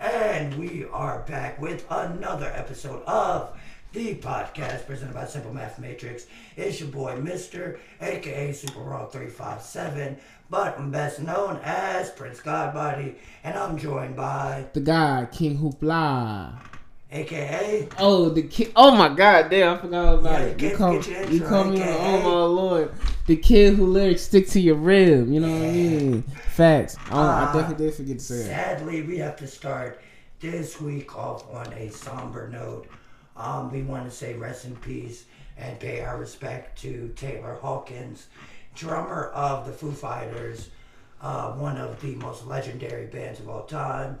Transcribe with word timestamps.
And 0.00 0.54
we 0.58 0.84
are 0.92 1.20
back 1.20 1.60
with 1.60 1.86
another 1.90 2.52
episode 2.54 3.02
of 3.04 3.56
the 3.92 4.16
podcast 4.16 4.86
presented 4.86 5.14
by 5.14 5.24
Simple 5.24 5.54
Math 5.54 5.78
Matrix. 5.78 6.26
It's 6.56 6.80
your 6.80 6.88
boy, 6.88 7.12
Mr. 7.12 7.78
aka 8.00 8.52
Super 8.52 8.80
Raw 8.80 9.06
357, 9.06 10.18
but 10.50 10.76
I'm 10.76 10.90
best 10.90 11.20
known 11.20 11.60
as 11.62 12.10
Prince 12.10 12.40
Godbody, 12.40 13.14
and 13.44 13.56
I'm 13.56 13.78
joined 13.78 14.16
by 14.16 14.66
The 14.72 14.80
guy, 14.80 15.28
King 15.30 15.58
Hoopla. 15.58 16.73
Aka 17.14 17.88
Oh, 17.98 18.28
the 18.28 18.42
kid. 18.42 18.72
Oh 18.76 18.94
my 18.94 19.08
God, 19.08 19.48
damn! 19.50 19.76
I 19.76 19.80
forgot 19.80 20.14
about 20.18 20.40
Yeah, 20.40 20.46
it. 20.46 20.56
get- 20.58 20.72
You 20.72 20.76
call, 20.76 20.94
you 21.32 21.40
call 21.40 21.64
me. 21.64 21.82
Oh 21.82 22.18
my 22.22 22.44
lord, 22.44 22.92
the 23.26 23.36
kid 23.36 23.74
who 23.74 23.86
lyrics 23.86 24.22
stick 24.22 24.48
to 24.50 24.60
your 24.60 24.74
rib. 24.76 25.28
You 25.28 25.40
know 25.40 25.48
what 25.50 25.68
I 25.68 25.70
mean? 25.72 26.22
Facts. 26.22 26.96
Oh, 27.10 27.18
I 27.20 27.44
Ah, 27.44 27.52
definitely 27.52 27.86
did 27.86 27.94
forget 27.94 28.18
to 28.18 28.24
say 28.24 28.36
that. 28.48 28.78
Sadly, 28.78 29.02
we 29.02 29.18
have 29.18 29.36
to 29.36 29.46
start 29.46 30.00
this 30.40 30.80
week 30.80 31.16
off 31.16 31.44
on 31.54 31.72
a 31.74 31.90
somber 31.90 32.48
note. 32.48 32.86
Um, 33.36 33.70
we 33.72 33.82
want 33.82 34.04
to 34.04 34.10
say 34.14 34.34
rest 34.34 34.64
in 34.64 34.76
peace 34.76 35.24
and 35.56 35.78
pay 35.80 36.00
our 36.02 36.18
respect 36.18 36.80
to 36.82 37.12
Taylor 37.16 37.54
Hawkins, 37.60 38.26
drummer 38.74 39.30
of 39.34 39.66
the 39.66 39.72
Foo 39.72 39.92
Fighters, 39.92 40.68
uh, 41.22 41.52
one 41.52 41.76
of 41.76 42.00
the 42.00 42.14
most 42.16 42.46
legendary 42.46 43.06
bands 43.06 43.40
of 43.40 43.48
all 43.48 43.62
time. 43.64 44.18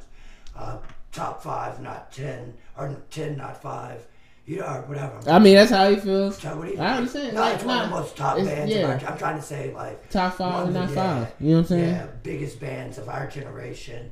Uh, 0.56 0.78
top 1.14 1.42
five, 1.42 1.80
not 1.80 2.12
ten, 2.12 2.54
or 2.76 2.94
ten, 3.10 3.36
not 3.36 3.62
five. 3.62 4.06
You 4.46 4.58
know, 4.58 4.66
or 4.66 4.82
whatever. 4.82 5.18
I 5.26 5.38
mean, 5.38 5.54
that's 5.54 5.70
how 5.70 5.88
he 5.88 5.96
feels. 5.96 6.36
So 6.36 6.54
what 6.58 6.66
do 6.68 6.74
you- 6.74 6.78
I 6.78 6.98
understand. 6.98 7.32
No, 7.34 7.40
Like, 7.40 7.54
it's 7.54 7.64
one 7.64 7.78
of 7.78 7.88
the 7.88 7.96
most 7.96 8.14
top 8.14 8.36
bands. 8.36 8.70
yeah. 8.74 8.86
Our, 9.02 9.10
I'm 9.10 9.16
trying 9.16 9.36
to 9.36 9.42
say 9.42 9.72
like 9.72 10.10
Top 10.10 10.34
five, 10.34 10.70
not 10.70 10.88
the- 10.90 10.94
five. 10.94 11.32
You 11.40 11.48
know 11.48 11.54
what 11.54 11.58
I'm 11.60 11.64
saying? 11.66 11.88
yeah, 11.94 12.06
biggest 12.22 12.60
bands 12.60 12.98
of 12.98 13.08
our 13.08 13.26
generation. 13.26 14.10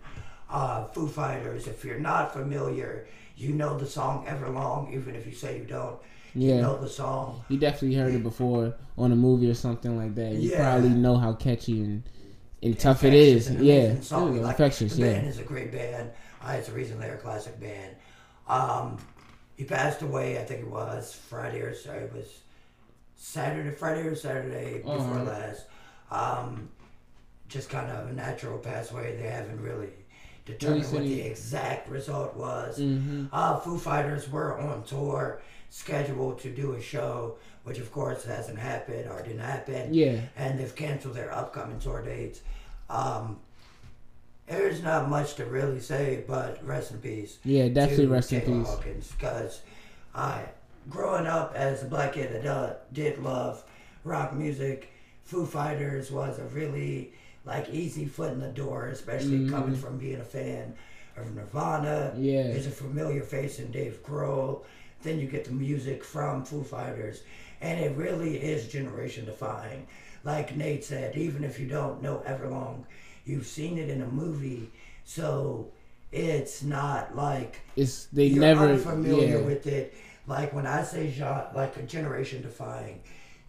Uh, 0.49 0.85
Foo 0.87 1.07
Fighters. 1.07 1.67
If 1.67 1.85
you're 1.85 2.01
not 2.01 2.33
familiar, 2.33 3.07
you 3.37 3.53
know 3.53 3.77
the 3.77 3.85
song 3.85 4.25
Everlong, 4.27 4.91
even 4.95 5.15
if 5.15 5.27
you 5.27 5.33
say 5.35 5.59
you 5.59 5.65
don't. 5.65 5.97
Yeah. 6.35 6.55
You 6.57 6.61
know 6.63 6.79
the 6.81 6.89
song. 6.89 7.45
You 7.51 7.59
definitely 7.59 7.97
heard 7.99 8.15
it 8.15 8.23
before 8.23 8.75
on 8.97 9.13
a 9.13 9.17
movie 9.17 9.51
or 9.51 9.55
something 9.55 9.99
like 9.99 10.15
that. 10.15 10.33
You 10.33 10.53
Yeah. 10.53 10.71
probably 10.73 10.89
know 10.91 11.17
how 11.19 11.35
catchy 11.35 11.83
and, 11.83 12.03
and 12.63 12.79
tough 12.79 13.05
it 13.05 13.15
is. 13.15 13.51
Yeah, 13.51 13.99
song. 14.01 14.41
Like, 14.41 14.53
infectious. 14.59 14.95
The 14.97 15.03
band 15.03 15.25
Yeah, 15.25 15.31
is 15.31 15.39
a 15.39 15.43
great 15.45 15.73
band. 15.73 16.11
Uh, 16.45 16.53
it's 16.53 16.69
a 16.69 16.73
reason 16.73 16.99
they're 17.01 17.15
a 17.15 17.19
classic 17.19 17.59
band. 17.61 17.97
Um, 18.49 18.99
he 19.57 19.65
passed 19.65 20.03
away. 20.03 20.39
I 20.39 20.45
think 20.45 20.63
it 20.63 20.69
was 20.69 21.15
Friday 21.15 21.61
or 21.61 21.75
sorry, 21.75 22.05
it 22.05 22.13
was 22.13 22.41
Saturday, 23.17 23.71
Friday 23.71 24.03
or 24.03 24.15
Saturday 24.17 24.79
before 24.79 24.95
Uh-huh. 24.97 25.25
last. 25.25 25.67
Um, 26.11 26.69
just 27.49 27.69
kind 27.69 27.91
of 27.91 28.09
a 28.09 28.13
natural 28.13 28.59
pass 28.59 28.91
away. 28.91 29.17
They 29.17 29.29
haven't 29.29 29.61
really 29.61 29.91
determined 30.45 30.91
what 30.93 31.03
the 31.03 31.21
exact 31.23 31.89
result 31.89 32.35
was. 32.37 32.79
hmm 32.79 33.27
Uh, 33.33 33.59
Foo 33.61 33.79
Fighters 33.79 34.29
were 34.31 34.59
on 34.59 34.83
tour, 34.85 35.41
scheduled 35.71 36.41
to 36.41 36.51
do 36.51 36.73
a 36.75 36.81
show, 36.83 37.37
which 37.65 37.79
of 37.79 37.91
course 37.93 38.25
hasn't 38.25 38.59
happened 38.59 39.09
or 39.09 39.23
didn't 39.23 39.39
happen 39.39 39.95
yeah. 39.95 40.21
and 40.37 40.59
they've 40.59 40.75
canceled 40.75 41.15
their 41.15 41.33
upcoming 41.33 41.79
tour 41.79 42.03
dates. 42.03 42.41
Um, 42.91 43.39
there's 44.47 44.83
not 44.83 45.09
much 45.09 45.35
to 45.37 45.45
really 45.45 45.81
say, 45.81 46.25
but 46.27 46.65
rest 46.67 46.91
in 46.91 46.99
peace. 46.99 47.39
Yeah, 47.45 47.69
definitely 47.69 48.07
rest 48.07 48.33
in 48.33 48.41
Taylor 48.41 48.59
peace. 48.59 48.69
Hawkins, 48.69 49.13
because 49.13 49.61
I, 50.15 50.45
growing 50.91 51.27
up 51.27 51.55
as 51.55 51.83
a 51.83 51.87
black 51.87 52.15
kid 52.15 52.45
uh, 52.47 52.75
did 52.93 53.19
love 53.19 53.63
rock 54.05 54.35
music, 54.35 54.91
Foo 55.23 55.47
Fighters 55.47 56.11
was 56.11 56.39
a 56.39 56.45
really 56.47 57.13
like 57.45 57.71
easy 57.71 58.05
foot 58.07 58.33
in 58.33 58.41
the 58.41 58.49
door, 58.49 58.89
especially 58.89 59.39
Mhm. 59.41 59.51
coming 59.51 59.75
from 59.77 59.99
being 59.99 60.21
a 60.21 60.25
fan 60.25 60.75
of 61.17 61.35
Nirvana. 61.35 62.13
Yeah. 62.17 62.45
There's 62.45 62.67
a 62.67 62.71
familiar 62.71 63.23
face 63.23 63.59
in 63.59 63.71
Dave 63.71 64.03
Grohl. 64.05 64.63
Then 65.03 65.19
you 65.19 65.27
get 65.27 65.45
the 65.45 65.53
music 65.53 66.05
from 66.05 66.45
Foo 66.45 66.63
Fighters, 66.63 67.23
and 67.63 67.81
it 67.81 67.97
really 67.97 68.37
is 68.37 68.69
generation 68.69 69.25
defying. 69.25 69.87
Like 70.25 70.57
Nate 70.57 70.85
said, 70.85 71.17
even 71.17 71.45
if 71.45 71.59
you 71.59 71.67
don't 71.67 72.03
know 72.03 72.23
Everlong, 72.27 72.85
you've 73.25 73.47
seen 73.47 73.79
it 73.79 73.89
in 73.89 74.03
a 74.03 74.07
movie, 74.07 74.71
so 75.05 75.71
it's 76.13 76.63
not 76.63 77.17
like 77.17 77.61
It's 77.77 78.07
they 78.13 78.27
you're 78.27 78.41
never. 78.41 78.67
unfamiliar 78.69 79.39
Yeah. 79.39 79.47
with 79.47 79.67
it. 79.67 79.95
Like 80.27 80.53
when 80.53 80.67
I 80.67 80.83
say 80.85 81.11
genre, 81.11 81.51
like 81.55 81.77
a 81.77 81.83
generation 81.83 82.43
defying, 82.43 83.01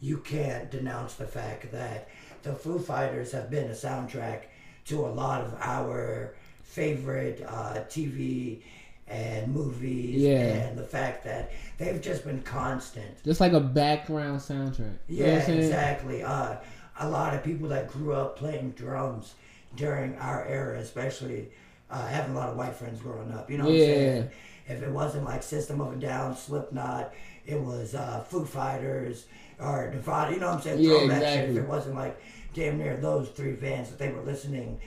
you 0.02 0.18
can't 0.18 0.72
denounce 0.72 1.16
the 1.16 1.28
fact 1.28 1.72
that 1.72 2.10
the 2.44 2.54
Foo 2.54 2.80
Fighters 2.80 3.32
have 3.32 3.50
been 3.50 3.66
a 3.70 3.74
soundtrack 3.74 4.44
to 4.86 5.06
a 5.06 5.08
lot 5.10 5.42
of 5.42 5.54
our 5.62 6.36
favorite 6.64 7.44
uh, 7.48 7.84
TV 7.90 8.62
and 9.08 9.54
movies, 9.54 10.22
Yeah. 10.22 10.38
and 10.40 10.78
the 10.78 10.84
fact 10.84 11.24
that 11.26 11.52
they've 11.78 12.02
just 12.02 12.24
been 12.26 12.42
constant. 12.42 13.24
Just 13.24 13.40
like 13.42 13.54
a 13.54 13.60
background 13.60 14.40
soundtrack. 14.40 14.98
You 15.08 15.26
Yeah, 15.26 15.32
what 15.34 15.40
I'm 15.40 15.46
saying? 15.46 15.60
exactly. 15.60 16.24
Uh, 16.24 16.56
a 17.00 17.10
lot 17.10 17.34
of 17.34 17.44
people 17.44 17.68
that 17.70 17.88
grew 17.90 18.14
up 18.14 18.38
playing 18.38 18.72
drums 18.72 19.34
during 19.76 20.16
our 20.18 20.46
era, 20.46 20.78
especially 20.80 21.50
uh, 21.90 22.08
having 22.08 22.36
a 22.36 22.38
lot 22.38 22.50
of 22.50 22.56
white 22.58 22.76
friends 22.76 23.00
growing 23.02 23.32
up. 23.34 23.50
You 23.52 23.58
know 23.58 23.66
what 23.66 23.74
Yeah. 23.74 23.86
I'm 23.86 23.92
saying? 23.94 24.30
If 24.68 24.82
it 24.84 24.90
wasn't 24.92 25.26
like 25.26 25.44
System 25.44 25.82
of 25.82 25.94
a 25.94 25.96
Down, 25.98 26.36
Slipknot, 26.36 27.14
it 27.46 27.60
was 27.60 27.96
uh, 27.96 28.24
Foo 28.30 28.46
Fighters 28.46 29.26
or 29.60 29.92
Nirvana. 29.94 30.32
You 30.34 30.40
know 30.40 30.48
what 30.48 30.56
I'm 30.58 30.62
saying? 30.62 30.80
Yeah, 30.80 30.90
Throw 30.92 31.04
exactly. 31.06 31.58
If 31.58 31.64
it 31.64 31.68
wasn't 31.68 31.96
like 31.96 32.22
damn 32.54 32.78
near 32.78 32.96
those 32.98 33.30
three 33.30 33.52
bands 33.54 33.90
that 33.90 34.00
they 34.00 34.10
were 34.12 34.22
listening 34.22 34.80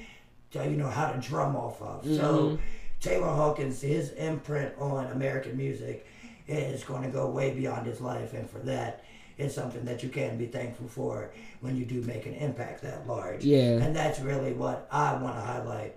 to, 0.52 0.64
you 0.64 0.76
know, 0.76 0.88
how 0.88 1.12
to 1.12 1.18
drum 1.20 1.54
off 1.56 1.82
of. 1.82 2.02
Mm-hmm. 2.04 2.16
So 2.16 2.58
Taylor 3.06 3.28
Hawkins, 3.28 3.80
his 3.80 4.10
imprint 4.12 4.74
on 4.78 5.06
American 5.06 5.56
music 5.56 6.06
is 6.48 6.84
going 6.84 7.02
to 7.02 7.08
go 7.08 7.30
way 7.30 7.52
beyond 7.54 7.86
his 7.86 8.00
life, 8.00 8.32
and 8.34 8.48
for 8.48 8.58
that, 8.60 9.04
it's 9.38 9.54
something 9.54 9.84
that 9.84 10.02
you 10.02 10.08
can 10.08 10.36
be 10.38 10.46
thankful 10.46 10.88
for 10.88 11.30
when 11.60 11.76
you 11.76 11.84
do 11.84 12.00
make 12.02 12.26
an 12.26 12.34
impact 12.34 12.82
that 12.82 13.06
large. 13.06 13.44
Yeah. 13.44 13.78
And 13.78 13.94
that's 13.94 14.18
really 14.20 14.52
what 14.52 14.88
I 14.90 15.14
want 15.14 15.36
to 15.36 15.42
highlight 15.42 15.94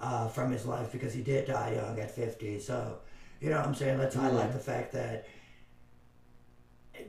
uh, 0.00 0.28
from 0.28 0.50
his 0.50 0.64
life 0.64 0.90
because 0.90 1.12
he 1.12 1.22
did 1.22 1.46
die 1.46 1.74
young 1.74 1.98
at 2.00 2.10
50. 2.10 2.60
So, 2.60 2.98
you 3.40 3.50
know 3.50 3.58
what 3.58 3.66
I'm 3.66 3.74
saying? 3.74 3.98
Let's 3.98 4.16
highlight 4.16 4.52
the 4.52 4.58
fact 4.58 4.92
that 4.92 5.26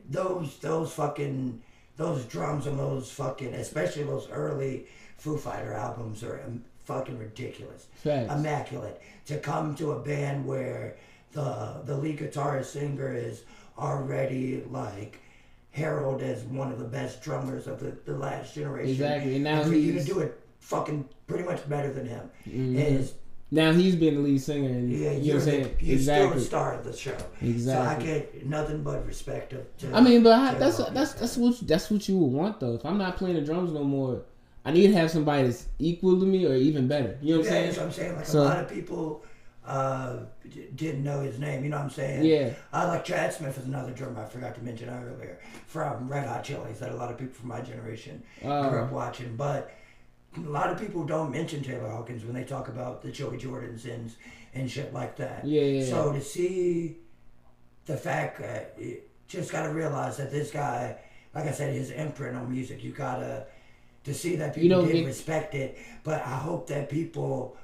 those 0.09 0.57
those 0.59 0.91
fucking 0.93 1.61
those 1.97 2.25
drums 2.25 2.67
on 2.67 2.77
those 2.77 3.11
fucking 3.11 3.53
especially 3.55 4.03
those 4.03 4.29
early 4.29 4.85
Foo 5.17 5.37
Fighter 5.37 5.73
albums 5.73 6.23
are 6.23 6.37
fucking 6.89 7.17
ridiculous 7.19 7.87
Facts. 8.03 8.33
immaculate 8.33 8.99
to 9.27 9.37
come 9.37 9.75
to 9.75 9.91
a 9.91 9.99
band 9.99 10.45
where 10.45 10.95
the 11.33 11.81
the 11.85 11.95
lead 11.95 12.17
guitarist 12.19 12.65
singer 12.65 13.13
is 13.15 13.43
already 13.77 14.63
like 14.71 15.19
heralded 15.71 16.27
as 16.35 16.43
one 16.45 16.71
of 16.71 16.79
the 16.79 16.85
best 16.85 17.21
drummers 17.21 17.67
of 17.67 17.79
the, 17.79 17.91
the 18.05 18.17
last 18.17 18.55
generation. 18.55 18.89
Exactly, 18.91 19.35
and 19.35 19.43
now 19.43 19.63
for 19.63 19.75
you 19.75 19.93
to 19.93 20.03
do 20.03 20.19
it 20.19 20.39
fucking 20.59 21.07
pretty 21.27 21.43
much 21.43 21.61
better 21.69 21.93
than 21.93 22.05
him 22.07 22.29
Mhm. 22.47 22.75
is 22.75 23.13
Now 23.51 23.71
he's 23.71 23.95
been 23.95 24.15
the 24.15 24.21
lead 24.21 24.41
singer, 24.41 24.69
and 24.69 24.91
yeah, 24.91 24.97
you 25.11 25.17
know 25.17 25.23
you're, 25.25 25.35
what 25.35 25.43
I'm 25.43 25.49
saying? 25.49 25.61
you're 25.79 25.99
still 25.99 26.15
exactly. 26.15 26.39
the 26.39 26.45
star 26.45 26.73
of 26.77 26.83
the 26.85 26.95
show. 27.05 27.17
Exactly. 27.41 27.59
So 27.61 27.81
I 27.81 27.95
get 28.07 28.45
nothing 28.45 28.83
but 28.83 29.05
respect. 29.07 29.53
To, 29.79 29.91
I 29.93 30.01
mean, 30.01 30.21
but 30.23 30.53
to 30.53 30.59
that's 30.59 30.77
that's 30.97 31.13
that's 31.13 31.37
what 31.37 31.55
that's 31.67 31.89
what 31.91 32.07
you 32.09 32.17
would 32.17 32.31
want 32.31 32.59
though. 32.59 32.75
If 32.75 32.83
I'm 32.85 32.97
not 32.97 33.17
playing 33.17 33.35
the 33.35 33.41
drums 33.41 33.71
no 33.71 33.83
more, 33.83 34.21
I 34.69 34.71
need 34.71 34.87
to 34.87 34.93
have 34.93 35.09
somebody 35.09 35.43
that's 35.43 35.65
equal 35.79 36.19
to 36.19 36.25
me 36.27 36.45
or 36.45 36.53
even 36.53 36.87
better. 36.87 37.17
You 37.23 37.35
know 37.35 37.39
what 37.41 37.49
Yeah, 37.49 37.57
I'm 37.57 37.63
that's 37.65 37.75
saying? 37.75 37.77
what 37.77 37.85
I'm 37.85 37.91
saying. 37.99 38.15
Like 38.17 38.25
So- 38.27 38.41
a 38.41 38.43
lot 38.43 38.59
of 38.59 38.69
people 38.69 39.25
uh, 39.65 40.17
d- 40.49 40.67
didn't 40.75 41.03
know 41.03 41.21
his 41.21 41.37
name. 41.39 41.63
You 41.63 41.69
know 41.69 41.77
what 41.77 41.83
I'm 41.85 41.89
saying? 41.91 42.23
Yeah. 42.25 42.53
I 42.73 42.85
like 42.85 43.03
Chad 43.05 43.33
Smith 43.33 43.57
is 43.57 43.65
another 43.65 43.91
drummer 43.91 44.21
I 44.23 44.25
forgot 44.25 44.55
to 44.55 44.61
mention 44.61 44.89
earlier 44.89 45.39
from 45.67 46.07
Red 46.07 46.27
Hot 46.27 46.43
Chili's 46.43 46.79
that 46.79 46.91
a 46.91 46.95
lot 46.95 47.11
of 47.11 47.17
people 47.17 47.33
from 47.35 47.49
my 47.49 47.61
generation 47.61 48.23
grew 48.41 48.49
Oh. 48.51 48.83
up 48.83 48.91
watching. 48.91 49.35
But 49.35 49.71
a 50.37 50.41
lot 50.41 50.69
of 50.71 50.79
people 50.79 51.03
don't 51.03 51.31
mention 51.31 51.63
Taylor 51.63 51.89
Hawkins 51.89 52.23
when 52.25 52.33
they 52.35 52.43
talk 52.43 52.67
about 52.67 53.01
the 53.01 53.11
Joey 53.11 53.37
Jordisons 53.37 53.85
and 53.85 54.11
and 54.55 54.69
shit 54.71 54.91
like 54.93 55.15
that. 55.17 55.45
Yeah, 55.45 55.61
yeah, 55.61 55.81
yeah. 55.83 55.89
So 55.89 56.13
to 56.13 56.21
see 56.21 56.97
the 57.85 57.97
fact 57.97 58.39
that 58.39 58.75
you 58.79 59.01
just 59.27 59.51
got 59.51 59.63
to 59.67 59.73
realize 59.73 60.17
that 60.17 60.31
this 60.31 60.49
guy, 60.51 60.97
like 61.35 61.45
I 61.45 61.51
said, 61.51 61.73
his 61.73 61.91
imprint 61.91 62.35
on 62.35 62.51
music, 62.51 62.83
you 62.83 62.91
gotta 62.91 63.21
to 63.21 63.45
see 64.13 64.35
that 64.37 64.55
people 64.55 64.85
did 64.85 64.95
Nick- 64.95 65.05
respect 65.07 65.55
it. 65.55 65.77
But 66.03 66.21
I 66.25 66.37
hope 66.37 66.67
that 66.67 66.89
people. 66.89 67.57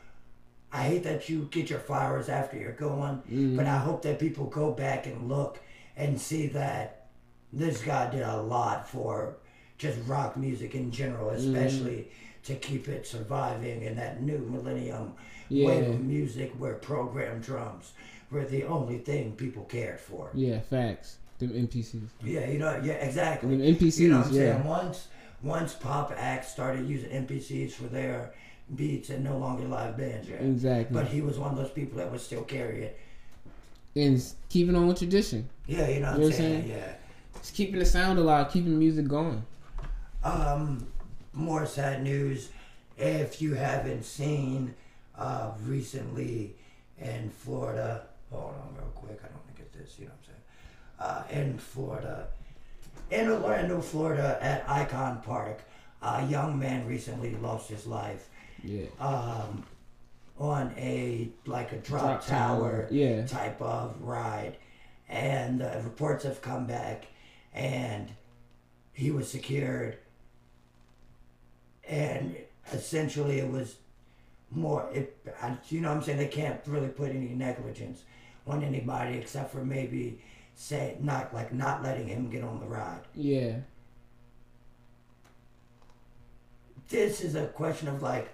I 0.72 0.84
hate 0.84 1.04
that 1.04 1.30
you 1.30 1.48
get 1.52 1.70
your 1.70 1.80
flowers 1.80 2.28
after 2.28 2.58
you're 2.58 2.74
gone, 2.74 3.22
Mm-hmm. 3.32 3.56
but 3.56 3.66
I 3.66 3.78
hope 3.78 4.02
that 4.02 4.20
people 4.20 4.46
go 4.48 4.72
back 4.72 5.06
and 5.06 5.30
look 5.30 5.60
and 5.96 6.20
see 6.20 6.48
that 6.48 7.08
this 7.54 7.82
guy 7.82 8.10
did 8.12 8.24
a 8.24 8.42
lot 8.42 8.90
for 8.90 9.38
just 9.78 9.98
rock 10.06 10.36
music 10.36 10.76
in 10.76 10.92
general, 10.92 11.30
Mm-hmm. 11.32 11.56
especially 11.56 12.10
to 12.44 12.56
keep 12.56 12.90
it 12.90 13.08
surviving 13.08 13.84
in 13.84 13.96
that 13.96 14.22
new 14.22 14.40
millennium 14.40 15.14
Yeah. 15.48 15.68
wave 15.68 15.90
of 15.92 16.02
music 16.02 16.52
where 16.58 16.74
programmed 16.74 17.44
drums 17.44 17.94
were 18.30 18.44
the 18.44 18.64
only 18.66 18.98
thing 18.98 19.32
people 19.38 19.64
cared 19.64 20.00
for. 20.02 20.30
Yeah, 20.34 20.60
facts. 20.60 21.18
Them 21.40 21.52
MPCs. 21.54 22.02
Yeah, 22.24 22.50
you 22.50 22.60
know, 22.60 22.82
yeah, 22.84 22.94
exactly. 22.96 23.56
Them 23.56 23.76
MPCs, 23.76 24.00
You 24.00 24.10
know 24.10 24.18
what 24.18 24.28
I'm 24.28 24.34
yeah. 24.34 24.54
saying? 24.56 24.64
Once 24.66 25.08
once 25.46 25.74
pop 25.74 26.12
acts 26.18 26.50
started 26.52 26.88
using 26.90 27.10
MPCs 27.12 27.72
for 27.72 27.84
their 27.84 28.34
beats 28.76 29.10
and 29.12 29.24
no 29.24 29.38
longer 29.38 29.64
live 29.68 29.96
bands. 29.96 30.28
Exactly. 30.28 30.94
But 30.94 31.08
he 31.08 31.22
was 31.22 31.38
one 31.38 31.52
of 31.52 31.58
those 31.58 31.70
people 31.72 31.98
that 32.00 32.12
would 32.12 32.20
still 32.20 32.42
carry 32.44 32.82
it. 32.84 33.00
and 33.96 34.22
keeping 34.50 34.76
on 34.76 34.88
with 34.88 34.98
tradition. 34.98 35.48
Yeah, 35.68 35.88
you 35.88 36.00
know 36.02 36.12
what 36.12 36.20
You 36.20 36.26
I'm 36.26 36.32
saying? 36.34 36.62
saying? 36.64 36.70
Yeah. 36.70 36.94
Just 37.40 37.54
keeping 37.54 37.80
the 37.80 37.86
sound 37.86 38.18
alive, 38.20 38.52
keeping 38.52 38.72
the 38.72 38.78
music 38.78 39.08
going. 39.08 39.46
Um, 40.24 40.88
more 41.34 41.66
sad 41.68 42.02
news. 42.04 42.50
If 42.98 43.42
you 43.42 43.54
haven't 43.54 44.04
seen 44.04 44.74
uh, 45.18 45.52
recently 45.66 46.56
in 46.98 47.30
Florida, 47.30 48.08
hold 48.32 48.56
on 48.56 48.76
real 48.76 48.92
quick. 48.96 49.20
I 49.24 49.28
don't 49.28 49.36
want 49.44 49.56
to 49.56 49.62
get 49.62 49.72
this. 49.74 49.96
You 50.00 50.06
know 50.06 50.12
what 50.98 51.06
I'm 51.06 51.26
saying? 51.28 51.38
Uh, 51.38 51.42
in 51.52 51.58
Florida, 51.60 52.28
in 53.12 53.30
Orlando, 53.30 53.82
Florida, 53.82 54.38
at 54.42 54.68
Icon 54.70 55.22
Park, 55.22 55.62
a 56.02 56.26
young 56.26 56.58
man 56.60 56.86
recently 56.88 57.36
lost 57.36 57.70
his 57.70 57.86
life 57.88 58.30
Yeah. 58.64 58.86
um, 59.00 59.64
on 60.38 60.74
a 60.78 61.30
like 61.46 61.72
a 61.72 61.78
drop, 61.78 62.02
Drop 62.02 62.26
tower, 62.26 62.60
tower, 62.60 62.88
yeah. 62.92 63.26
type 63.26 63.62
of 63.62 64.02
ride, 64.02 64.58
and 65.08 65.62
the 65.62 65.82
reports 65.84 66.24
have 66.26 66.42
come 66.42 66.66
back, 66.68 67.06
and 67.54 68.12
he 68.94 69.12
was 69.12 69.30
secured, 69.30 69.98
and 71.88 72.36
essentially 72.74 73.40
it 73.40 73.50
was 73.50 73.78
more. 74.52 74.90
It, 74.94 75.18
I- 75.42 75.58
you 75.70 75.82
know, 75.82 75.90
what 75.90 75.98
I'm 75.98 76.04
saying 76.04 76.18
they 76.18 76.28
can't 76.28 76.60
really 76.68 76.90
put 76.90 77.10
any 77.12 77.30
negligence 77.30 78.04
on 78.48 78.64
anybody 78.64 79.18
except 79.18 79.52
for 79.52 79.64
maybe 79.64 80.22
say 80.56 80.98
not 81.00 81.34
like 81.34 81.54
not 81.54 81.84
letting 81.84 82.08
him 82.08 82.30
get 82.30 82.44
on 82.44 82.60
the 82.60 82.66
ride. 82.66 83.02
Yeah. 83.14 83.58
this 86.90 87.22
is 87.22 87.36
a 87.36 87.48
question 87.48 87.88
of 87.88 88.02
like 88.02 88.32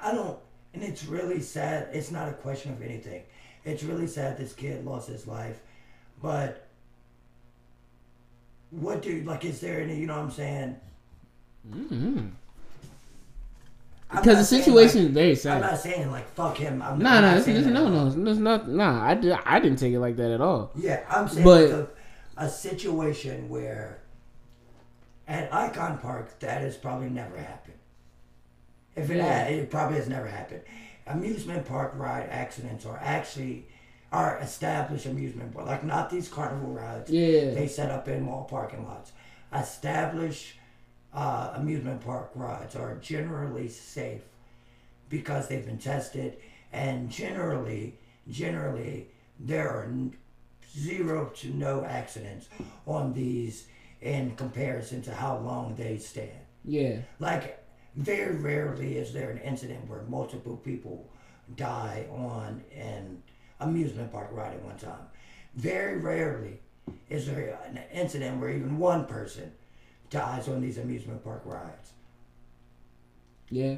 I 0.00 0.12
don't 0.12 0.38
and 0.74 0.82
it's 0.82 1.04
really 1.04 1.40
sad 1.40 1.88
it's 1.92 2.10
not 2.10 2.28
a 2.28 2.32
question 2.32 2.72
of 2.72 2.82
anything. 2.82 3.22
It's 3.64 3.82
really 3.82 4.06
sad 4.06 4.36
this 4.36 4.52
kid 4.52 4.84
lost 4.84 5.08
his 5.08 5.26
life. 5.26 5.60
But 6.20 6.66
what 8.70 9.02
do 9.02 9.22
like 9.22 9.44
is 9.44 9.60
there 9.60 9.80
any 9.80 9.98
you 9.98 10.06
know 10.06 10.16
what 10.16 10.24
I'm 10.24 10.30
saying? 10.30 10.76
hmm 11.70 12.18
I'm 12.18 12.36
Because 14.12 14.38
the 14.38 14.44
situation 14.56 15.00
like- 15.00 15.08
is 15.08 15.14
very 15.14 15.34
sad. 15.34 15.54
I'm 15.62 15.70
not 15.70 15.78
saying 15.80 16.10
like 16.10 16.28
fuck 16.34 16.56
him. 16.56 16.82
I'm, 16.82 16.98
Nah, 16.98 17.16
I'm 17.16 17.22
nah, 17.22 17.28
not 17.30 17.36
it's, 17.38 17.46
saying 17.46 17.56
it's, 17.58 17.66
no, 17.66 17.88
no, 17.88 18.30
it's 18.30 18.38
not. 18.38 18.68
Nah, 18.68 19.04
I, 19.04 19.14
did, 19.14 19.32
I 19.32 19.58
didn't 19.60 19.78
take 19.78 19.92
it 19.94 20.00
like 20.00 20.16
that 20.16 20.30
at 20.30 20.40
all. 20.40 20.70
Yeah, 20.76 21.02
I'm 21.08 21.28
saying 21.28 21.44
But- 21.44 21.70
like 21.70 21.72
a, 21.72 21.88
a 22.44 22.48
situation 22.48 23.48
where 23.48 24.02
at 25.28 25.52
Icon 25.52 25.98
Park 25.98 26.38
that 26.40 26.60
has 26.60 26.76
probably 26.76 27.08
never 27.08 27.36
happened. 27.36 27.78
If 28.96 29.10
it 29.10 29.16
Yeah. 29.16 29.24
had, 29.44 29.52
it 29.52 29.70
probably 29.70 29.96
has 29.96 30.08
never 30.08 30.26
happened. 30.26 30.62
Amusement 31.06 31.66
park 31.66 31.92
ride 31.96 32.28
accidents 32.30 32.84
are 32.86 32.98
actually 33.02 33.66
are 34.12 34.38
established 34.40 35.06
amusement 35.06 35.54
park, 35.54 35.66
like 35.66 35.84
not 35.84 36.10
these 36.10 36.28
carnival 36.28 36.72
rides. 36.72 37.10
Yeah. 37.10 37.54
They 37.54 37.66
set 37.66 37.90
up 37.90 38.06
in 38.08 38.22
mall 38.24 38.44
parking 38.44 38.84
lots. 38.86 39.12
Established 39.54 40.56
uh, 41.14 41.52
amusement 41.54 42.00
park 42.04 42.30
rides 42.34 42.76
are 42.76 42.96
generally 42.96 43.68
safe 43.68 44.22
because 45.08 45.48
they've 45.48 45.66
been 45.66 45.78
tested, 45.78 46.36
and 46.72 47.10
generally, 47.10 47.98
generally 48.30 49.08
there 49.38 49.68
are 49.68 49.84
n- 49.84 50.14
zero 50.76 51.30
to 51.34 51.48
no 51.50 51.84
accidents 51.84 52.48
on 52.86 53.12
these 53.12 53.66
in 54.00 54.34
comparison 54.36 55.02
to 55.02 55.14
how 55.14 55.36
long 55.38 55.74
they 55.76 55.98
stand. 55.98 56.30
Yeah. 56.64 56.98
Like, 57.18 57.62
very 57.94 58.36
rarely 58.36 58.96
is 58.96 59.12
there 59.12 59.30
an 59.30 59.38
incident 59.38 59.88
where 59.88 60.02
multiple 60.08 60.56
people 60.56 61.06
die 61.56 62.06
on 62.10 62.62
an 62.74 63.22
amusement 63.60 64.10
park 64.10 64.28
ride 64.32 64.54
at 64.54 64.62
one 64.62 64.78
time. 64.78 65.06
Very 65.54 65.98
rarely 65.98 66.58
is 67.10 67.26
there 67.26 67.58
an 67.66 67.78
incident 67.92 68.40
where 68.40 68.50
even 68.50 68.78
one 68.78 69.04
person 69.04 69.52
dies 70.12 70.46
on 70.46 70.60
these 70.60 70.78
amusement 70.78 71.24
park 71.24 71.42
rides. 71.44 71.92
Yeah. 73.50 73.76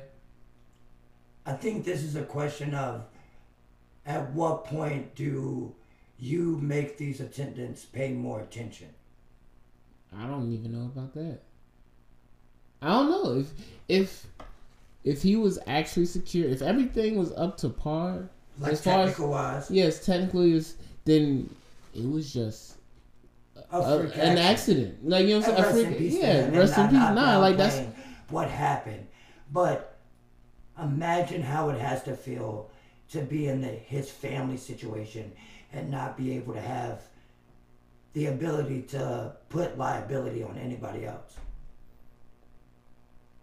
I 1.47 1.53
think 1.53 1.85
this 1.85 2.03
is 2.03 2.17
a 2.17 2.23
question 2.23 2.75
of 2.75 3.05
at 4.05 4.33
what 4.33 4.65
point 4.65 5.15
do 5.15 5.75
you 6.19 6.59
make 6.61 6.99
these 6.99 7.21
attendants 7.21 7.85
pay 7.85 8.13
more 8.13 8.41
attention? 8.41 8.89
I 10.17 10.27
don't 10.27 10.53
even 10.53 10.73
know 10.73 10.87
about 10.87 11.15
that. 11.15 11.41
I 12.83 12.89
don't 12.89 13.11
know 13.11 13.39
if 13.39 13.51
if 13.89 14.27
if 15.05 15.23
he 15.23 15.37
was 15.37 15.59
actually 15.67 16.07
secure, 16.07 16.49
if 16.49 16.63
everything 16.63 17.17
was 17.17 17.33
up 17.33 17.57
to 17.59 17.69
par, 17.69 18.29
Like 18.59 18.73
as 18.73 18.81
far 18.81 19.05
as 19.05 19.19
wise, 19.19 19.71
yes, 19.71 20.05
technically 20.05 20.53
is 20.53 20.77
then 21.05 21.55
it 21.95 22.09
was 22.09 22.33
just 22.33 22.77
a 23.71 23.79
a, 23.79 24.01
an 24.13 24.39
accident. 24.39 25.09
Like 25.09 25.27
you 25.27 25.41
know 25.41 25.47
what 25.47 25.59
I'm 25.59 25.73
saying? 25.73 25.87
rest 25.87 25.99
freak, 25.99 26.13
yeah, 26.13 26.59
rest 26.59 26.79
in 26.79 26.89
peace. 26.89 26.93
not 26.95 27.15
Nah, 27.15 27.39
like 27.39 27.57
that's 27.57 27.81
what 28.29 28.49
happened. 28.51 29.07
But 29.53 29.99
imagine 30.83 31.43
how 31.43 31.71
it 31.71 31.79
has 31.79 32.03
to 32.05 32.17
feel 32.17 32.71
to 33.11 33.21
be 33.21 33.47
in 33.47 33.61
the, 33.61 33.69
his 33.69 34.11
family 34.11 34.57
situation 34.57 35.33
and 35.73 35.91
not 35.91 36.17
be 36.17 36.37
able 36.37 36.55
to 36.55 36.61
have 36.61 37.03
the 38.13 38.27
ability 38.27 38.83
to 38.83 39.37
put 39.49 39.77
liability 39.77 40.43
on 40.43 40.57
anybody 40.57 41.05
else. 41.05 41.37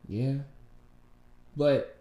yeah, 0.08 0.36
but 1.56 2.01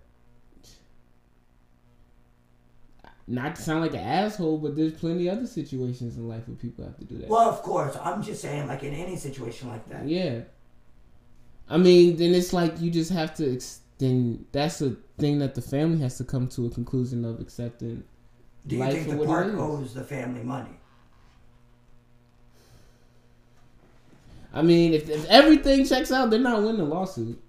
not 3.31 3.57
to 3.57 3.63
sound 3.63 3.81
like 3.81 3.93
an 3.93 4.01
asshole, 4.01 4.59
but 4.59 4.75
there's 4.75 4.93
plenty 4.93 5.31
other 5.31 5.47
situations 5.47 6.17
in 6.17 6.29
life 6.29 6.49
where 6.49 6.57
people 6.57 6.85
have 6.85 6.99
to 6.99 7.05
do 7.05 7.19
that. 7.19 7.29
Well, 7.29 7.49
of 7.49 7.63
course, 7.63 7.97
I'm 8.03 8.23
just 8.23 8.43
saying, 8.43 8.67
like 8.67 8.83
in 8.83 8.93
any 8.93 9.17
situation 9.17 9.69
like 9.69 9.89
that. 9.89 10.07
Yeah. 10.07 10.41
I 11.69 11.77
mean, 11.77 12.17
then 12.17 12.35
it's 12.35 12.53
like 12.53 12.81
you 12.81 12.91
just 12.91 13.13
have 13.13 13.35
to. 13.37 13.55
Ex- 13.55 13.81
then 13.99 14.47
that's 14.51 14.81
a 14.81 14.97
thing 15.19 15.39
that 15.39 15.55
the 15.55 15.63
family 15.63 15.99
has 16.01 16.17
to 16.19 16.25
come 16.25 16.49
to 16.49 16.67
a 16.67 16.71
conclusion 16.71 17.25
of 17.25 17.39
accepting. 17.41 18.03
Do 18.67 18.77
you 18.77 18.81
life 18.81 18.95
think 18.95 19.19
the 19.19 19.25
park 19.25 19.55
owes 19.55 19.95
the 19.95 20.03
family 20.03 20.43
money? 20.43 20.71
I 24.53 24.63
mean, 24.63 24.95
if, 24.95 25.09
if 25.09 25.25
everything 25.27 25.87
checks 25.87 26.11
out, 26.11 26.31
they're 26.31 26.41
not 26.41 26.63
winning 26.63 26.79
the 26.79 26.85
lawsuit. 26.85 27.41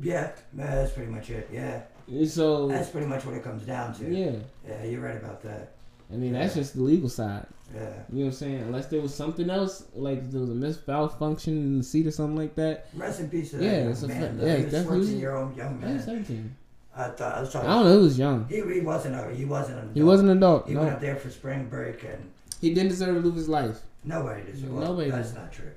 Yeah, 0.00 0.32
that's 0.54 0.92
pretty 0.92 1.10
much 1.10 1.28
it. 1.28 1.50
Yeah, 1.52 1.82
So 2.26 2.68
that's 2.68 2.90
pretty 2.90 3.06
much 3.06 3.24
what 3.24 3.34
it 3.34 3.42
comes 3.42 3.62
down 3.64 3.94
to. 3.96 4.04
yeah, 4.12 4.32
Yeah, 4.68 4.84
you're 4.84 5.00
right 5.00 5.16
about 5.16 5.42
that. 5.42 5.72
I 6.12 6.16
mean 6.16 6.32
that's 6.34 6.54
just 6.54 6.74
the 6.76 6.82
legal 6.82 7.08
side. 7.08 7.46
Yeah. 7.74 7.80
You 7.80 7.86
know 7.86 7.96
what 8.10 8.24
I'm 8.26 8.32
saying? 8.32 8.62
Unless 8.62 8.86
there 8.88 9.00
was 9.00 9.14
something 9.14 9.48
else, 9.50 9.84
like 9.94 10.30
there 10.30 10.40
was 10.42 10.50
a 10.50 10.52
misfunction 10.52 11.48
in 11.48 11.78
the 11.78 11.84
seat 11.84 12.06
or 12.06 12.10
something 12.10 12.36
like 12.36 12.54
that. 12.56 12.88
Rest 12.94 13.20
in 13.20 13.30
peace 13.30 13.50
to 13.50 13.56
that 13.56 13.64
Yeah, 13.64 13.72
it's 13.88 14.02
a 14.02 14.08
man. 14.08 14.38
yeah, 14.40 14.56
he 14.56 14.62
was 14.64 14.72
definitely- 14.72 14.98
14 15.06 15.18
year 15.18 15.34
old 15.34 15.56
young 15.56 15.80
man. 15.80 15.98
17. 16.00 16.56
I 16.96 17.08
thought 17.08 17.34
I 17.36 17.40
was 17.40 17.52
talking. 17.52 17.68
I 17.68 17.74
don't 17.74 17.84
know. 17.86 17.96
He 17.98 18.04
was 18.04 18.18
young. 18.18 18.46
He, 18.48 18.56
he 18.74 18.80
wasn't 18.80 19.14
a 19.16 19.34
he 19.34 19.44
wasn't 19.44 19.78
an 19.78 19.84
adult. 19.84 19.96
He 19.96 20.02
wasn't 20.04 20.30
an 20.30 20.36
adult. 20.36 20.68
He 20.68 20.76
went 20.76 20.88
No, 20.88 20.94
up 20.94 21.00
there 21.00 21.16
for 21.16 21.30
spring 21.30 21.66
break 21.68 22.04
and 22.04 22.30
he 22.60 22.72
didn't 22.72 22.90
deserve 22.90 23.16
to 23.16 23.20
lose 23.28 23.34
his 23.34 23.48
life. 23.48 23.80
nobody 24.04 24.42
deserved. 24.44 24.72
Well, 24.72 24.84
Nobody 24.88 25.10
That's 25.10 25.34
not 25.34 25.50
true. 25.52 25.72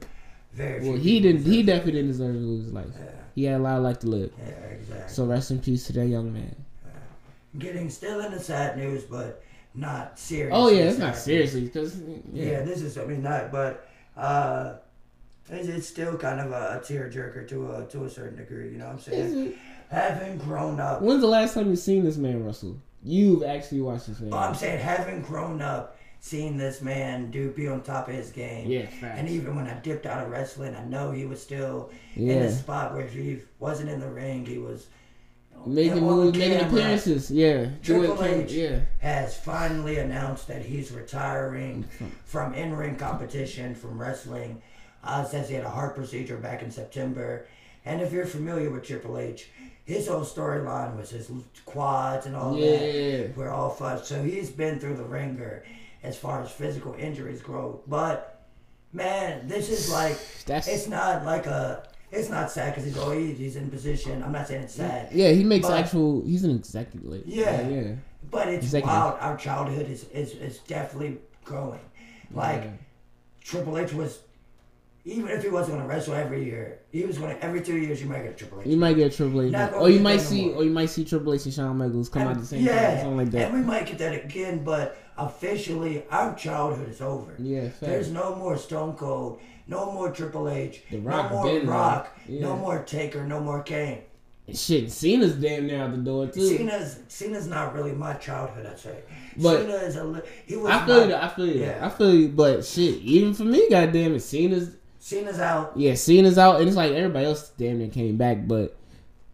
Very. 0.54 0.88
Well, 0.88 0.98
he 0.98 1.20
didn't. 1.20 1.44
He 1.44 1.64
definitely 1.64 1.94
didn't 1.94 2.08
deserve 2.12 2.34
to 2.34 2.40
lose 2.40 2.64
his 2.66 2.74
life. 2.74 2.88
Yeah. 2.98 3.12
He 3.36 3.44
had 3.44 3.60
a 3.60 3.64
lot 3.64 3.78
of 3.78 3.84
life 3.84 4.00
to 4.00 4.08
live. 4.08 4.32
Yeah. 4.40 4.50
Exactly. 4.50 5.14
So 5.14 5.26
rest 5.26 5.52
in 5.52 5.60
peace 5.60 5.86
to 5.88 5.94
that 5.94 6.08
young 6.08 6.34
man. 6.34 6.56
Getting 7.58 7.90
still 7.90 8.20
into 8.22 8.40
sad 8.40 8.78
news, 8.78 9.04
but 9.04 9.44
not 9.74 10.18
serious. 10.20 10.54
Oh 10.56 10.70
yeah, 10.70 10.84
it's 10.84 10.98
not 10.98 11.16
seriously 11.16 11.62
because 11.62 12.00
Yeah. 12.34 12.52
yeah. 12.52 12.62
this 12.62 12.82
is 12.82 12.98
I 12.98 13.06
mean 13.06 13.22
not, 13.24 13.52
but 13.52 13.88
uh, 14.16 14.76
it's, 15.50 15.68
it's 15.68 15.88
still 15.88 16.18
kind 16.18 16.40
of 16.40 16.52
a, 16.52 16.78
a 16.78 16.80
tearjerker 16.84 17.48
to 17.50 17.72
a 17.76 17.86
to 17.86 18.06
a 18.06 18.10
certain 18.10 18.38
degree. 18.38 18.72
You 18.72 18.78
know 18.80 18.86
what 18.86 18.94
I'm 18.94 19.00
saying? 19.00 19.54
Having 19.90 20.40
grown 20.40 20.80
up, 20.80 21.02
When's 21.02 21.22
the 21.22 21.28
last 21.28 21.54
time 21.54 21.70
you 21.70 21.76
seen 21.78 22.04
this 22.04 22.18
man 22.18 22.44
Russell? 22.44 22.78
You've 23.04 23.44
actually 23.44 23.82
watched 23.82 24.08
this 24.08 24.20
man. 24.20 24.32
well, 24.32 24.42
I'm 24.42 24.56
saying 24.56 24.80
having 24.80 25.22
grown 25.22 25.62
up, 25.62 25.97
seeing 26.20 26.58
this 26.58 26.82
man 26.82 27.32
do 27.32 27.52
be 27.52 27.68
on 27.68 27.82
top 27.82 28.08
of 28.10 28.14
his 28.16 28.32
game. 28.32 28.70
yeah, 28.70 28.86
facts. 28.88 29.20
And 29.20 29.30
even 29.30 29.56
when 29.56 29.68
I 29.68 29.80
dipped 29.80 30.06
out 30.06 30.24
of 30.24 30.30
wrestling, 30.32 30.76
I 30.76 30.84
know 30.84 31.12
he 31.12 31.26
was 31.26 31.42
still 31.42 31.92
in 32.16 32.28
yeah, 32.28 32.34
a 32.36 32.52
spot 32.52 32.94
where 32.94 33.06
if 33.06 33.14
he 33.14 33.40
wasn't 33.60 33.90
in 33.90 34.00
the 34.00 34.10
ring, 34.10 34.46
he 34.46 34.58
was 34.58 34.88
you 35.52 35.58
know, 35.60 35.66
making 35.68 36.04
moves, 36.04 36.38
making 36.38 36.60
appearances. 36.68 37.32
Yeah, 37.32 37.70
Triple 37.84 38.24
H. 38.24 38.52
Yeah, 38.52 38.80
Has 39.00 39.38
finally 39.38 39.98
announced 40.00 40.48
that 40.48 40.64
he's 40.64 40.92
retiring 40.92 41.86
from 42.26 42.54
in-ring 42.54 42.96
competition 42.98 43.76
from 43.76 44.00
wrestling. 44.00 44.62
Uh, 45.04 45.24
says 45.24 45.48
he 45.48 45.56
had 45.56 45.64
a 45.64 45.70
heart 45.70 45.96
procedure 45.96 46.38
back 46.38 46.62
in 46.64 46.72
September, 46.72 47.46
And 47.86 48.02
if 48.02 48.12
you're 48.12 48.26
familiar 48.26 48.70
with 48.70 48.84
Triple 48.84 49.18
H, 49.20 49.50
his 49.86 50.08
whole 50.08 50.22
storyline 50.26 50.98
was 50.98 51.12
his 51.12 51.30
quads 51.66 52.26
and 52.26 52.36
all 52.36 52.58
Yeah. 52.58 52.78
that. 53.28 53.38
We're 53.38 53.52
all 53.52 53.70
fun. 53.70 54.04
So 54.04 54.22
he's 54.22 54.50
been 54.50 54.80
through 54.80 54.98
the 54.98 55.06
ringer 55.06 55.64
as 56.04 56.18
far 56.18 56.42
as 56.42 56.52
physical 56.52 56.94
injuries 56.96 57.42
go. 57.42 57.82
But 57.88 58.42
man, 58.94 59.48
this 59.48 59.70
is 59.70 59.92
like 59.92 60.18
That's 60.46 60.68
it's 60.68 60.88
not 60.88 61.26
like 61.26 61.46
a. 61.46 61.84
It's 62.10 62.30
not 62.30 62.50
sad 62.50 62.74
because 62.74 62.86
he's 62.86 62.98
oh 62.98 63.12
he's 63.12 63.58
in 63.58 63.70
position. 63.70 64.24
I'm 64.24 64.32
not 64.32 64.48
saying 64.48 64.64
it's 64.64 64.76
sad, 64.76 65.10
yeah. 65.12 65.32
He 65.32 65.44
makes 65.44 65.68
But- 65.68 65.80
actual. 65.80 66.24
He's 66.24 66.44
an 66.46 66.52
executive. 66.56 67.24
Yeah. 67.28 67.68
yeah. 67.68 67.96
but 68.32 68.48
it's 68.48 68.66
Executive. 68.66 68.96
wild. 68.96 69.20
Our 69.20 69.36
childhood 69.38 69.90
is 69.90 70.06
is, 70.06 70.32
is 70.34 70.60
definitely 70.60 71.18
growing. 71.44 71.82
Like 72.32 72.64
Yeah. 72.64 72.70
Triple 73.42 73.78
H 73.78 73.94
was, 73.94 74.20
even 75.08 75.30
if 75.30 75.42
he 75.42 75.50
wasn't 75.50 75.78
going 75.78 75.88
to 75.88 75.94
wrestle 75.94 76.14
every 76.16 76.44
year, 76.44 76.80
he 76.92 77.04
was 77.04 77.18
going 77.18 77.36
to 77.36 77.44
every 77.44 77.62
two 77.62 77.78
years 77.78 78.02
you 78.02 78.08
might 78.10 78.24
get 78.24 78.32
a 78.32 78.36
Triple 78.36 78.62
H. 78.62 78.68
You 78.68 78.76
might 78.78 78.96
get 78.98 79.14
Triple 79.14 79.42
H, 79.42 79.52
Not 79.54 79.74
or 79.74 79.90
you 79.90 80.00
might 80.02 80.20
see, 80.22 80.52
or 80.52 80.64
you 80.64 80.70
might 80.70 80.90
see 80.90 81.06
Triple 81.06 81.34
H 81.34 81.46
and 81.46 81.54
Shawn 81.54 81.78
Michaels 81.78 82.10
come 82.10 82.24
out 82.24 82.32
at 82.32 82.40
the 82.42 82.46
same 82.46 82.64
yeah, 82.66 82.88
time, 82.96 82.98
something 83.00 83.18
like 83.18 83.32
that. 83.32 83.46
and 83.46 83.54
we 83.54 83.62
might 83.66 83.86
get 83.86 83.98
that 84.00 84.26
again. 84.26 84.64
But 84.66 84.98
officially, 85.18 86.04
our 86.12 86.36
childhood 86.36 86.90
is 86.90 87.02
over. 87.02 87.36
yeah, 87.40 87.64
fact. 87.70 87.80
There's 87.82 88.12
no 88.12 88.36
more 88.36 88.58
Stone 88.58 88.96
Cold, 88.96 89.40
no 89.68 89.92
more 89.92 90.12
Triple 90.12 90.50
H, 90.50 90.82
The 90.92 90.98
no 90.98 91.30
more 91.30 91.46
been. 91.46 91.68
Rock, 91.68 92.18
Yeah. 92.28 92.42
no 92.42 92.58
more 92.58 92.84
Taker, 92.84 93.26
no 93.26 93.40
more 93.40 93.64
Kane. 93.64 94.00
Shit, 94.54 94.92
Cena's 94.94 95.36
damn 95.36 95.68
near 95.68 95.84
out 95.84 95.92
the 95.92 95.98
door 95.98 96.28
too. 96.28 96.48
Cena's 96.58 97.00
Cena's 97.10 97.48
not 97.48 97.74
really 97.74 97.92
my 97.92 98.14
childhood. 98.14 98.66
I'd 98.66 98.80
say. 98.80 98.98
But- 99.36 99.62
Cena 99.64 99.74
is 99.76 99.96
a 99.98 100.04
li- 100.06 100.22
he 100.46 100.56
was. 100.56 100.72
I 100.72 100.86
feel 100.86 101.00
my- 101.02 101.08
you. 101.08 101.16
I 101.16 101.28
feel 101.28 101.46
you. 101.48 101.62
Yeah. 101.62 101.86
I 101.86 101.90
feel 101.90 102.16
you. 102.16 102.28
But 102.30 102.64
shit, 102.66 102.96
even 103.02 103.34
for 103.34 103.44
me, 103.44 103.70
goddamn 103.70 104.16
it, 104.16 104.22
Cena's 104.22 104.76
Cena's 105.08 105.40
out. 105.40 105.72
yeah, 105.78 105.94
Cena's 105.96 106.38
out, 106.38 106.60
and 106.60 106.68
it's 106.68 106.76
like 106.78 106.92
everybody 106.92 107.26
else 107.26 107.50
damn 107.58 107.78
near 107.80 107.88
came 107.88 108.18
back, 108.18 108.48
but 108.48 108.76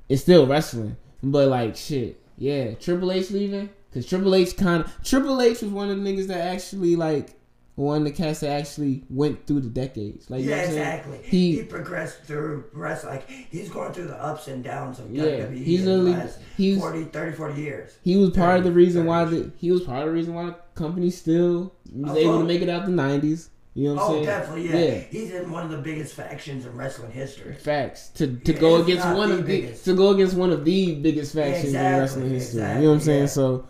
it's 0.08 0.22
still 0.22 0.46
wrestling. 0.46 0.98
But 1.24 1.48
like 1.48 1.76
shit, 1.76 2.22
yeah, 2.38 2.74
Triple 2.76 3.12
H 3.12 3.32
leaving 3.32 3.70
because 3.90 4.06
Triple 4.06 4.36
H 4.36 4.56
kind 4.56 4.84
of 4.84 5.04
Triple 5.04 5.42
H 5.42 5.62
was 5.62 5.72
one 5.72 5.90
of 5.90 6.02
the 6.02 6.04
niggas 6.10 6.28
that 6.28 6.42
actually 6.54 6.96
like 6.96 7.40
one 7.76 7.98
of 7.98 8.04
the 8.04 8.12
cats 8.12 8.42
that 8.42 8.52
actually 8.52 9.04
went 9.10 9.48
through 9.48 9.62
the 9.62 9.70
decades. 9.70 10.30
Like 10.30 10.42
you 10.44 10.52
know 10.52 10.56
Yeah, 10.58 10.62
what 10.62 10.68
I'm 10.70 10.74
saying? 10.76 10.88
exactly. 11.00 11.20
He, 11.24 11.56
He 11.56 11.64
progressed 11.64 12.22
through 12.24 12.66
wrestling. 12.74 13.16
Like 13.16 13.28
he's 13.30 13.70
going 13.70 13.94
through 13.94 14.08
the 14.10 14.22
ups 14.24 14.48
and 14.48 14.64
downs 14.64 15.00
of 15.00 15.10
Yeah, 15.12 15.24
WWE 15.24 15.58
he's 15.64 15.80
in 15.80 16.06
the 16.06 16.12
last 16.12 16.38
he's- 16.56 16.78
40, 16.80 17.06
30, 17.06 17.36
40 17.36 17.60
years. 17.60 17.98
He 18.04 18.16
was 18.18 18.30
part 18.30 18.58
of 18.60 18.64
the 18.64 18.70
30, 18.70 18.76
reason 18.76 19.06
why 19.08 19.26
the 19.26 19.52
he 19.58 19.72
was 19.72 19.82
part 19.82 20.02
of 20.02 20.06
the 20.10 20.14
reason 20.14 20.36
why 20.36 20.46
the 20.48 20.56
company 20.76 21.10
still 21.10 21.74
was 21.92 22.16
able 22.16 22.38
to 22.40 22.46
make 22.46 22.62
it 22.62 22.70
out 22.70 22.86
the 22.86 22.92
nineties. 22.92 23.50
You 23.76 23.90
know 23.90 23.96
what 23.96 24.04
I'm 24.04 24.10
Oh, 24.10 24.14
saying? 24.14 24.26
definitely, 24.26 24.70
yeah. 24.70 24.78
Yeah. 24.78 25.00
He's 25.10 25.32
in 25.34 25.50
one 25.52 25.64
of 25.66 25.72
the 25.72 25.78
biggest 25.80 26.14
factions 26.14 26.66
in 26.66 26.76
wrestling 26.78 27.12
history. 27.12 27.56
Facts 27.56 28.10
to 28.10 28.28
to 28.38 28.54
Yeah, 28.54 28.60
go 28.60 28.82
against 28.82 29.08
one 29.08 29.30
the 29.30 29.36
of 29.36 29.48
the 29.48 29.62
biggest. 29.62 29.86
to 29.86 29.96
go 29.96 30.10
against 30.12 30.36
one 30.36 30.52
of 30.52 30.64
the 30.64 30.96
biggest 30.96 31.34
factions 31.34 31.74
in 31.74 31.82
wrestling 31.82 32.30
history. 32.30 32.62
exactly, 32.62 32.82
you 32.84 32.88
know 32.88 32.94
what 32.94 33.00
I'm 33.02 33.06
saying? 33.06 33.28
So 33.28 33.68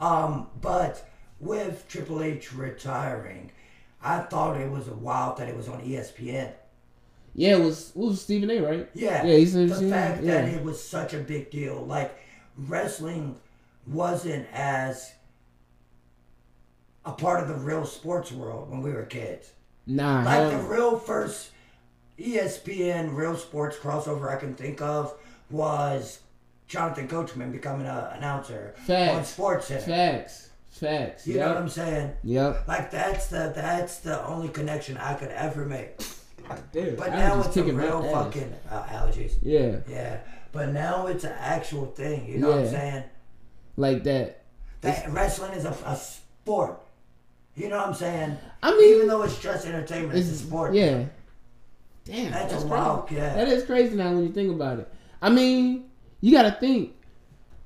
Um, 0.00 0.48
but 0.60 1.08
with 1.40 1.84
Triple 1.88 2.22
H 2.22 2.52
retiring, 2.52 3.50
I 4.02 4.20
thought 4.20 4.60
it 4.60 4.70
was 4.70 4.86
a 4.88 4.94
wild 4.94 5.38
that 5.38 5.48
it 5.48 5.56
was 5.56 5.68
on 5.68 5.80
ESPN. 5.80 6.52
yeah, 7.34 7.56
it 7.56 7.60
was 7.64 7.90
it 7.90 7.96
was 7.98 8.20
Stephen 8.20 8.50
A. 8.50 8.60
Right? 8.60 8.88
Yeah, 8.94 9.24
Yeah, 9.24 9.36
he's 9.36 9.54
the 9.54 9.68
fact 9.68 10.22
yeah. 10.22 10.42
that 10.42 10.48
it 10.54 10.62
was 10.62 10.82
such 10.82 11.14
a 11.14 11.18
big 11.18 11.50
deal. 11.50 11.84
Like 11.84 12.16
wrestling 12.56 13.36
wasn't 13.86 14.46
as 14.52 15.12
a 17.04 17.12
part 17.12 17.40
of 17.42 17.48
the 17.48 17.54
real 17.54 17.84
sports 17.84 18.30
world 18.32 18.70
when 18.70 18.80
we 18.82 18.92
were 18.92 19.04
kids. 19.04 19.52
Nah, 19.86 20.22
Like 20.22 20.50
the 20.50 20.58
real 20.58 20.98
first 20.98 21.50
ESPN 22.18 23.14
real 23.14 23.36
sports 23.36 23.76
crossover 23.76 24.30
I 24.34 24.38
can 24.38 24.54
think 24.54 24.80
of 24.80 25.14
was 25.50 26.20
Jonathan 26.68 27.08
Coachman 27.08 27.50
becoming 27.50 27.86
an 27.86 28.04
announcer 28.16 28.74
on 28.78 28.84
Facts. 28.84 29.28
Sports 29.30 29.66
Center. 29.66 29.82
facts, 29.82 30.50
facts. 30.70 31.26
You 31.26 31.38
know 31.38 31.48
what 31.48 31.56
I'm 31.56 31.68
saying? 31.68 32.12
Yep. 32.22 32.68
Like 32.68 32.90
that's 32.90 33.26
the 33.26 33.52
that's 33.54 33.98
the 33.98 34.24
only 34.24 34.48
connection 34.48 34.96
I 34.96 35.14
could 35.14 35.30
ever 35.30 35.64
make. 35.66 36.00
Dude, 36.72 36.96
But 36.96 37.10
now 37.10 37.40
it's 37.40 37.56
a 37.56 37.62
real 37.64 38.02
fucking 38.02 38.54
uh, 38.70 38.82
allergies. 38.84 39.34
Yeah, 39.42 39.76
Yeah, 39.88 40.20
but 40.50 40.70
now 40.70 41.06
it's 41.06 41.24
an 41.24 41.34
actual 41.38 41.86
thing. 41.86 42.26
You 42.28 42.38
know 42.38 42.50
what 42.50 42.58
I'm 42.60 42.68
saying? 42.68 43.04
like 43.76 44.04
that. 44.04 44.44
That 44.82 45.10
wrestling 45.10 45.52
is 45.52 45.64
a, 45.64 45.74
a 45.86 45.96
sport. 45.96 46.81
You 47.54 47.68
know 47.68 47.76
what 47.78 47.88
I'm 47.88 47.94
saying? 47.94 48.38
I 48.62 48.70
mean, 48.76 48.94
Even 48.94 49.08
though 49.08 49.22
it's 49.22 49.38
just 49.38 49.66
entertainment, 49.66 50.18
it's, 50.18 50.28
a 50.30 50.36
sport. 50.36 50.74
Yeah. 50.74 51.04
Damn, 52.04 52.30
That's, 52.32 52.52
that's, 52.52 52.64
a 52.64 52.66
crazy. 52.66 52.68
wild, 52.68 53.10
yeah. 53.10 53.34
That 53.34 53.48
is 53.48 53.64
crazy 53.64 53.94
now 53.94 54.12
when 54.12 54.24
you 54.24 54.32
think 54.32 54.50
about 54.50 54.78
it. 54.80 54.92
I 55.20 55.28
mean, 55.30 55.84
you 56.20 56.32
got 56.32 56.42
to 56.42 56.52
think. 56.52 56.94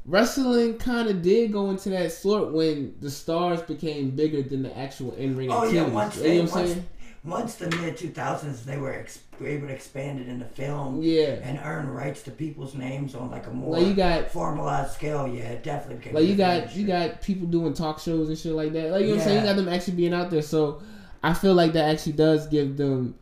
Wrestling 0.05 0.79
kind 0.79 1.09
of 1.09 1.21
did 1.21 1.53
go 1.53 1.71
into 1.71 1.89
that 1.91 2.13
sort 2.13 2.53
when 2.53 2.95
the 3.01 3.11
stars 3.11 3.61
became 3.63 4.11
bigger 4.11 4.41
than 4.43 4.63
the 4.63 4.77
actual 4.79 5.13
in 5.17 5.37
ring 5.37 5.51
Oh 5.51 5.65
activities. 5.65 5.75
yeah, 5.89 5.95
once 5.95 6.17
you 6.17 6.23
they 6.23 6.37
know 6.39 6.43
what 6.45 6.53
I'm 6.53 6.59
once, 6.61 6.71
saying? 6.73 6.87
Once 7.27 7.57
the 7.57 7.69
mid 7.77 7.97
two 7.97 8.09
thousands 8.09 8.65
they 8.65 8.77
were 8.79 8.93
ex- 8.95 9.19
able 9.45 9.67
to 9.67 9.73
expand 9.75 10.21
it 10.21 10.29
into 10.29 10.45
film 10.47 11.03
Yeah. 11.03 11.39
and 11.43 11.59
earn 11.63 11.89
rights 11.89 12.23
to 12.23 12.31
people's 12.31 12.75
names 12.75 13.15
on 13.15 13.31
like 13.31 13.47
a 13.47 13.51
more 13.51 13.77
Like 13.77 13.87
you 13.87 13.95
got 13.95 14.31
formalized 14.31 14.93
scale. 14.93 15.27
Yeah, 15.29 15.51
it 15.51 15.63
definitely 15.65 15.97
became. 15.97 16.15
like 16.15 16.25
you 16.27 16.37
got 16.37 16.75
you 16.77 16.87
got 16.87 17.21
people 17.21 17.47
doing 17.49 17.75
talk 17.75 17.99
shows 17.99 18.29
and 18.29 18.39
shit 18.39 18.53
like 18.53 18.73
that. 18.73 18.91
Like 18.93 19.03
you 19.03 19.09
know 19.09 19.15
what 19.17 19.23
I'm 19.23 19.29
saying? 19.29 19.41
You 19.41 19.47
got 19.47 19.57
them 19.57 19.69
actually 19.69 19.95
being 19.97 20.15
out 20.15 20.31
there. 20.31 20.43
So 20.43 20.81
I 21.23 21.35
feel 21.35 21.55
like 21.55 21.73
that 21.75 21.91
actually 21.91 22.13
does 22.13 22.47
give 22.47 22.77
them 22.77 23.17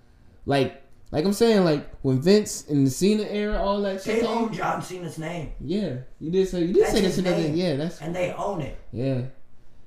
like 0.46 0.82
like 1.10 1.24
I'm 1.24 1.32
saying 1.32 1.64
like 1.64 1.88
when 2.02 2.20
Vince 2.20 2.66
in 2.66 2.84
the 2.84 2.90
Cena 2.90 3.22
era 3.22 3.62
all 3.62 3.80
that 3.82 4.02
shit 4.02 4.20
They 4.20 4.26
own 4.26 4.52
John 4.52 4.82
Cena's 4.82 5.16
name 5.16 5.52
Yeah, 5.60 5.96
you 6.20 6.30
did 6.30 6.48
say 6.48 6.60
you 6.62 6.74
did 6.74 6.82
That's 6.82 6.92
say 6.92 7.00
that 7.00 7.06
his 7.06 7.14
shit. 7.16 7.24
that 7.24 7.36
day. 7.36 7.42
name. 7.48 7.56
Yeah, 7.56 7.76
that's 7.76 8.00
and 8.00 8.14
they 8.14 8.32
own 8.32 8.60
it, 8.60 8.76
yeah, 8.92 9.22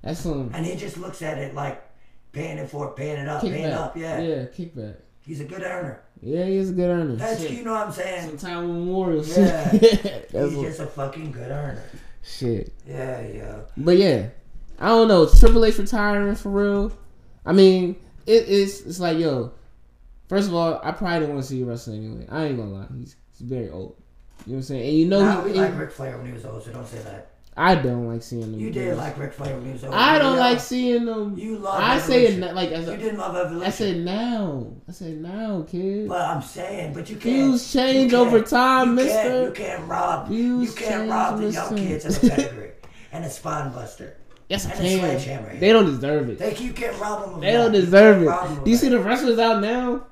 that's 0.01 0.21
some 0.21 0.49
and 0.53 0.65
he 0.65 0.75
just 0.75 0.97
looks 0.97 1.21
at 1.21 1.37
it 1.37 1.53
like 1.53 1.83
paying 2.31 2.57
it 2.57 2.69
for 2.69 2.87
it, 2.89 2.95
paying 2.95 3.17
it 3.19 3.27
up, 3.27 3.41
paying 3.41 3.65
kickback. 3.65 3.73
up. 3.73 3.97
Yeah. 3.97 4.19
yeah, 4.21 4.45
kickback. 4.45 4.95
he's 5.21 5.39
a 5.41 5.45
good 5.45 5.61
earner. 5.63 6.01
Yeah, 6.21 6.45
he's 6.45 6.71
a 6.71 6.73
good 6.73 6.89
earner. 6.89 7.15
That's 7.15 7.41
shit. 7.41 7.51
you 7.51 7.63
know 7.63 7.73
what 7.73 7.87
I'm 7.87 7.93
saying. 7.93 8.27
Some 8.29 8.37
time 8.37 8.67
memorial. 8.67 9.23
Yeah. 9.25 9.69
He's 9.71 10.31
what, 10.55 10.65
just 10.65 10.79
a 10.79 10.87
fucking 10.87 11.31
good 11.31 11.51
earner. 11.51 11.83
shit. 12.23 12.73
Yeah, 12.87 13.21
yeah. 13.27 13.59
But 13.77 13.97
yeah, 13.97 14.29
I 14.79 14.87
don't 14.87 15.07
know. 15.09 15.27
Triple 15.29 15.63
H 15.65 15.77
retiring 15.77 16.33
for 16.35 16.49
real. 16.49 16.91
I 17.45 17.53
mean, 17.53 17.97
it 18.25 18.47
is. 18.47 18.81
It's 18.87 18.99
like 18.99 19.19
yo. 19.19 19.51
First 20.27 20.47
of 20.49 20.55
all, 20.55 20.81
I 20.83 20.91
probably 20.91 21.19
don't 21.19 21.29
want 21.35 21.41
to 21.43 21.47
see 21.47 21.57
you 21.57 21.65
wrestle 21.65 21.93
anyway. 21.93 22.25
I 22.29 22.45
ain't 22.45 22.57
gonna 22.57 22.71
lie. 22.71 22.87
He's, 22.97 23.15
he's 23.37 23.47
very 23.47 23.69
old. 23.69 23.95
You 24.45 24.53
know 24.53 24.55
what 24.55 24.57
I'm 24.57 24.63
saying? 24.63 24.87
And 24.89 24.97
you 24.97 25.05
know 25.07 25.21
Nah, 25.23 25.43
he. 25.45 25.51
we 25.51 25.57
like 25.59 25.77
Ric 25.77 25.91
Flair 25.91 26.17
when 26.17 26.25
he 26.25 26.33
was 26.33 26.45
old, 26.45 26.63
so 26.63 26.71
don't 26.71 26.87
say 26.87 26.97
that. 27.03 27.31
I 27.59 27.73
don't 27.75 28.07
like 28.07 28.21
seeing 28.21 28.51
them. 28.51 28.59
You 28.59 28.69
did 28.71 28.95
like 28.97 29.17
Ric 29.17 29.33
Flair 29.33 29.55
when 29.55 29.65
he 29.65 29.71
was 29.71 29.83
old. 29.83 29.93
I 29.95 30.19
don't 30.19 30.33
You 30.33 30.39
like 30.39 30.59
seeing 30.59 31.05
them. 31.05 31.35
You 31.37 31.57
love. 31.57 31.81
I 31.81 31.97
say 31.97 32.27
it 32.27 32.53
like 32.53 32.69
as 32.71 32.85
You 32.85 32.93
a, 32.93 32.97
didn't 32.97 33.17
love 33.17 33.35
evolution. 33.35 33.65
I 33.67 33.69
said 33.71 33.97
now. 33.97 34.67
I 34.87 34.91
said 34.91 35.17
now, 35.17 35.65
kid. 35.67 36.07
But 36.07 36.21
I'm 36.21 36.41
saying, 36.43 36.93
but 36.93 37.09
you 37.09 37.15
can't. 37.15 37.23
Views 37.35 37.73
change 37.73 38.11
you 38.11 38.17
can't- 38.17 38.27
over 38.27 38.41
time, 38.41 38.89
you 38.89 38.93
Mister. 38.95 39.11
Can't, 39.11 39.45
you 39.45 39.51
can't 39.65 39.87
rob. 39.89 40.27
Views 40.27 40.69
you 40.69 40.75
can't 40.75 41.09
rob 41.09 41.39
the 41.39 41.49
young 41.51 41.73
mister. 41.73 41.87
kids 41.87 42.05
of 42.05 42.23
a 42.23 42.29
pedigree 42.35 42.71
and 43.11 43.25
a 43.25 43.29
spine 43.29 43.71
buster. 43.73 44.17
Yes, 44.49 44.65
I 44.67 44.71
and 44.73 44.85
a 44.85 44.99
sledgehammer. 44.99 45.49
can. 45.49 45.59
They 45.59 45.73
don't 45.73 45.85
deserve 45.85 46.29
it. 46.29 46.37
They, 46.39 46.55
you 46.57 46.73
can't 46.73 46.97
rob 46.99 47.31
them. 47.31 47.39
They 47.41 47.51
don't 47.53 47.71
deserve 47.71 48.17
can't 48.17 48.27
rob 48.27 48.51
'em 48.51 48.57
it. 48.59 48.63
Do 48.65 48.71
you 48.71 48.77
see 48.77 48.89
the 48.89 48.99
wrestlers 48.99 49.39
out 49.39 49.61
now? 49.61 50.05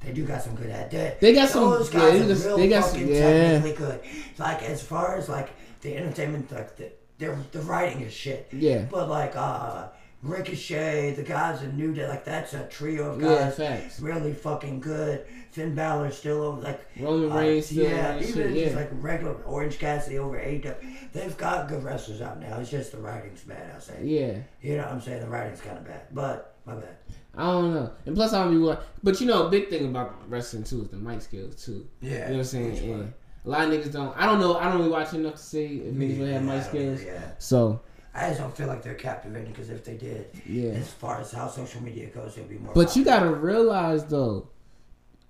They 0.00 0.12
do 0.12 0.24
got 0.24 0.40
some 0.42 0.54
good 0.54 0.70
at 0.70 0.90
that. 0.92 1.20
They 1.20 1.34
got 1.34 1.50
some- 1.50 1.70
Those 1.70 1.92
yeah, 1.92 2.00
guys 2.00 2.12
they 2.12 2.32
are 2.32 2.34
got- 2.36 2.46
real 2.46 2.56
they 2.56 2.68
got 2.68 2.84
some- 2.86 3.06
yeah. 3.06 3.20
technically 3.52 3.72
good. 3.74 4.00
Like 4.38 4.62
as 4.62 4.82
far 4.82 5.18
as 5.18 5.28
like 5.28 5.50
the 5.80 5.96
entertainment, 5.96 6.50
like 6.52 6.76
the 6.76 6.92
their 7.18 7.36
the 7.52 7.60
writing 7.62 8.02
is 8.02 8.12
shit. 8.12 8.48
Yeah. 8.52 8.86
But 8.90 9.08
like 9.08 9.36
uh 9.36 9.88
Ricochet, 10.22 11.14
the 11.14 11.22
guys 11.22 11.62
in 11.62 11.76
New 11.76 11.94
Day, 11.94 12.06
like 12.06 12.24
that's 12.26 12.52
a 12.52 12.66
trio 12.66 13.12
of 13.12 13.22
Yeah, 13.22 13.28
guys. 13.46 13.56
facts. 13.56 14.00
really 14.00 14.34
fucking 14.34 14.80
good. 14.80 15.24
Finn 15.50 15.74
Balor 15.74 16.10
still 16.12 16.42
over 16.44 16.60
like 16.60 16.86
Roman 17.00 17.32
uh, 17.32 17.36
Reigns 17.36 17.72
yeah, 17.72 18.18
even 18.20 18.32
shit, 18.32 18.50
yeah. 18.52 18.66
it's 18.66 18.76
like 18.76 18.90
regular 18.92 19.32
Orange 19.44 19.78
Cassidy 19.78 20.18
over 20.18 20.36
AEW. 20.38 21.12
They've 21.12 21.36
got 21.36 21.68
good 21.68 21.82
wrestlers 21.82 22.20
out 22.20 22.38
now. 22.38 22.58
It's 22.60 22.70
just 22.70 22.92
the 22.92 22.98
writing's 22.98 23.42
bad. 23.42 23.72
I 23.74 23.80
say. 23.80 23.98
Yeah. 24.04 24.36
You 24.62 24.76
know 24.76 24.82
what 24.84 24.92
I'm 24.92 25.00
saying? 25.00 25.20
The 25.22 25.28
writing's 25.28 25.60
kind 25.60 25.78
of 25.78 25.86
bad, 25.86 26.02
but 26.12 26.54
my 26.66 26.74
bad. 26.74 26.96
I 27.36 27.44
don't 27.44 27.74
know. 27.74 27.90
And 28.06 28.14
plus, 28.14 28.32
I 28.32 28.44
don't 28.44 28.52
be 28.52 28.58
what. 28.58 28.86
But 29.02 29.20
you 29.20 29.26
know, 29.26 29.46
a 29.46 29.50
big 29.50 29.70
thing 29.70 29.86
about 29.86 30.28
wrestling 30.28 30.64
too 30.64 30.82
is 30.82 30.88
the 30.88 30.96
mic 30.98 31.22
skills 31.22 31.64
too. 31.64 31.88
Yeah, 32.00 32.10
You 32.10 32.18
know 32.18 32.24
what 32.24 32.38
I'm 32.38 32.44
saying? 32.44 33.14
Which 33.44 33.54
And 33.54 33.62
one? 33.62 33.64
a 33.64 33.68
lot 33.70 33.74
of 33.78 33.86
niggas 33.86 33.92
don't. 33.92 34.16
I 34.16 34.26
don't 34.26 34.40
know. 34.40 34.56
I 34.56 34.64
don't 34.68 34.78
really 34.78 34.90
watch 34.90 35.12
enough 35.14 35.34
to 35.36 35.42
see 35.42 35.82
if 35.84 35.94
niggas 35.94 36.18
really 36.18 36.32
have 36.32 36.44
Yeah, 36.44 36.54
mic 36.56 36.64
skills. 36.64 37.02
Yeah, 37.04 37.20
So 37.38 37.80
I 38.14 38.28
just 38.28 38.40
don't 38.40 38.56
feel 38.56 38.66
like 38.66 38.82
they're 38.82 38.94
captivating 38.94 39.52
because 39.52 39.70
if 39.70 39.84
they 39.84 39.94
did, 39.96 40.28
yeah. 40.46 40.70
as 40.72 40.92
far 40.92 41.20
as 41.20 41.30
how 41.32 41.48
social 41.48 41.82
media 41.82 42.06
goes, 42.08 42.36
it'd 42.36 42.48
be 42.50 42.58
more. 42.58 42.74
But 42.74 42.96
you 42.96 43.04
gotta 43.04 43.30
realize 43.30 44.04
though. 44.06 44.48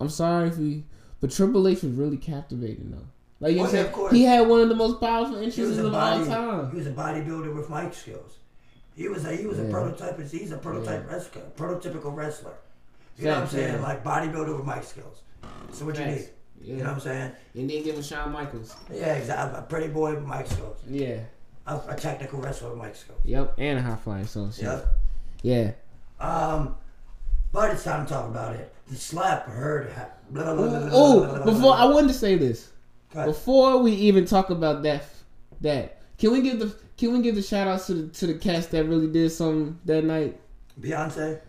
I'm 0.00 0.09
sorry 0.09 0.49
if 0.49 0.57
we, 0.57 0.85
but 1.21 1.31
Triple 1.31 1.69
H 1.69 1.83
was 1.83 1.93
really 1.93 2.17
captivating 2.17 2.90
though. 2.90 3.07
Like 3.38 3.52
you 3.55 3.61
oh, 3.61 3.62
Well, 3.62 3.71
said, 3.71 3.87
of 3.87 3.93
course. 3.93 4.12
he 4.12 4.23
had 4.25 4.47
one 4.49 4.61
of 4.61 4.69
the 4.71 4.75
most 4.75 4.99
powerful 5.00 5.37
entrances 5.37 5.79
a 5.79 5.87
of 5.87 5.95
all 5.95 6.19
body. 6.19 6.25
time. 6.26 6.71
He 6.71 6.76
was 6.79 6.87
a 6.87 6.93
bodybuilder 6.93 7.55
with 7.55 7.69
mic 7.71 7.93
skills. 7.95 8.38
He 8.97 9.09
was 9.09 9.25
a 9.25 9.35
he 9.37 9.47
was 9.47 9.59
a 9.59 9.64
Yeah. 9.64 9.71
prototype. 9.71 10.19
He's 10.31 10.50
a 10.52 10.59
prototype 10.59 11.09
wrestler, 11.11 11.43
prototypical 11.57 12.14
wrestler. 12.14 12.52
You 13.19 13.26
know 13.26 13.35
what 13.35 13.43
I'm 13.43 13.49
saying? 13.49 13.83
Like 13.83 14.02
bodybuilder 14.05 14.57
with 14.57 14.67
mic 14.67 14.85
skills. 14.85 15.21
So 15.73 15.85
what 15.87 15.99
you 15.99 16.05
need? 16.07 16.29
You 16.62 16.76
know 16.76 16.85
what 16.85 16.93
I'm 16.95 17.00
saying? 17.00 17.33
And 17.55 17.71
then 17.71 17.83
give 17.83 17.97
him 17.97 18.02
Shawn 18.02 18.33
Michaels. 18.33 18.76
Yeah, 18.93 19.14
exactly. 19.14 19.59
A 19.59 19.62
pretty 19.62 19.88
boy, 19.88 20.14
with 20.14 20.25
Mike 20.25 20.47
Scopes. 20.47 20.83
Yeah. 20.88 21.21
A, 21.67 21.81
a 21.88 21.97
technical 21.97 22.40
wrestler, 22.40 22.75
Mike 22.76 22.97
Scopes. 22.97 23.25
Yep. 23.25 23.55
And 23.59 23.79
a 23.79 23.83
high 23.83 23.97
flying 23.97 24.26
So. 24.26 24.50
Yep. 24.57 24.87
Yeah. 25.43 25.73
Um, 26.21 26.76
but 27.52 27.71
it's 27.71 27.85
time 27.85 28.07
to 28.07 28.12
talk 28.12 28.29
about 28.29 28.55
it. 28.57 28.73
The 28.88 28.97
slap 28.97 29.47
heard. 29.47 29.90
Ha- 29.93 30.09
blah, 30.31 30.55
blah, 30.55 30.55
blah, 30.55 30.67
blah, 30.67 30.79
blah, 30.79 30.88
blah, 30.88 30.90
Oh, 30.93 31.45
before. 31.45 31.75
I 31.75 31.87
wanted 31.87 32.09
to 32.09 32.14
say 32.14 32.37
this. 32.37 32.71
Before 33.12 33.79
we 33.79 33.93
even 33.93 34.25
talk 34.25 34.50
about 34.50 34.83
that, 34.85 35.05
that 35.62 36.00
can 36.19 36.31
we 36.33 36.43
give 36.43 36.61
the 36.61 36.75
can 36.97 37.12
we 37.12 37.23
give 37.23 37.35
the 37.35 37.43
shout 37.43 37.67
outs 37.67 37.87
to 37.87 37.95
the 37.95 38.09
to 38.09 38.26
the 38.29 38.35
cast 38.35 38.71
that 38.71 38.85
really 38.85 39.09
did 39.11 39.31
something 39.31 39.79
that 39.87 40.05
night? 40.05 40.38
Beyonce. 40.81 41.40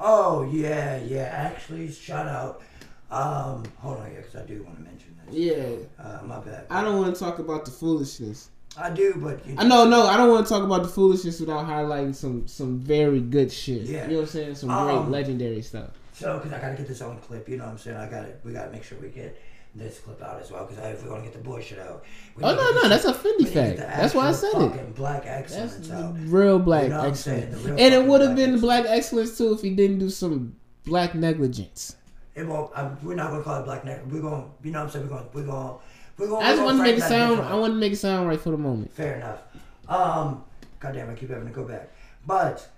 Oh 0.00 0.48
yeah, 0.50 0.96
yeah. 1.02 1.30
Actually, 1.32 1.92
shout 1.92 2.26
out. 2.26 2.62
Um, 3.10 3.64
hold 3.78 3.98
on, 3.98 4.10
yeah, 4.12 4.18
because 4.20 4.36
I 4.36 4.44
do 4.46 4.62
want 4.62 4.76
to 4.76 4.82
mention 4.82 5.16
this. 5.26 5.34
Yeah. 5.34 6.02
Uh, 6.04 6.20
my 6.26 6.40
bad. 6.40 6.66
I 6.70 6.82
don't 6.82 7.00
want 7.00 7.14
to 7.14 7.18
talk 7.20 7.38
about 7.38 7.64
the 7.64 7.70
foolishness. 7.70 8.50
I 8.76 8.90
do, 8.90 9.14
but 9.16 9.44
you 9.46 9.54
I 9.58 9.64
know, 9.64 9.88
no, 9.88 10.06
I 10.06 10.16
don't 10.16 10.30
want 10.30 10.46
to 10.46 10.52
talk 10.52 10.62
about 10.62 10.82
the 10.82 10.88
foolishness 10.88 11.40
without 11.40 11.66
highlighting 11.66 12.14
some 12.14 12.46
some 12.46 12.78
very 12.78 13.20
good 13.20 13.50
shit. 13.50 13.82
Yeah. 13.82 14.02
You 14.04 14.08
know 14.08 14.14
what 14.16 14.20
I'm 14.22 14.26
saying? 14.28 14.54
Some 14.56 14.70
Um, 14.70 14.86
great 15.06 15.20
legendary 15.20 15.62
stuff. 15.62 15.90
So, 16.12 16.36
because 16.38 16.52
I 16.52 16.60
gotta 16.60 16.76
get 16.76 16.86
this 16.86 17.00
on 17.00 17.18
clip, 17.18 17.48
you 17.48 17.56
know 17.56 17.64
what 17.64 17.70
I'm 17.72 17.78
saying? 17.78 17.96
I 17.96 18.08
gotta, 18.08 18.34
we 18.44 18.52
gotta 18.52 18.70
make 18.70 18.84
sure 18.84 18.98
we 18.98 19.08
get 19.08 19.40
this 19.74 20.00
clip 20.00 20.20
out 20.22 20.40
as 20.42 20.50
well. 20.50 20.66
Because 20.66 20.84
if 20.94 21.02
we 21.04 21.10
want 21.10 21.22
to 21.24 21.30
get 21.30 21.36
the 21.38 21.42
bullshit 21.42 21.78
out, 21.78 22.04
Oh 22.42 22.54
no, 22.54 22.82
no, 22.82 22.88
that's 22.88 23.04
a 23.04 23.12
Fendi 23.14 23.38
need 23.38 23.46
to 23.48 23.54
get 23.54 23.78
fact. 23.78 23.96
That's 23.96 24.14
why 24.14 24.28
I 24.28 24.32
said 24.32 24.52
it. 24.54 24.94
Black 24.94 25.24
That's 25.24 25.54
excellence 25.56 25.90
out. 25.90 26.14
real 26.26 26.58
black 26.58 26.84
You 26.84 26.88
know 26.90 27.12
saying? 27.14 27.42
excellence. 27.44 27.80
And 27.80 27.94
it 27.94 28.04
would 28.04 28.20
have 28.20 28.36
been 28.36 28.54
excellence. 28.54 28.60
black 28.62 28.84
excellence 28.86 29.38
too 29.38 29.52
if 29.54 29.62
he 29.62 29.70
didn't 29.70 29.98
do 29.98 30.10
some 30.10 30.56
black 30.84 31.14
negligence. 31.14 31.96
It 32.38 32.46
won't. 32.46 32.70
I, 32.76 32.90
we're 33.02 33.14
not 33.14 33.30
gonna 33.30 33.42
call 33.42 33.60
it 33.60 33.64
black 33.64 33.84
neck. 33.84 34.00
We're 34.08 34.22
gonna, 34.22 34.44
you 34.62 34.70
know 34.70 34.78
what 34.80 34.84
I'm 34.86 34.90
saying? 34.90 35.08
We're 35.08 35.16
gonna, 35.16 35.28
we're 35.32 35.42
gonna, 35.42 35.78
we're 36.16 36.28
gonna. 36.28 36.44
I 36.46 36.50
just 36.50 36.58
we're 36.60 36.64
want 36.66 36.78
to 36.78 36.82
make 36.84 36.96
it 36.96 37.02
sound. 37.02 37.40
I 37.40 37.54
want 37.54 37.72
to 37.72 37.78
make 37.78 37.92
it 37.92 37.96
sound 37.96 38.28
right 38.28 38.40
for 38.40 38.50
the 38.50 38.58
moment. 38.58 38.92
Fair 38.92 39.16
enough. 39.16 39.40
Um, 39.88 40.44
goddamn, 40.78 41.10
I 41.10 41.14
keep 41.14 41.30
having 41.30 41.48
to 41.48 41.52
go 41.52 41.64
back. 41.64 41.90
But 42.26 42.68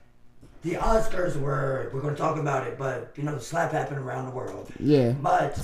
the 0.63 0.75
Oscars 0.75 1.39
were. 1.39 1.91
We're 1.93 2.01
gonna 2.01 2.17
talk 2.17 2.39
about 2.39 2.67
it, 2.67 2.79
but 2.79 3.13
you 3.17 3.23
know, 3.25 3.35
the 3.35 3.41
slap 3.41 3.73
happened 3.73 3.99
around 3.99 4.27
the 4.27 4.33
world. 4.33 4.73
Yeah, 4.79 5.13
But 5.13 5.59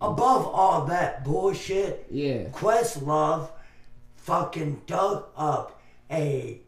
above 0.00 0.46
all 0.46 0.84
that 0.86 1.24
bullshit, 1.24 2.06
yeah, 2.10 2.44
Questlove 2.50 3.48
fucking 4.16 4.82
dug 4.86 5.26
up 5.36 5.80
a 6.10 6.60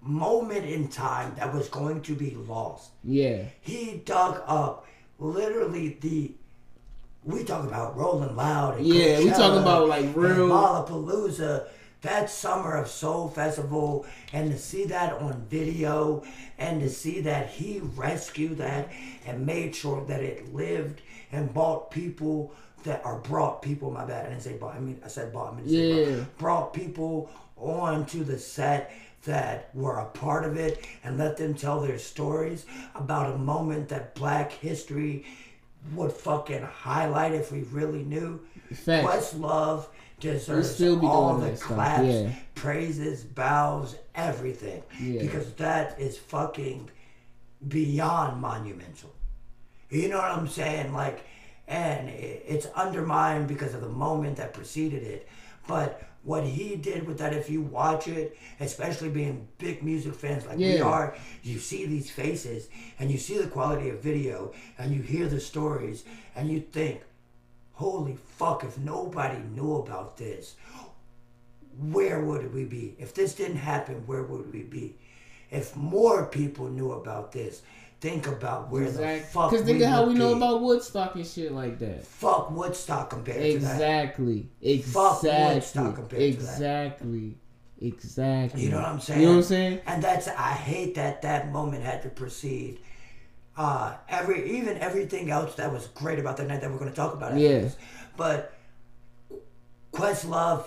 moment 0.00 0.64
in 0.64 0.88
time 0.88 1.34
that 1.36 1.52
was 1.52 1.68
going 1.68 2.00
to 2.02 2.14
be 2.14 2.30
lost. 2.48 2.92
yeah, 3.02 3.42
He 3.60 4.02
dug 4.04 4.42
up 4.46 4.86
literally 5.18 5.96
the. 6.00 6.32
We 7.24 7.42
talk 7.42 7.66
about 7.66 7.96
Rolling 7.96 8.36
Loud. 8.36 8.78
And 8.78 8.86
Yeah, 8.86 9.18
we 9.18 9.30
talk 9.30 9.60
about, 9.60 9.88
like, 9.88 10.14
real- 10.14 10.48
Lollapalooza. 10.48 11.66
That 12.02 12.30
summer 12.30 12.76
of 12.76 12.86
Soul 12.88 13.28
Festival, 13.28 14.06
and 14.32 14.52
to 14.52 14.58
see 14.58 14.84
that 14.84 15.14
on 15.14 15.44
video, 15.50 16.22
and 16.56 16.80
to 16.82 16.88
see 16.88 17.20
that 17.22 17.48
he 17.48 17.80
rescued 17.96 18.58
that 18.58 18.90
and 19.26 19.44
made 19.44 19.74
sure 19.74 20.04
that 20.04 20.20
it 20.22 20.54
lived 20.54 21.00
and 21.32 21.52
bought 21.52 21.90
people 21.90 22.52
that 22.84 23.04
are 23.04 23.18
brought 23.18 23.60
people. 23.60 23.90
My 23.90 24.04
bad, 24.04 24.26
I 24.26 24.28
didn't 24.28 24.42
say 24.42 24.56
bought. 24.56 24.76
I 24.76 24.78
mean, 24.80 25.00
I 25.04 25.08
said 25.08 25.32
bought. 25.32 25.54
I 25.54 25.56
mean, 25.56 25.64
Yeah. 25.66 26.04
brought, 26.14 26.38
brought 26.38 26.74
people 26.74 27.28
onto 27.56 28.22
the 28.22 28.38
set 28.38 28.92
that 29.26 29.70
were 29.74 29.98
a 29.98 30.06
part 30.06 30.44
of 30.44 30.56
it 30.56 30.86
and 31.04 31.18
let 31.18 31.36
them 31.36 31.54
tell 31.54 31.80
their 31.80 31.98
stories 31.98 32.66
about 32.94 33.34
a 33.34 33.38
moment 33.38 33.88
that 33.90 34.14
Black 34.14 34.50
history 34.50 35.24
would 35.94 36.12
fucking 36.12 36.62
highlight 36.62 37.32
if 37.32 37.52
we 37.52 37.62
really 37.64 38.02
knew. 38.02 38.40
Facts. 38.72 39.34
Questlove 39.34 39.86
deserves 40.18 40.74
still 40.74 40.96
be 40.96 41.06
all 41.06 41.36
the 41.36 41.52
claps, 41.52 42.06
yeah. 42.06 42.32
praises, 42.54 43.22
bows, 43.22 43.96
everything. 44.14 44.82
Yeah. 45.00 45.20
Because 45.20 45.52
that 45.54 46.00
is 46.00 46.16
fucking 46.18 46.90
beyond 47.68 48.40
monumental. 48.40 49.12
You 49.90 50.08
know 50.08 50.18
what 50.18 50.30
I'm 50.30 50.48
saying? 50.48 50.92
Like, 50.92 51.24
and 51.68 52.08
it's 52.08 52.66
undermined 52.74 53.48
because 53.48 53.74
of 53.74 53.80
the 53.80 53.88
moment 53.88 54.36
that 54.36 54.52
preceded 54.52 55.02
it. 55.02 55.28
But 55.66 56.02
what 56.26 56.44
he 56.44 56.74
did 56.74 57.06
with 57.06 57.18
that, 57.18 57.32
if 57.32 57.48
you 57.48 57.60
watch 57.62 58.08
it, 58.08 58.36
especially 58.58 59.08
being 59.08 59.46
big 59.58 59.84
music 59.84 60.12
fans 60.12 60.44
like 60.44 60.58
we 60.58 60.80
are, 60.80 61.16
you 61.44 61.58
see 61.60 61.86
these 61.86 62.10
faces 62.10 62.68
and 62.98 63.12
you 63.12 63.16
see 63.16 63.38
the 63.38 63.46
quality 63.46 63.90
of 63.90 64.02
video 64.02 64.52
and 64.76 64.92
you 64.92 65.00
hear 65.00 65.28
the 65.28 65.38
stories 65.38 66.04
and 66.34 66.50
you 66.50 66.58
think, 66.60 67.02
holy 67.74 68.16
fuck, 68.16 68.64
if 68.64 68.76
nobody 68.76 69.38
knew 69.54 69.76
about 69.76 70.16
this, 70.16 70.56
where 71.78 72.20
would 72.20 72.52
we 72.52 72.64
be? 72.64 72.96
If 72.98 73.14
this 73.14 73.34
didn't 73.36 73.58
happen, 73.58 74.02
where 74.06 74.24
would 74.24 74.52
we 74.52 74.62
be? 74.62 74.96
If 75.52 75.76
more 75.76 76.26
people 76.26 76.68
knew 76.68 76.90
about 76.90 77.30
this, 77.30 77.62
think 78.08 78.26
about 78.28 78.70
where 78.70 78.90
the 78.90 79.18
fuck 79.30 79.50
Because 79.50 79.66
we 79.66 79.72
think 79.72 79.82
of 79.84 79.88
how 79.90 80.04
would 80.04 80.12
we 80.12 80.18
know 80.18 80.32
be. 80.32 80.36
about 80.38 80.62
Woodstock 80.62 81.14
and 81.16 81.26
shit 81.26 81.50
like 81.52 81.78
that. 81.80 82.06
fuck 82.06 82.50
Woodstock 82.50 83.10
compared 83.10 83.36
to 83.42 83.58
that. 83.58 83.72
Exactly. 83.74 84.42
Fuck 84.82 85.24
Exactly. 85.24 85.54
Woodstock 85.54 85.94
compared 85.96 86.10
to 86.34 86.38
that. 86.44 86.52
Exactly. 86.52 87.34
Exactly. 87.80 88.62
You 88.62 88.70
know 88.70 88.76
what 88.78 88.86
I'm 88.86 89.00
saying? 89.00 89.20
You 89.20 89.26
know 89.26 89.32
what 89.32 89.38
I'm 89.38 89.42
saying? 89.44 89.80
And 89.86 90.02
that's 90.02 90.28
I 90.28 90.52
hate 90.52 90.94
that 90.94 91.22
that 91.22 91.50
moment 91.52 91.82
had 91.82 92.02
to 92.02 92.08
proceed. 92.08 92.78
uh 93.56 93.94
every 94.08 94.56
even 94.58 94.76
everything 94.78 95.30
else 95.30 95.54
that 95.56 95.72
was 95.72 95.86
great 95.88 96.18
about 96.18 96.36
that 96.38 96.46
night 96.48 96.60
that 96.60 96.70
we're 96.70 96.78
going 96.78 96.90
to 96.90 96.96
talk 96.96 97.12
about. 97.14 97.32
after 97.32 97.42
Yeah. 97.42 97.58
this. 97.60 97.76
But 98.16 98.52
Questlove 99.92 100.64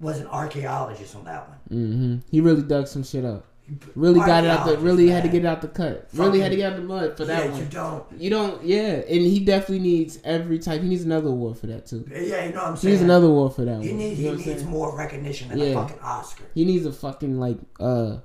was 0.00 0.18
an 0.20 0.26
archaeologist 0.26 1.14
on 1.16 1.24
that 1.24 1.48
one. 1.48 1.58
Mm-hmm. 1.70 2.16
He 2.30 2.40
really 2.40 2.62
dug 2.62 2.88
some 2.88 3.04
shit 3.04 3.24
up. 3.24 3.44
Really 3.94 4.20
got 4.20 4.44
it 4.44 4.50
out 4.50 4.66
the. 4.66 4.76
Really 4.76 5.08
had 5.08 5.22
to 5.22 5.28
get 5.30 5.42
it 5.42 5.46
out 5.46 5.62
the 5.62 5.68
cut. 5.68 6.08
Really 6.12 6.38
had 6.38 6.50
to 6.50 6.56
get 6.56 6.72
out 6.72 6.76
the 6.76 6.82
mud 6.82 7.16
for 7.16 7.24
that 7.24 7.46
yeah, 7.46 7.50
one. 7.50 7.60
you 7.60 7.66
don't. 7.66 8.04
You 8.18 8.30
don't, 8.30 8.62
yeah, 8.62 8.96
and 8.96 9.08
he 9.08 9.42
definitely 9.42 9.78
needs 9.78 10.18
every 10.22 10.58
type. 10.58 10.82
He 10.82 10.88
needs 10.88 11.04
another 11.04 11.28
award 11.28 11.58
for 11.58 11.66
that 11.68 11.86
too. 11.86 12.06
Yeah, 12.10 12.44
you 12.44 12.52
know 12.52 12.56
what 12.56 12.66
I'm 12.68 12.76
saying. 12.76 12.80
He 12.80 12.88
needs 12.90 13.02
another 13.02 13.26
award 13.26 13.54
for 13.54 13.64
that 13.64 13.82
He 13.82 13.88
one. 13.88 13.98
needs 13.98 14.20
you 14.20 14.30
know 14.30 14.36
he 14.36 14.50
needs 14.50 14.64
more 14.64 14.94
recognition 14.94 15.48
than 15.48 15.60
a 15.62 15.72
fucking 15.72 15.98
Oscar. 16.00 16.44
He 16.54 16.66
needs 16.66 16.84
a 16.84 16.92
fucking 16.92 17.40
like 17.40 17.56
uh 17.80 18.18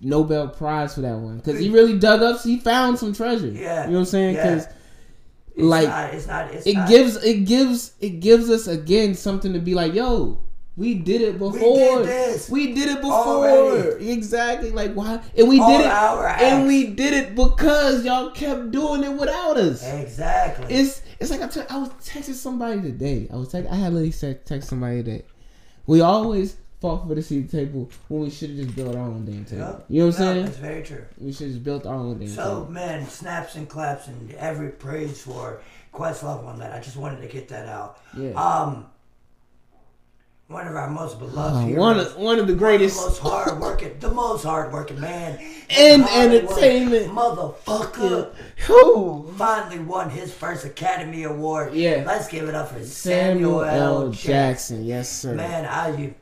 Nobel 0.00 0.48
Prize 0.48 0.96
for 0.96 1.02
that 1.02 1.18
one 1.18 1.36
because 1.36 1.60
he 1.60 1.70
really 1.70 1.96
dug 1.96 2.22
up. 2.22 2.40
He 2.42 2.58
found 2.58 2.98
some 2.98 3.12
treasure. 3.12 3.46
Yeah, 3.46 3.84
you 3.84 3.90
know 3.90 3.98
what 3.98 4.00
I'm 4.00 4.04
saying? 4.06 4.34
yeah. 4.34 4.54
Because 4.54 4.68
like 5.56 5.88
not, 5.88 6.14
it's 6.14 6.26
not. 6.26 6.50
It's 6.52 6.66
it 6.66 6.74
not, 6.74 6.88
gives 6.88 7.22
it 7.22 7.44
gives 7.44 7.92
it 8.00 8.18
gives 8.20 8.50
us 8.50 8.66
again 8.66 9.14
something 9.14 9.52
to 9.52 9.60
be 9.60 9.74
like, 9.74 9.94
yo, 9.94 10.40
we 10.76 10.94
did 10.94 11.20
it 11.20 11.38
before. 11.38 12.00
We 12.00 12.06
this. 12.06 12.50
We 12.50 12.72
did 12.74 12.88
it 12.88 13.00
before. 13.00 13.48
Already. 13.48 14.10
Exactly. 14.10 14.70
Like 14.70 14.94
why? 14.94 15.20
And 15.36 15.48
we 15.48 15.60
All 15.60 15.70
did 15.70 15.86
it. 15.86 16.42
And 16.42 16.66
we 16.66 16.88
did 16.88 17.14
it 17.14 17.34
because 17.34 18.04
y'all 18.04 18.30
kept 18.30 18.72
doing 18.72 19.04
it 19.04 19.12
without 19.12 19.56
us. 19.56 19.86
exactly. 19.86 20.74
It's 20.74 21.02
it's 21.20 21.30
like 21.30 21.40
I 21.40 21.76
was 21.78 21.90
texting 22.02 22.34
somebody 22.34 22.82
today. 22.82 23.28
I 23.32 23.36
was 23.36 23.48
text, 23.48 23.70
I 23.70 23.76
had 23.76 23.92
literally 23.92 24.10
said 24.10 24.44
text 24.44 24.68
somebody 24.68 25.02
that 25.02 25.24
we 25.86 26.00
always 26.00 26.56
fought 26.80 27.06
for 27.06 27.14
the 27.14 27.22
seat 27.22 27.50
table 27.50 27.88
when 28.08 28.22
we 28.22 28.30
should 28.30 28.50
have 28.50 28.58
just 28.58 28.76
built 28.76 28.94
our 28.96 29.02
own 29.02 29.24
damn 29.24 29.44
table. 29.44 29.62
Yep. 29.62 29.86
You 29.88 30.00
know 30.00 30.06
what 30.06 30.14
I'm 30.16 30.20
saying? 30.20 30.44
That's 30.44 30.56
very 30.58 30.82
true. 30.82 31.04
We 31.18 31.32
should 31.32 31.48
just 31.48 31.62
built 31.64 31.86
our 31.86 31.94
own 31.94 32.18
damn 32.18 32.28
So 32.28 32.42
table. 32.42 32.66
So 32.66 32.72
man, 32.72 33.06
snaps 33.08 33.54
and 33.54 33.68
claps 33.68 34.08
and 34.08 34.32
every 34.34 34.70
praise 34.70 35.22
for 35.22 35.60
Questlove 35.94 36.44
on 36.44 36.58
that. 36.58 36.72
I 36.74 36.80
just 36.80 36.96
wanted 36.96 37.20
to 37.20 37.28
get 37.28 37.48
that 37.48 37.68
out. 37.68 38.00
Yeah. 38.16 38.32
Um, 38.32 38.86
one 40.48 40.66
of 40.68 40.76
our 40.76 40.90
most 40.90 41.18
beloved 41.18 41.38
Uh, 41.38 41.60
heroes. 41.66 41.78
one 41.80 41.98
of 41.98 42.16
one 42.16 42.38
of 42.38 42.46
the 42.46 42.52
the 42.52 42.58
greatest. 42.58 42.96
most 42.96 43.18
hard 43.20 43.58
working, 43.60 43.92
the 44.00 44.10
most 44.10 44.44
hard 44.44 44.72
working 44.72 45.00
man 45.00 45.38
In 45.70 46.02
entertainment. 46.02 47.10
motherfucker. 47.12 48.30
Who? 48.66 49.32
Finally 49.36 49.78
won 49.80 50.10
his 50.10 50.32
first 50.32 50.64
Academy 50.64 51.22
Award. 51.24 51.72
Yeah. 51.74 52.04
let's 52.06 52.28
give 52.28 52.48
it 52.48 52.54
up 52.54 52.68
for 52.68 52.84
Samuel 52.84 53.60
Samuel, 53.60 53.64
L. 53.64 54.08
Jackson. 54.10 54.32
Jackson. 54.32 54.84
Yes, 54.84 55.10
sir. 55.10 55.34
Man, 55.34 55.64
I 55.64 55.96
you, 55.96 56.14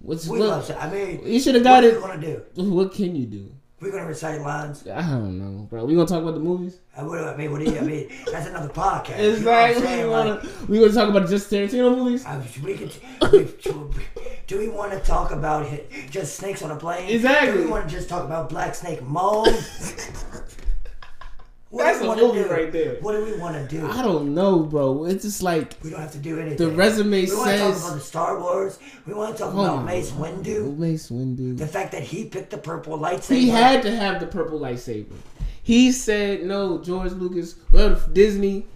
What's 0.00 0.28
we 0.28 0.38
what, 0.38 0.48
love. 0.48 0.76
I 0.78 0.88
mean, 0.88 1.20
You 1.26 1.40
should 1.40 1.56
have 1.56 1.64
what 1.64 1.82
got 1.82 1.84
are 1.84 1.88
it. 1.88 2.00
gonna 2.00 2.20
do? 2.54 2.70
What 2.70 2.92
can 2.94 3.16
you 3.16 3.26
do? 3.26 3.50
We're 3.86 3.92
gonna 3.92 4.06
recite 4.06 4.40
lines. 4.40 4.84
I 4.88 5.00
don't 5.00 5.38
know, 5.38 5.62
bro. 5.66 5.84
We 5.84 5.94
gonna 5.94 6.08
talk 6.08 6.20
about 6.20 6.34
the 6.34 6.40
movies? 6.40 6.80
I, 6.96 7.04
what, 7.04 7.20
I 7.20 7.36
mean, 7.36 7.52
what 7.52 7.64
do 7.64 7.70
you? 7.70 7.78
I 7.78 7.82
mean, 7.82 8.10
that's 8.32 8.48
another 8.48 8.68
podcast. 8.68 9.10
You 9.18 9.24
know 9.24 9.34
Exactly. 9.36 9.96
we 9.98 10.04
Like, 10.06 10.68
we 10.68 10.80
gonna 10.80 10.92
talk 10.92 11.08
about 11.08 11.28
just 11.28 11.48
Tarantino 11.48 11.96
movies? 11.96 12.26
I, 12.26 12.42
we 12.64 12.74
could, 12.74 12.92
do 14.48 14.58
we 14.58 14.68
want 14.68 14.90
to 14.90 14.98
talk 14.98 15.30
about 15.30 15.70
just 16.10 16.34
snakes 16.34 16.62
on 16.62 16.72
a 16.72 16.76
plane? 16.76 17.08
Exactly. 17.08 17.52
Do 17.58 17.64
we 17.64 17.70
want 17.70 17.88
to 17.88 17.94
just 17.94 18.08
talk 18.08 18.24
about 18.24 18.48
Black 18.48 18.74
Snake 18.74 19.02
Moan? 19.02 19.46
What 21.68 21.84
That's 21.84 21.98
do 21.98 22.04
we 22.04 22.06
a 22.06 22.08
wanna 22.10 22.22
movie 22.22 22.42
do? 22.44 22.48
right 22.54 22.72
there. 22.72 22.94
What 23.00 23.12
do 23.12 23.24
we 23.24 23.36
want 23.38 23.56
to 23.56 23.66
do? 23.80 23.86
I 23.90 24.00
don't 24.02 24.34
know, 24.34 24.60
bro. 24.60 25.04
It's 25.04 25.24
just 25.24 25.42
like 25.42 25.74
We 25.82 25.90
don't 25.90 26.00
have 26.00 26.12
to 26.12 26.18
do 26.18 26.38
anything. 26.38 26.58
the 26.58 26.70
resume 26.70 27.26
says. 27.26 27.32
we 27.32 27.36
want 27.38 27.50
to 27.50 27.58
talk 27.58 27.76
about 27.76 27.94
the 27.94 28.00
Star 28.00 28.40
Wars. 28.40 28.78
We 29.04 29.14
want 29.14 29.36
to 29.36 29.42
talk 29.42 29.52
Oh 29.54 29.60
about 29.64 29.84
my 29.84 29.92
Mace 29.94 30.12
Windu. 30.12 30.76
Mace 30.78 31.10
Windu. 31.10 31.58
The 31.58 31.66
fact 31.66 31.90
that 31.92 32.02
he 32.04 32.24
picked 32.26 32.50
the 32.50 32.58
purple 32.58 32.96
lightsaber. 32.98 33.34
He 33.34 33.48
had 33.48 33.82
to 33.82 33.90
have 33.94 34.20
the 34.20 34.26
purple 34.28 34.60
lightsaber. 34.60 35.12
He 35.62 35.90
said 35.90 36.44
no, 36.44 36.78
George 36.78 37.10
Lucas. 37.12 37.56
Well, 37.72 38.00
Disney. 38.12 38.66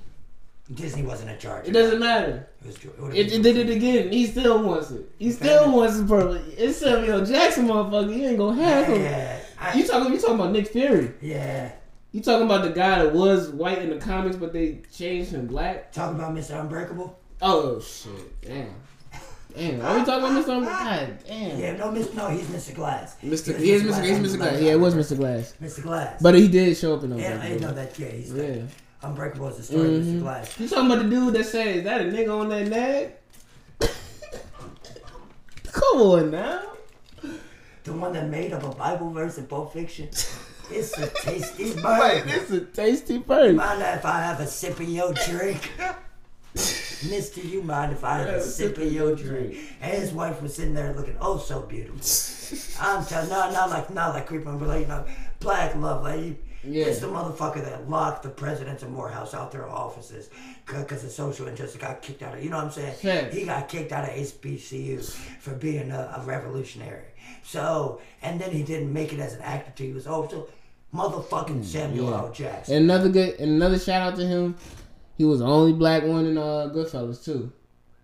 Disney 0.75 1.03
wasn't 1.03 1.31
in 1.31 1.39
charge. 1.39 1.69
It 1.69 1.73
doesn't 1.73 1.99
matter. 2.01 2.49
It, 2.65 2.67
was, 2.99 3.15
it, 3.15 3.27
It, 3.27 3.33
it 3.35 3.43
did 3.43 3.57
it 3.57 3.71
again. 3.71 4.11
He 4.13 4.27
still 4.27 4.63
wants 4.63 4.91
it. 4.91 5.09
He 5.19 5.31
still 5.33 5.73
wants 5.73 5.99
it 5.99 6.07
purple. 6.09 6.41
It's 6.57 6.79
Samuel 6.79 7.25
Jackson, 7.25 7.67
motherfucker. 7.69 8.17
You 8.17 8.29
ain't 8.29 8.39
gonna 8.39 8.63
have 8.63 8.87
him. 8.87 9.01
Yeah, 9.03 9.39
I- 9.61 9.75
You 9.79 9.87
talking? 9.87 10.13
You 10.13 10.19
talking 10.21 10.35
about 10.37 10.53
Nick 10.53 10.69
Fury? 10.69 11.13
yeah. 11.23 11.73
You 12.13 12.21
talking 12.21 12.47
about 12.47 12.65
the 12.65 12.71
guy 12.71 13.05
that 13.05 13.13
was 13.15 13.51
white 13.51 13.79
in 13.79 13.91
the 13.91 13.97
comics, 13.99 14.37
but 14.37 14.53
they 14.53 14.81
changed 14.93 15.31
him 15.31 15.47
black? 15.47 15.93
Talking 15.93 16.17
about 16.19 16.35
Mr. 16.35 16.59
Unbreakable. 16.61 17.19
Oh 17.41 17.81
shit! 17.81 18.41
Damn. 18.43 18.75
Damn. 19.57 19.81
Are 19.81 19.99
we 19.99 20.05
talking 20.05 20.25
about 20.25 20.45
Mr. 20.45 20.65
God 20.65 21.19
damn. 21.27 21.59
Yeah, 21.59 21.77
no, 21.77 21.91
Miss, 21.91 22.13
no, 22.15 22.29
he's 22.29 22.47
Mr. 22.47 22.75
Glass. 22.75 23.17
Mr. 23.23 23.29
was 23.55 23.63
He 23.63 23.73
is 23.73 23.83
Mr. 23.83 23.87
Mr. 23.87 23.89
Glass. 23.89 24.07
He's 24.07 24.19
Mr. 24.19 24.37
Glass. 24.37 24.61
Yeah, 24.61 24.73
it 24.73 24.81
was. 24.81 24.95
Mr. 24.95 25.17
Glass. 25.17 25.55
Mr. 25.63 25.83
Glass. 25.83 26.23
But 26.23 26.35
he 26.35 26.49
did 26.49 26.77
show 26.77 26.95
up 26.95 27.03
in 27.05 27.17
yeah, 27.19 27.41
I 27.43 27.57
know 27.57 27.73
that. 27.73 27.99
Yeah, 27.99 28.09
he's 28.09 28.33
Yeah. 28.33 28.43
the, 28.43 28.67
Unbreakable 29.03 29.49
is 29.49 29.57
the 29.57 29.63
story 29.63 29.97
of 29.97 30.03
Mhm. 30.05 30.19
Mr. 30.19 30.21
Glass. 30.21 30.61
You 30.61 30.69
talking 30.69 30.87
about 30.91 31.03
the 31.05 31.09
dude 31.11 31.35
that 31.35 31.45
said, 31.47 31.77
"Is 31.77 31.85
that 31.85 32.01
a 32.03 32.05
nigga 32.05 32.39
on 32.39 32.49
that 32.51 32.69
nag?" 32.69 33.13
Come 35.73 36.01
on 36.01 36.31
now. 36.31 36.63
The 37.85 37.93
one 37.95 38.13
that 38.13 38.29
made 38.29 38.53
up 38.53 38.63
a 38.63 38.75
Bible 38.75 39.11
verse 39.11 39.39
in 39.39 39.47
Pulp 39.47 39.73
Fiction. 39.73 40.09
It's 40.73 40.97
a 40.99 41.09
tasty 41.09 41.65
Wait, 41.85 42.23
it's 42.27 42.51
a 42.51 42.61
tasty 42.61 43.19
bird. 43.19 43.57
Mind 43.57 43.83
if 43.83 44.05
I 44.05 44.21
have 44.21 44.41
a 44.41 44.47
sip 44.47 44.79
of 44.79 44.89
your 44.89 45.13
drink? 45.13 45.71
Mister, 46.55 47.41
you 47.41 47.63
mind 47.63 47.93
if 47.93 48.05
I 48.05 48.19
have 48.19 48.29
a 48.29 48.43
sip 48.43 48.79
of 48.79 48.93
your 48.93 49.15
drink? 49.17 49.57
And 49.81 49.93
his 49.93 50.13
wife 50.13 50.43
was 50.43 50.55
sitting 50.55 50.75
there 50.75 50.93
looking 50.95 51.17
oh 51.21 51.39
so 51.39 51.63
beautiful. 51.63 51.97
I'm 52.81 53.05
telling 53.05 53.31
no, 53.31 53.51
not 53.51 53.71
like 53.71 53.91
not 53.91 54.15
like 54.15 54.27
creeping, 54.27 54.59
but 54.59 54.69
like 54.69 54.83
you 54.83 54.89
know, 54.89 55.05
black 55.41 55.75
love 55.77 56.05
lady. 56.05 56.39
Yeah. 56.63 56.87
It's 56.87 57.01
the 57.01 57.07
motherfucker 57.07 57.65
that 57.65 57.89
locked 57.89 58.23
the 58.23 58.29
presidents 58.29 58.83
of 58.83 58.91
Morehouse 58.91 59.33
out 59.33 59.51
their 59.51 59.67
offices 59.67 60.29
because 60.67 61.03
of 61.03 61.11
social 61.11 61.49
injustice 61.49 61.81
got 61.81 62.03
kicked 62.03 62.23
out 62.23 62.35
of. 62.35 62.45
You 62.45 62.51
know 62.51 62.57
what 62.57 62.67
I'm 62.67 62.71
saying? 62.71 62.97
Yeah. 63.03 63.31
He 63.31 63.47
got 63.47 63.69
kicked 63.69 63.93
out 63.93 64.05
of 64.05 64.11
HBCU 64.11 65.03
for 65.41 65.55
being 65.55 65.91
a, 65.91 66.19
a 66.19 66.23
revolutionary. 66.27 67.07
So, 67.43 68.01
and 68.21 68.39
then 68.39 68.51
he 68.51 68.63
didn't 68.63 68.93
make 68.93 69.13
it 69.13 69.21
as 69.21 69.35
an 69.35 69.41
actor 69.41 69.73
till 69.75 69.87
he 69.87 69.93
was 69.93 70.07
over. 70.07 70.29
So, 70.29 70.49
motherfucking 70.95 71.65
Samuel. 71.65 72.15
L. 72.15 72.33
Jackson. 72.33 72.77
And 72.77 72.85
another 72.85 73.09
good, 73.09 73.39
and 73.41 73.53
another 73.53 73.79
shout 73.79 74.13
out 74.13 74.19
to 74.19 74.27
him. 74.27 74.57
He 75.17 75.25
was 75.25 75.41
the 75.41 75.47
only 75.47 75.73
black 75.73 76.03
one 76.03 76.27
in 76.27 76.39
uh, 76.39 76.71
Goodfellas 76.75 77.25
too, 77.25 77.53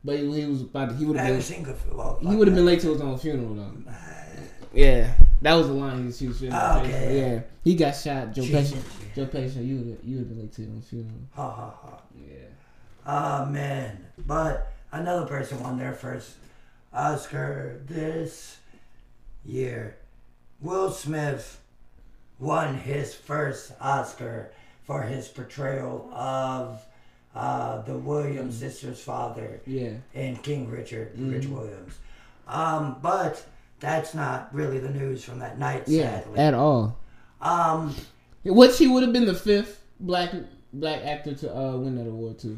but 0.04 0.18
he, 0.18 0.40
he 0.40 0.46
was 0.46 0.62
about 0.62 0.90
to, 0.90 0.94
he 0.96 1.06
would 1.06 1.16
have 1.16 1.28
been 1.28 1.40
seen 1.42 1.62
good. 1.62 1.76
Well, 1.90 2.18
he 2.20 2.36
would 2.36 2.46
have 2.46 2.54
been 2.54 2.66
late 2.66 2.80
to 2.80 2.92
his 2.92 3.00
own 3.00 3.18
funeral 3.18 3.54
though. 3.54 3.72
Yeah, 4.74 5.14
that 5.40 5.54
was 5.54 5.68
the 5.68 5.72
line 5.72 6.00
he 6.00 6.06
was 6.06 6.18
shooting. 6.18 6.50
Oh, 6.52 6.80
okay. 6.84 7.18
Yeah, 7.18 7.40
he 7.64 7.74
got 7.74 7.92
shot. 7.92 8.34
Joe 8.34 8.42
Pesci. 8.42 8.76
Joe 9.14 9.24
Pesci, 9.24 9.66
you 9.66 9.76
would 9.76 9.98
you 10.04 10.16
would 10.16 10.26
have 10.26 10.28
been 10.28 10.40
late 10.40 10.52
to 10.52 10.62
your 10.62 10.72
own 10.72 10.82
funeral. 10.82 11.14
Ha 11.34 11.50
ha 11.50 11.74
ha. 11.82 12.00
Yeah. 12.14 12.44
Oh 13.06 13.46
man. 13.46 14.04
But 14.26 14.70
another 14.92 15.24
person 15.24 15.62
won 15.62 15.78
their 15.78 15.94
first 15.94 16.34
Oscar 16.92 17.80
this 17.86 18.58
year. 19.46 19.96
Will 20.60 20.90
Smith 20.90 21.58
won 22.38 22.74
his 22.74 23.14
first 23.14 23.72
Oscar 23.80 24.52
for 24.84 25.02
his 25.02 25.28
portrayal 25.28 26.10
of 26.14 26.80
uh, 27.34 27.82
the 27.82 27.96
Williams 27.96 28.56
sisters' 28.58 29.00
father 29.02 29.60
Yeah. 29.66 29.92
in 30.14 30.36
King 30.36 30.70
Richard, 30.70 31.18
Rich 31.18 31.46
Williams. 31.46 31.94
Um, 32.48 32.96
but 33.02 33.44
that's 33.80 34.14
not 34.14 34.54
really 34.54 34.78
the 34.78 34.90
news 34.90 35.24
from 35.24 35.38
that 35.40 35.58
night, 35.58 35.84
Yeah. 35.86 36.20
sadly. 36.20 36.38
At 36.38 36.54
all. 36.54 36.96
Um, 37.40 37.94
Which 38.44 38.78
he 38.78 38.86
would 38.88 39.02
have 39.02 39.12
been 39.12 39.26
the 39.26 39.34
fifth 39.34 39.82
black 40.00 40.30
black 40.72 41.02
actor 41.04 41.34
to 41.34 41.56
uh, 41.56 41.76
win 41.76 41.96
that 41.96 42.06
award 42.06 42.38
too. 42.38 42.56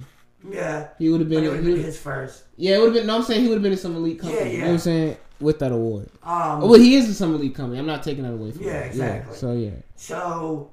yeah. 0.48 0.88
He 0.98 1.08
would 1.08 1.20
have 1.20 1.28
been. 1.28 1.44
it 1.44 1.48
would 1.50 1.64
he 1.64 1.74
be 1.74 1.82
his 1.82 1.98
first. 1.98 2.44
yeah, 2.56 2.76
it 2.76 2.78
would 2.78 2.86
have 2.86 2.94
been. 2.94 3.06
No, 3.06 3.16
I'm 3.16 3.22
saying 3.22 3.42
he 3.42 3.48
would 3.48 3.54
have 3.56 3.62
been 3.62 3.72
in 3.72 3.78
some 3.78 3.96
elite 3.96 4.20
company. 4.20 4.40
Yeah, 4.40 4.46
You 4.46 4.52
know 4.52 4.58
yeah. 4.58 4.66
what 4.66 4.72
I'm 4.74 4.78
saying? 4.78 5.16
With 5.40 5.58
that 5.60 5.70
award. 5.72 6.08
Um, 6.24 6.62
well, 6.62 6.74
he 6.80 6.96
is 6.96 7.08
a 7.08 7.14
some 7.14 7.34
elite 7.34 7.54
company. 7.54 7.78
I'm 7.78 7.86
not 7.86 8.02
taking 8.02 8.24
that 8.24 8.32
away 8.32 8.50
from 8.50 8.64
Yeah, 8.64 8.80
him. 8.82 8.88
exactly. 8.90 9.36
so 9.36 9.52
yeah. 9.52 9.70
So, 9.94 10.70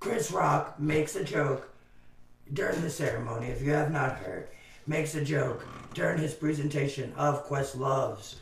Chris 0.00 0.30
Rock 0.32 0.80
makes 0.80 1.14
a 1.16 1.22
joke 1.24 1.70
during 2.52 2.80
the 2.80 2.90
ceremony, 2.90 3.46
if 3.48 3.62
you 3.62 3.70
have 3.72 3.92
not 3.92 4.16
heard, 4.16 4.48
makes 4.86 5.14
a 5.14 5.24
joke 5.24 5.64
during 5.94 6.18
his 6.18 6.34
presentation 6.34 7.12
of 7.16 7.46
Questlove's 7.46 8.36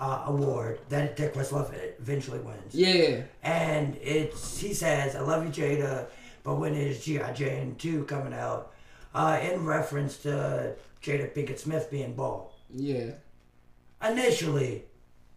uh, 0.00 0.24
award 0.26 0.80
that 0.88 1.16
Dick 1.16 1.34
Questlove 1.34 1.72
eventually 1.98 2.40
wins. 2.40 2.74
Yeah. 2.74 3.22
And 3.42 3.96
it's 4.02 4.58
he 4.58 4.74
says, 4.74 5.14
I 5.14 5.20
love 5.20 5.44
you, 5.44 5.50
Jada, 5.64 6.06
but 6.42 6.56
when 6.56 6.74
is 6.74 7.04
G.I. 7.04 7.32
Jane 7.34 7.76
2 7.76 8.04
coming 8.04 8.32
out? 8.34 8.72
Uh, 9.14 9.38
in 9.42 9.64
reference 9.64 10.16
to 10.18 10.74
Jada 11.02 11.32
Pinkett 11.34 11.58
Smith 11.58 11.90
being 11.90 12.14
bald. 12.14 12.50
Yeah. 12.72 13.12
Initially, 14.06 14.84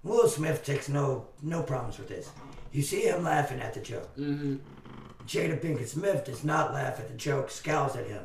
Will 0.04 0.28
Smith 0.28 0.64
takes 0.66 0.90
no 0.90 1.28
no 1.42 1.64
problems 1.64 1.98
with 1.98 2.08
this. 2.08 2.30
You 2.72 2.82
see 2.82 3.02
him 3.02 3.24
laughing 3.24 3.60
at 3.60 3.74
the 3.74 3.80
joke. 3.82 4.16
Mm-hmm. 4.18 4.56
Jada 5.28 5.60
Pinkett 5.62 5.88
Smith 5.88 6.26
does 6.26 6.44
not 6.44 6.74
laugh 6.74 7.00
at 7.00 7.08
the 7.08 7.14
joke, 7.16 7.50
scowls 7.50 7.96
at 7.96 8.08
him. 8.08 8.24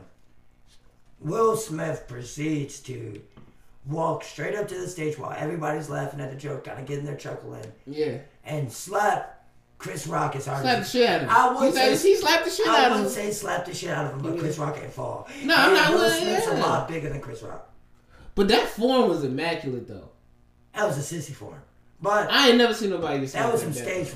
Will 1.21 1.57
Smith 1.57 2.05
proceeds 2.09 2.81
to 2.81 3.21
walk 3.87 4.23
straight 4.25 4.55
up 4.55 4.69
to 4.69 4.75
the 4.75 4.89
stage 4.89 5.19
while 5.19 5.35
everybody's 5.37 5.89
laughing 5.89 6.21
at 6.21 6.31
the 6.31 6.37
joke, 6.37 6.65
kind 6.65 6.79
of 6.81 6.87
getting 6.87 7.05
their 7.05 7.17
chuckle 7.17 7.55
in, 7.55 7.73
Yeah. 7.87 8.19
and 8.45 8.71
slap 8.73 9.47
Chris 9.79 10.07
Rock 10.09 10.35
as 10.37 10.47
hard 10.47 10.63
Slap 10.63 10.79
the 10.81 10.85
shit 10.85 11.09
out 11.09 11.17
of 11.17 11.23
him. 11.23 11.31
I 11.31 11.53
would 11.65 11.75
say- 11.75 11.97
he 11.97 12.17
slapped 12.17 12.45
the 12.45 12.51
shit 12.51 12.67
I 12.67 12.85
out 12.85 12.91
of 12.93 12.97
wouldn't 12.99 13.17
him. 13.17 13.25
say 13.27 13.31
slap 13.33 13.65
the 13.65 13.75
shit 13.75 13.91
out 13.91 14.07
of 14.07 14.13
him, 14.15 14.19
but 14.23 14.35
Yeah. 14.35 14.41
Chris 14.41 14.59
Rock 14.59 14.79
ain't 14.83 14.93
fall. 14.93 15.29
No, 15.45 15.55
I'm 15.55 15.67
And 15.69 15.75
not 15.75 15.93
Will 15.95 16.11
Smith's 16.11 16.47
a 16.49 16.55
lot 16.55 16.89
bigger 16.89 17.09
than 17.09 17.21
Chris 17.21 17.43
Rock. 17.43 17.71
But 18.35 18.49
that 18.49 18.69
form 18.69 19.09
was 19.09 19.23
immaculate 19.25 19.87
though. 19.89 20.11
That 20.79 20.87
was 20.87 21.13
a 21.13 21.15
sissy 21.17 21.35
for 21.35 21.55
him. 21.55 21.63
But 22.01 22.31
I 22.31 22.51
ain't 22.51 22.59
never 22.59 22.73
seen 22.73 22.91
nobody 22.91 23.19
get 23.19 23.33
that 23.33 23.53
was 23.53 23.63
some 23.63 23.73
stage. 23.73 24.07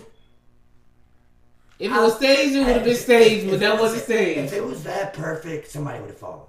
If 1.81 1.90
it 1.90 2.01
was 2.01 2.14
staged, 2.14 2.55
it 2.55 2.59
would 2.61 2.68
have 2.77 2.85
been 2.85 2.94
staged, 2.94 3.51
but 3.51 3.59
that 3.59 3.72
was- 3.72 3.81
wasn't 3.81 4.05
staged. 4.05 4.38
If 4.38 4.53
it 4.53 4.64
was 4.64 4.85
that 4.85 5.12
perfect, 5.12 5.72
somebody 5.72 5.98
would 5.98 6.11
have 6.11 6.18
fallen. 6.18 6.46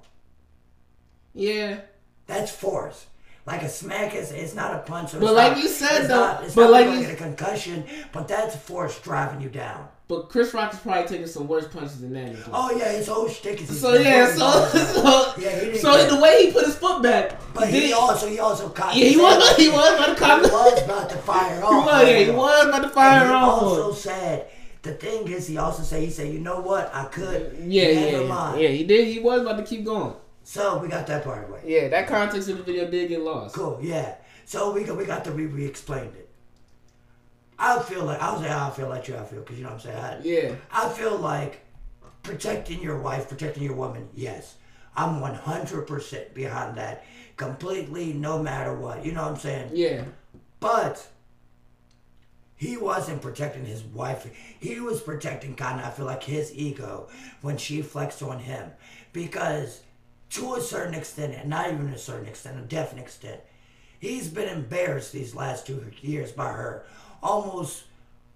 Yeah. 1.33 1.79
That's 2.27 2.51
force. 2.51 3.07
Like 3.47 3.63
a 3.63 3.69
smack 3.69 4.13
is 4.13 4.31
it's 4.31 4.53
not 4.53 4.75
a 4.75 4.79
punch. 4.79 5.13
But 5.13 5.33
like 5.33 5.53
not- 5.53 5.61
you 5.63 5.67
said, 5.67 6.01
it's 6.01 6.07
though, 6.09 6.19
not, 6.19 6.43
it's 6.43 6.53
but 6.53 6.61
not 6.65 6.71
like 6.71 6.85
you- 6.91 7.09
a 7.09 7.15
concussion, 7.15 7.83
but 8.11 8.27
that's 8.27 8.55
force 8.55 8.99
driving 8.99 9.41
you 9.41 9.49
down. 9.49 9.87
But 10.13 10.29
Chris 10.29 10.53
Rock 10.53 10.73
is 10.73 10.79
probably 10.79 11.07
taking 11.07 11.27
some 11.27 11.47
worse 11.47 11.67
punches 11.67 12.01
than 12.01 12.13
that. 12.13 12.35
Oh 12.51 12.75
yeah, 12.77 12.91
his 12.91 13.07
whole 13.07 13.27
shtick 13.27 13.61
is. 13.61 13.69
he's 13.69 13.79
So 13.81 13.93
yeah, 13.93 14.27
so 14.33 14.65
so, 14.67 15.33
Yeah, 15.37 15.59
he 15.59 15.77
so 15.77 15.93
get- 15.95 16.09
the 16.09 16.19
way 16.19 16.45
he 16.45 16.51
put 16.51 16.65
his 16.65 16.75
foot 16.75 17.01
back, 17.01 17.39
But 17.53 17.65
did 17.71 17.83
he 17.83 17.93
also 17.93 18.27
he 18.27 18.39
also 18.39 18.69
caught. 18.69 18.95
yeah, 18.95 19.05
he 19.05 19.17
was 19.17 19.55
he 19.57 19.69
was 19.69 19.93
about 19.95 20.05
to 20.05 20.11
He 20.13 20.19
come. 20.19 20.41
was 20.43 20.83
about 20.83 21.09
to 21.09 21.17
fire 21.17 21.55
He 21.57 21.61
was, 21.63 22.07
yeah, 22.07 22.17
he 22.19 22.31
was 22.31 22.67
about 22.67 22.81
to 22.83 22.89
fire 22.89 23.19
And 23.21 23.29
he 23.29 23.35
off. 23.35 23.61
also 23.63 23.93
said 23.93 24.47
the 24.81 24.93
thing 24.95 25.27
is 25.29 25.47
he 25.47 25.57
also 25.57 25.81
said 25.83 26.03
he 26.03 26.09
said 26.09 26.33
you 26.33 26.39
know 26.39 26.59
what 26.59 26.93
I 26.93 27.05
could 27.05 27.55
Yeah, 27.65 27.89
yeah, 27.89 28.23
mind. 28.27 28.61
yeah. 28.61 28.69
He 28.69 28.83
did. 28.83 29.07
He 29.07 29.19
was 29.19 29.41
about 29.41 29.57
to 29.57 29.63
keep 29.63 29.85
going. 29.85 30.13
So 30.43 30.77
we 30.79 30.89
got 30.89 31.07
that 31.07 31.23
part 31.23 31.47
away. 31.49 31.61
Yeah, 31.65 31.87
that 31.87 32.05
context 32.07 32.49
of 32.49 32.57
the 32.57 32.63
video 32.63 32.91
did 32.91 33.07
get 33.07 33.21
lost. 33.21 33.55
Cool, 33.55 33.79
yeah. 33.81 34.15
So 34.45 34.73
we 34.73 34.83
got 34.83 34.97
we 34.97 35.05
got 35.05 35.23
the 35.23 35.31
re 35.31 35.45
re 35.45 35.65
explained 35.65 36.13
it. 36.15 36.29
I 37.59 37.79
feel 37.81 38.03
like 38.05 38.21
I'll 38.21 38.39
say 38.41 38.47
how 38.47 38.67
I 38.67 38.71
feel 38.71 38.89
like 38.89 39.07
you 39.07 39.15
I 39.15 39.23
feel 39.23 39.39
because 39.39 39.57
you 39.57 39.63
know 39.63 39.69
what 39.71 39.85
I'm 39.85 39.91
saying. 39.91 39.97
I, 39.97 40.19
Yeah, 40.23 40.55
I 40.71 40.89
feel 40.89 41.17
like 41.17 41.61
protecting 42.23 42.81
your 42.81 42.97
wife, 42.99 43.29
protecting 43.29 43.63
your 43.63 43.75
woman, 43.75 44.09
yes. 44.13 44.55
I'm 44.95 45.19
100% 45.21 46.33
behind 46.33 46.77
that. 46.77 47.03
Completely, 47.37 48.13
no 48.13 48.41
matter 48.41 48.75
what. 48.75 49.05
You 49.05 49.11
know 49.11 49.23
what 49.23 49.31
I'm 49.31 49.37
saying? 49.39 49.71
yeah, 49.73 50.03
But 50.59 51.07
he 52.55 52.77
wasn't 52.77 53.21
protecting 53.21 53.65
his 53.65 53.83
wife. 53.83 54.29
He 54.59 54.79
was 54.79 55.01
protecting 55.01 55.55
kind 55.55 55.79
of, 55.79 55.87
I 55.87 55.89
feel 55.89 56.05
like, 56.05 56.23
his 56.23 56.53
ego 56.55 57.09
when 57.41 57.57
she 57.57 57.81
flexed 57.81 58.21
on 58.21 58.39
him. 58.39 58.71
Because 59.11 59.81
to 60.31 60.53
a 60.55 60.61
certain 60.61 60.93
extent, 60.93 61.33
and 61.33 61.49
not 61.49 61.71
even 61.71 61.87
a 61.89 61.97
certain 61.97 62.27
extent, 62.27 62.59
a 62.59 62.61
definite 62.61 63.01
extent, 63.01 63.41
he's 63.99 64.27
been 64.29 64.47
embarrassed 64.47 65.11
these 65.11 65.35
last 65.35 65.65
two 65.67 65.83
years 66.01 66.31
by 66.31 66.49
her. 66.51 66.85
Almost 67.23 67.85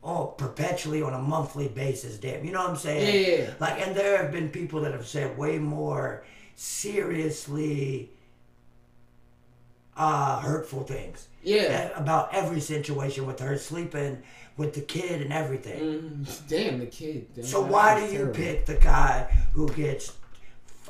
oh, 0.04 0.28
perpetually 0.38 1.02
on 1.02 1.14
a 1.14 1.20
monthly 1.20 1.68
basis, 1.68 2.18
damn. 2.18 2.46
You 2.46 2.52
know 2.52 2.62
what 2.62 2.72
I'm 2.72 2.76
saying? 2.78 3.40
Yeah. 3.40 3.54
Like, 3.60 3.86
and 3.86 3.96
there 3.96 4.18
have 4.18 4.32
been 4.32 4.50
people 4.50 4.82
that 4.82 4.94
have 4.94 5.06
said 5.06 5.38
way 5.38 5.60
more 5.60 6.24
seriously 6.56 8.10
uh, 9.96 10.40
hurtful 10.40 10.84
things 10.84 11.28
yeah. 11.44 11.90
about 11.96 12.34
every 12.34 12.60
situation 12.60 13.26
with 13.26 13.40
her 13.40 13.58
sleeping 13.58 14.22
with 14.58 14.74
the 14.74 14.82
kid 14.82 15.22
and 15.22 15.32
everything. 15.32 15.80
Mm, 16.26 16.48
damn 16.48 16.80
the 16.80 16.88
kid. 16.88 17.28
Damn, 17.36 17.46
So 17.46 17.62
why 17.62 18.00
do 18.00 18.06
you 18.06 18.20
terrible. 18.20 18.34
pick 18.34 18.66
the 18.66 18.76
guy 18.76 19.24
who 19.54 19.70
gets 19.70 20.14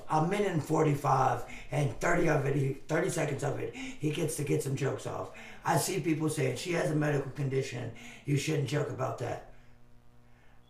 a 0.10 0.26
minute 0.26 0.52
and 0.52 0.64
45 0.64 1.44
and 1.72 2.00
30 2.00 2.30
of 2.30 2.46
it, 2.46 2.56
he, 2.56 2.74
30 2.88 3.10
seconds 3.10 3.44
of 3.44 3.60
it, 3.60 3.76
he 3.76 4.12
gets 4.12 4.36
to 4.38 4.44
get 4.44 4.64
some 4.64 4.76
jokes 4.76 5.06
off. 5.08 5.32
I 5.66 5.78
see 5.78 6.00
people 6.00 6.30
saying 6.30 6.58
she 6.58 6.72
has 6.74 6.92
a 6.92 6.96
medical 6.96 7.32
condition. 7.32 7.92
You 8.26 8.38
shouldn't 8.38 8.70
joke 8.70 8.90
about 8.90 9.18
that. 9.20 9.52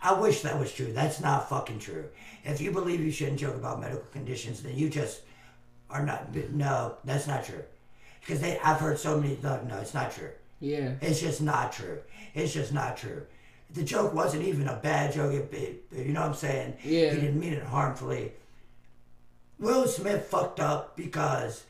I 0.01 0.13
wish 0.19 0.41
that 0.41 0.59
was 0.59 0.71
true. 0.71 0.91
That's 0.93 1.19
not 1.19 1.49
fucking 1.49 1.79
true. 1.79 2.05
If 2.45 2.61
you 2.61 2.71
believe 2.71 2.99
you 3.01 3.11
shouldn't 3.11 3.39
joke 3.39 3.55
about 3.55 3.79
medical 3.81 4.05
conditions, 4.11 4.61
then 4.61 4.75
you 4.75 4.89
just 4.89 5.21
are 5.89 6.05
not. 6.05 6.33
No, 6.53 6.95
that's 7.03 7.27
not 7.27 7.45
true. 7.45 7.63
Because 8.21 8.39
they, 8.41 8.59
I've 8.59 8.79
heard 8.79 8.99
so 8.99 9.19
many. 9.19 9.37
No, 9.41 9.61
no, 9.63 9.77
it's 9.77 9.93
not 9.93 10.11
true. 10.11 10.29
Yeah. 10.59 10.93
It's 11.01 11.19
just 11.19 11.41
not 11.41 11.73
true. 11.73 11.99
It's 12.33 12.53
just 12.53 12.73
not 12.73 12.97
true. 12.97 13.23
The 13.73 13.83
joke 13.83 14.13
wasn't 14.13 14.43
even 14.43 14.67
a 14.67 14.75
bad 14.75 15.13
joke. 15.13 15.33
It, 15.33 15.53
it- 15.53 15.83
you 16.05 16.13
know 16.13 16.21
what 16.21 16.29
I'm 16.29 16.35
saying? 16.35 16.75
Yeah. 16.83 17.13
He 17.13 17.21
didn't 17.21 17.39
mean 17.39 17.53
it 17.53 17.63
harmfully. 17.63 18.31
Will 19.59 19.87
Smith 19.87 20.25
fucked 20.25 20.59
up 20.59 20.95
because 20.95 21.63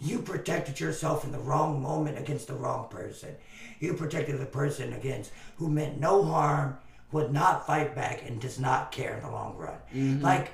you 0.00 0.20
protected 0.20 0.80
yourself 0.80 1.24
in 1.24 1.32
the 1.32 1.38
wrong 1.38 1.82
moment 1.82 2.18
against 2.18 2.46
the 2.46 2.54
wrong 2.54 2.88
person. 2.88 3.34
You 3.78 3.94
protected 3.94 4.38
the 4.38 4.46
person 4.46 4.92
against 4.92 5.30
who 5.56 5.68
meant 5.68 6.00
no 6.00 6.22
harm, 6.22 6.78
would 7.12 7.32
not 7.32 7.66
fight 7.66 7.94
back, 7.94 8.22
and 8.26 8.40
does 8.40 8.58
not 8.58 8.92
care 8.92 9.16
in 9.16 9.22
the 9.22 9.30
long 9.30 9.56
run. 9.56 9.78
Mm-hmm. 9.94 10.22
Like, 10.22 10.52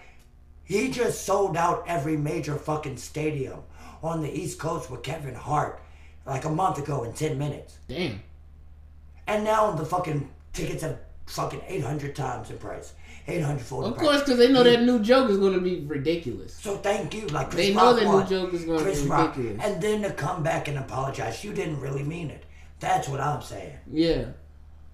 he 0.64 0.90
just 0.90 1.24
sold 1.24 1.56
out 1.56 1.84
every 1.86 2.16
major 2.16 2.56
fucking 2.56 2.96
stadium 2.96 3.60
on 4.02 4.22
the 4.22 4.32
East 4.32 4.58
Coast 4.58 4.90
with 4.90 5.02
Kevin 5.02 5.34
Hart 5.34 5.80
like 6.24 6.44
a 6.44 6.50
month 6.50 6.78
ago 6.78 7.04
in 7.04 7.12
10 7.12 7.38
minutes. 7.38 7.78
Damn. 7.88 8.20
And 9.26 9.44
now 9.44 9.72
the 9.72 9.84
fucking 9.84 10.28
tickets 10.52 10.82
have 10.82 10.98
fucking 11.26 11.62
800 11.66 12.14
times 12.14 12.50
in 12.50 12.58
price. 12.58 12.94
800 13.28 13.60
for 13.60 13.82
the 13.82 13.88
Of 13.88 13.96
course, 13.96 14.20
because 14.20 14.38
they 14.38 14.52
know 14.52 14.62
that 14.62 14.82
new 14.82 15.00
joke 15.00 15.30
is 15.30 15.38
gonna 15.38 15.60
be 15.60 15.80
ridiculous. 15.80 16.54
So 16.54 16.76
thank 16.76 17.12
you. 17.14 17.26
Like 17.28 17.50
Chris 17.50 17.66
They 17.66 17.74
know 17.74 17.92
Rock 17.92 17.96
that 17.96 18.30
new 18.30 18.38
joke 18.38 18.54
is 18.54 18.64
gonna 18.64 18.82
Chris 18.82 19.02
be 19.02 19.08
Rock. 19.08 19.36
ridiculous. 19.36 19.64
And 19.66 19.82
then 19.82 20.02
to 20.02 20.12
come 20.12 20.42
back 20.42 20.68
and 20.68 20.78
apologize, 20.78 21.42
you 21.42 21.52
didn't 21.52 21.80
really 21.80 22.04
mean 22.04 22.30
it. 22.30 22.44
That's 22.78 23.08
what 23.08 23.20
I'm 23.20 23.42
saying. 23.42 23.76
Yeah. 23.90 24.26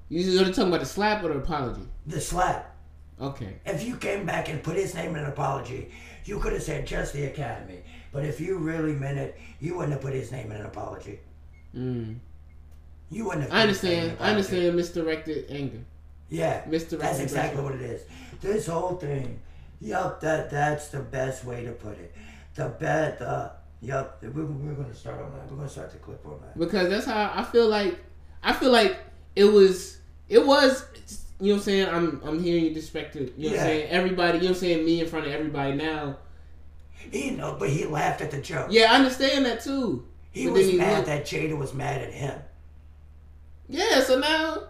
You 0.09 0.41
are 0.41 0.45
talking 0.47 0.69
about 0.69 0.81
the 0.81 0.87
slap 0.87 1.25
or 1.25 1.29
the 1.29 1.39
apology? 1.39 1.83
The 2.07 2.21
slap. 2.21 2.75
Okay. 3.21 3.59
If 3.67 3.85
you 3.85 3.97
came 3.97 4.27
back 4.27 4.49
and 4.49 4.63
put 4.63 4.77
his 4.77 4.95
name 4.95 5.11
in 5.15 5.23
an 5.25 5.31
apology, 5.31 5.91
you 6.25 6.39
could 6.39 6.53
have 6.53 6.63
said 6.63 6.87
just 6.87 7.13
the 7.13 7.25
Academy. 7.25 7.81
But 8.13 8.25
if 8.25 8.41
you 8.41 8.59
really 8.59 8.93
meant 8.95 9.19
it, 9.19 9.39
you 9.61 9.75
wouldn't 9.75 9.93
have 9.93 10.03
put 10.03 10.13
his 10.13 10.33
name 10.33 10.51
in 10.51 10.59
an 10.59 10.67
apology. 10.67 11.21
Mm. 11.75 12.17
You 13.11 13.25
wouldn't 13.27 13.45
have. 13.45 13.53
I 13.53 13.61
put 13.63 13.69
his 13.71 13.83
name 13.83 13.93
in 13.93 13.99
understand. 13.99 14.27
I 14.27 14.31
understand 14.31 14.77
misdirected 14.77 15.51
anger. 15.51 15.85
Yeah, 16.33 16.65
Misdirected 16.67 17.01
that's 17.01 17.21
exactly 17.21 17.63
what 17.63 17.75
it 17.75 17.83
is. 17.83 18.03
This 18.41 18.67
whole 18.67 18.97
thing, 18.97 19.39
yup, 19.81 20.21
that 20.23 20.51
that's 20.51 20.89
the 20.89 21.01
best 21.01 21.45
way 21.45 21.65
to 21.65 21.73
put 21.73 21.99
it. 21.99 22.15
The 22.55 22.69
bet, 22.71 23.21
uh, 23.21 23.51
yup, 23.83 24.19
we're, 24.23 24.45
we're 24.47 24.73
gonna 24.73 24.95
start 24.95 25.21
on 25.21 25.31
that. 25.33 25.51
We're 25.51 25.59
gonna 25.59 25.69
start 25.69 25.93
the 25.93 25.99
clip 25.99 26.25
on 26.27 26.41
that. 26.41 26.59
because 26.59 26.89
that's 26.89 27.05
how 27.07 27.31
I 27.35 27.45
feel 27.45 27.69
like 27.69 27.99
I 28.43 28.53
feel 28.55 28.73
like 28.73 28.97
it 29.37 29.45
was 29.45 29.99
it 30.31 30.45
was 30.45 30.87
you 31.39 31.49
know 31.49 31.55
what 31.55 31.59
I'm 31.59 31.63
saying 31.65 31.89
I'm 31.89 32.21
I'm 32.25 32.43
hearing 32.43 32.65
you 32.65 32.71
disrespected 32.75 33.33
you 33.37 33.51
know 33.51 33.57
what 33.57 33.61
I'm 33.61 33.67
saying 33.67 33.89
everybody 33.91 34.39
you 34.39 34.45
know 34.45 34.51
what 34.51 34.57
I'm 34.57 34.61
saying 34.61 34.85
me 34.87 35.01
in 35.01 35.07
front 35.09 35.27
of 35.27 35.33
everybody 35.33 35.75
now 35.77 36.17
He 37.11 37.31
know, 37.31 37.57
but 37.59 37.69
he 37.69 37.85
laughed 37.85 38.21
at 38.23 38.31
the 38.31 38.41
joke. 38.41 38.69
yeah 38.71 38.93
I 38.93 38.97
understand 38.97 39.45
that 39.47 39.63
too 39.63 40.07
He 40.31 40.47
But 40.47 40.53
was 40.55 40.67
he 40.69 40.79
mad 40.79 40.95
looked- 40.95 41.07
that 41.09 41.25
Jada 41.27 41.57
was 41.59 41.75
mad 41.75 42.01
at 42.01 42.13
him. 42.13 42.41
yeah 43.69 44.01
so 44.01 44.19
now 44.19 44.65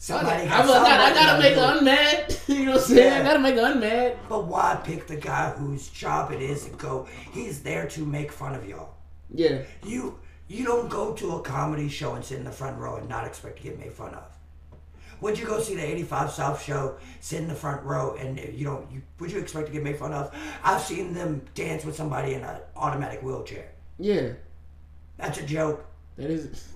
Somebody, 0.00 0.48
I, 0.48 0.54
I, 0.54 0.58
I, 0.58 0.62
I 0.62 0.66
somebody 0.66 1.14
gotta 1.14 1.42
make 1.42 1.54
her 1.56 1.80
unmad 1.80 2.48
you 2.48 2.64
know 2.66 2.72
what 2.72 2.80
I'm 2.82 2.86
saying 2.86 3.12
Yeah. 3.12 3.20
I 3.20 3.22
gotta 3.24 3.40
make 3.40 3.54
unmad 3.56 4.16
But 4.28 4.46
why 4.46 4.80
pick 4.84 5.06
the 5.08 5.16
guy 5.16 5.50
whose 5.50 5.88
job 5.88 6.30
it 6.32 6.40
is 6.40 6.64
to 6.66 6.70
go? 6.70 7.08
He's 7.32 7.62
there 7.62 7.88
to 7.88 8.04
make 8.04 8.30
fun 8.30 8.54
of 8.54 8.68
y'all. 8.68 8.90
yeah 9.34 9.62
You 9.84 10.18
you 10.46 10.64
don't 10.64 10.88
go 10.88 11.12
to 11.14 11.32
a 11.36 11.42
comedy 11.42 11.88
show 11.88 12.14
and 12.14 12.24
sit 12.24 12.38
in 12.38 12.44
the 12.44 12.50
front 12.52 12.78
row 12.78 12.96
and 12.96 13.08
not 13.08 13.26
expect 13.26 13.56
to 13.58 13.62
get 13.64 13.78
made 13.78 13.92
fun 13.92 14.14
of. 14.14 14.22
Would 15.20 15.36
you 15.38 15.44
go 15.44 15.60
see 15.60 15.74
the 15.74 15.84
85 15.84 16.30
South 16.30 16.62
show, 16.62 16.96
sit 17.20 17.40
in 17.42 17.48
the 17.48 17.54
front 17.54 17.82
row, 17.84 18.14
and 18.20 18.38
you 18.38 18.64
don't? 18.64 18.88
You, 18.90 19.02
would 19.18 19.30
you 19.32 19.40
expect 19.40 19.66
to 19.66 19.72
get 19.72 19.82
made 19.82 19.98
fun 19.98 20.12
of? 20.14 20.32
I've 20.62 20.80
seen 20.80 21.12
them 21.12 21.42
dance 21.56 21.84
with 21.84 21.96
somebody 21.96 22.34
in 22.34 22.42
an 22.44 22.60
automatic 22.76 23.20
wheelchair. 23.22 23.68
yeah 23.98 24.28
That's 25.18 25.38
a 25.38 25.42
joke. 25.42 25.84
that 26.16 26.30
is 26.30 26.68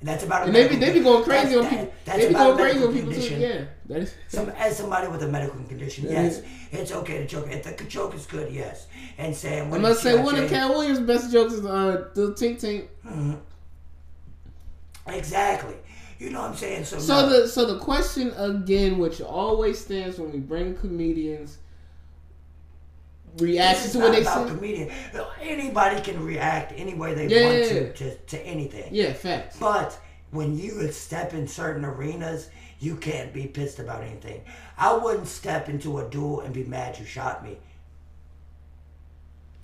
That's 0.00 0.22
about 0.22 0.46
and 0.46 0.54
they 0.54 0.68
be 0.68 0.76
they 0.76 0.92
be 0.92 1.00
going 1.00 1.24
crazy 1.24 1.54
that's, 1.54 1.56
on 1.56 1.62
that- 1.64 1.70
people 1.70 1.92
That's 2.04 2.18
they 2.18 2.28
be 2.28 2.34
going 2.34 2.56
crazy 2.56 2.84
on 2.84 2.92
people 2.92 3.10
condition. 3.12 3.40
too 3.40 3.46
yeah 3.46 3.64
that 3.86 3.98
is 4.02 4.14
Some, 4.28 4.48
as 4.50 4.76
somebody 4.76 5.08
with 5.08 5.22
a 5.22 5.28
medical 5.28 5.60
condition, 5.64 6.04
Yeah. 6.04 6.22
yes, 6.24 6.42
it's 6.70 6.92
okay 6.92 7.18
to 7.18 7.26
joke. 7.26 7.48
If 7.50 7.64
the 7.64 7.84
joke 7.84 8.14
is 8.14 8.26
good, 8.26 8.52
yes. 8.52 8.86
And 9.16 9.34
saying, 9.34 9.68
I 9.68 9.70
when 9.70 9.80
must 9.82 10.02
say 10.02 10.14
one 10.22 10.36
of 10.36 10.48
Katt 10.50 10.68
Williams' 10.70 11.00
best 11.00 11.32
jokes 11.32 11.54
is 11.54 11.64
uh 11.66 12.08
the 12.14 12.32
Tink 12.32 12.60
Tink 12.60 12.86
Exactly. 15.06 15.74
You 16.18 16.30
know 16.30 16.40
what 16.42 16.50
I'm 16.50 16.56
saying? 16.56 16.84
So, 16.84 16.98
So 16.98 17.26
no. 17.26 17.40
the 17.42 17.48
so 17.48 17.64
the 17.64 17.78
question 17.78 18.32
again, 18.36 18.98
which 18.98 19.20
always 19.20 19.78
stands 19.78 20.18
when 20.18 20.32
we 20.32 20.38
bring 20.38 20.74
comedians 20.76 21.58
Is 23.40 23.92
to 23.92 23.98
what 23.98 24.12
they 24.12 24.22
about 24.22 24.48
say. 24.48 24.54
comedian. 24.54 24.90
Anybody 25.40 26.00
can 26.00 26.24
react 26.24 26.72
any 26.76 26.94
way 26.94 27.14
they 27.14 27.26
Yeah, 27.28 27.46
want 27.46 27.58
yeah, 27.58 27.68
to, 27.68 27.84
yeah. 27.86 27.92
to 27.92 28.14
to 28.16 28.40
anything. 28.46 28.88
Yeah, 28.94 29.12
facts. 29.12 29.56
But 29.58 29.98
when 30.30 30.58
you 30.58 30.90
step 30.92 31.32
in 31.34 31.46
certain 31.48 31.84
arenas, 31.84 32.50
you 32.80 32.96
can't 32.96 33.32
be 33.32 33.46
pissed 33.46 33.78
about 33.78 34.02
anything. 34.02 34.42
I 34.76 34.92
wouldn't 34.94 35.26
step 35.28 35.68
into 35.68 35.98
a 35.98 36.08
duel 36.08 36.40
and 36.40 36.52
be 36.54 36.64
mad 36.64 36.98
you 36.98 37.04
shot 37.04 37.44
me. 37.44 37.56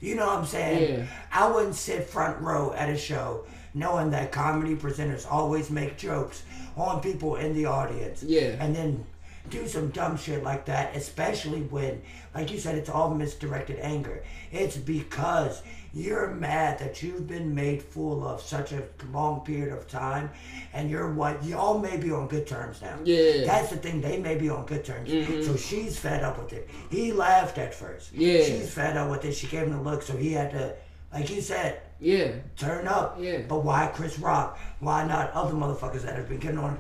You 0.01 0.17
know 0.17 0.27
what 0.27 0.39
I'm 0.39 0.47
saying? 0.47 0.99
Yeah. 0.99 1.07
I 1.33 1.51
wouldn't 1.51 1.75
sit 1.77 2.05
front 2.05 2.41
row 2.41 2.73
at 2.75 2.91
a 2.91 2.97
show 2.97 3.47
knowing 3.73 4.11
that 4.11 4.31
comedy 4.33 4.77
presenters 4.77 5.27
always 5.31 5.71
make 5.71 5.97
jokes 5.97 6.43
on 6.77 7.01
people 7.01 7.37
in 7.37 7.55
the 7.55 7.67
audience. 7.67 8.23
Yeah. 8.23 8.57
And 8.61 8.75
then 8.75 9.05
do 9.51 9.67
some 9.69 9.89
dumb 9.91 10.17
shit 10.17 10.43
like 10.43 10.65
that, 10.67 10.97
especially 10.97 11.61
when, 11.63 12.01
like 12.35 12.51
you 12.51 12.59
said, 12.59 12.77
it's 12.77 12.89
all 12.89 13.15
misdirected 13.15 13.79
anger. 13.81 14.23
It's 14.51 14.77
because 14.77 15.63
you're 15.93 16.29
mad 16.31 16.79
that 16.79 17.03
you've 17.03 17.27
been 17.29 17.55
made 17.55 17.83
fool 17.83 18.27
of 18.27 18.41
such 18.41 18.73
a 18.73 18.83
long 19.13 19.41
period 19.43 19.73
of 19.73 19.87
time, 19.87 20.31
and 20.73 20.91
you're 20.91 21.13
what 21.13 21.45
y'all 21.45 21.79
may 21.79 21.97
be 21.99 22.11
on 22.11 22.27
good 22.27 22.47
terms 22.47 22.81
now. 22.83 22.99
Yeah. 23.05 23.45
That's 23.45 23.71
the 23.71 23.77
thing. 23.77 24.01
They 24.01 24.19
may 24.19 24.37
be 24.37 24.49
on 24.49 24.65
good 24.67 24.85
terms. 24.85 25.11
Mhm. 25.11 25.45
So 25.45 25.57
she's 25.57 25.99
fed 25.99 26.25
up 26.25 26.39
with 26.43 26.53
it. 26.53 26.69
He 26.91 27.13
laughed 27.13 27.59
at 27.59 27.75
first. 27.75 28.13
Yeah. 28.13 28.43
She's 28.43 28.71
fed 28.73 28.97
up 28.97 29.11
with 29.11 29.25
it. 29.25 29.33
She 29.35 29.47
gave 29.47 29.65
him 29.65 29.73
the 29.73 29.81
look, 29.83 30.03
so 30.03 30.17
he 30.17 30.33
had 30.33 30.51
to, 30.53 30.75
like 31.13 31.31
you 31.31 31.41
said, 31.43 31.81
Yeah. 32.01 32.33
turn 32.57 32.89
up. 32.89 33.19
Yeah. 33.21 33.43
But 33.47 33.63
why 33.63 33.89
Chris 33.95 34.19
Rock? 34.19 34.59
Why 34.81 35.07
not 35.07 35.33
other 35.33 35.53
motherfuckers 35.55 36.03
that 36.03 36.17
have 36.17 36.29
been 36.29 36.39
getting 36.41 36.59
on 36.59 36.79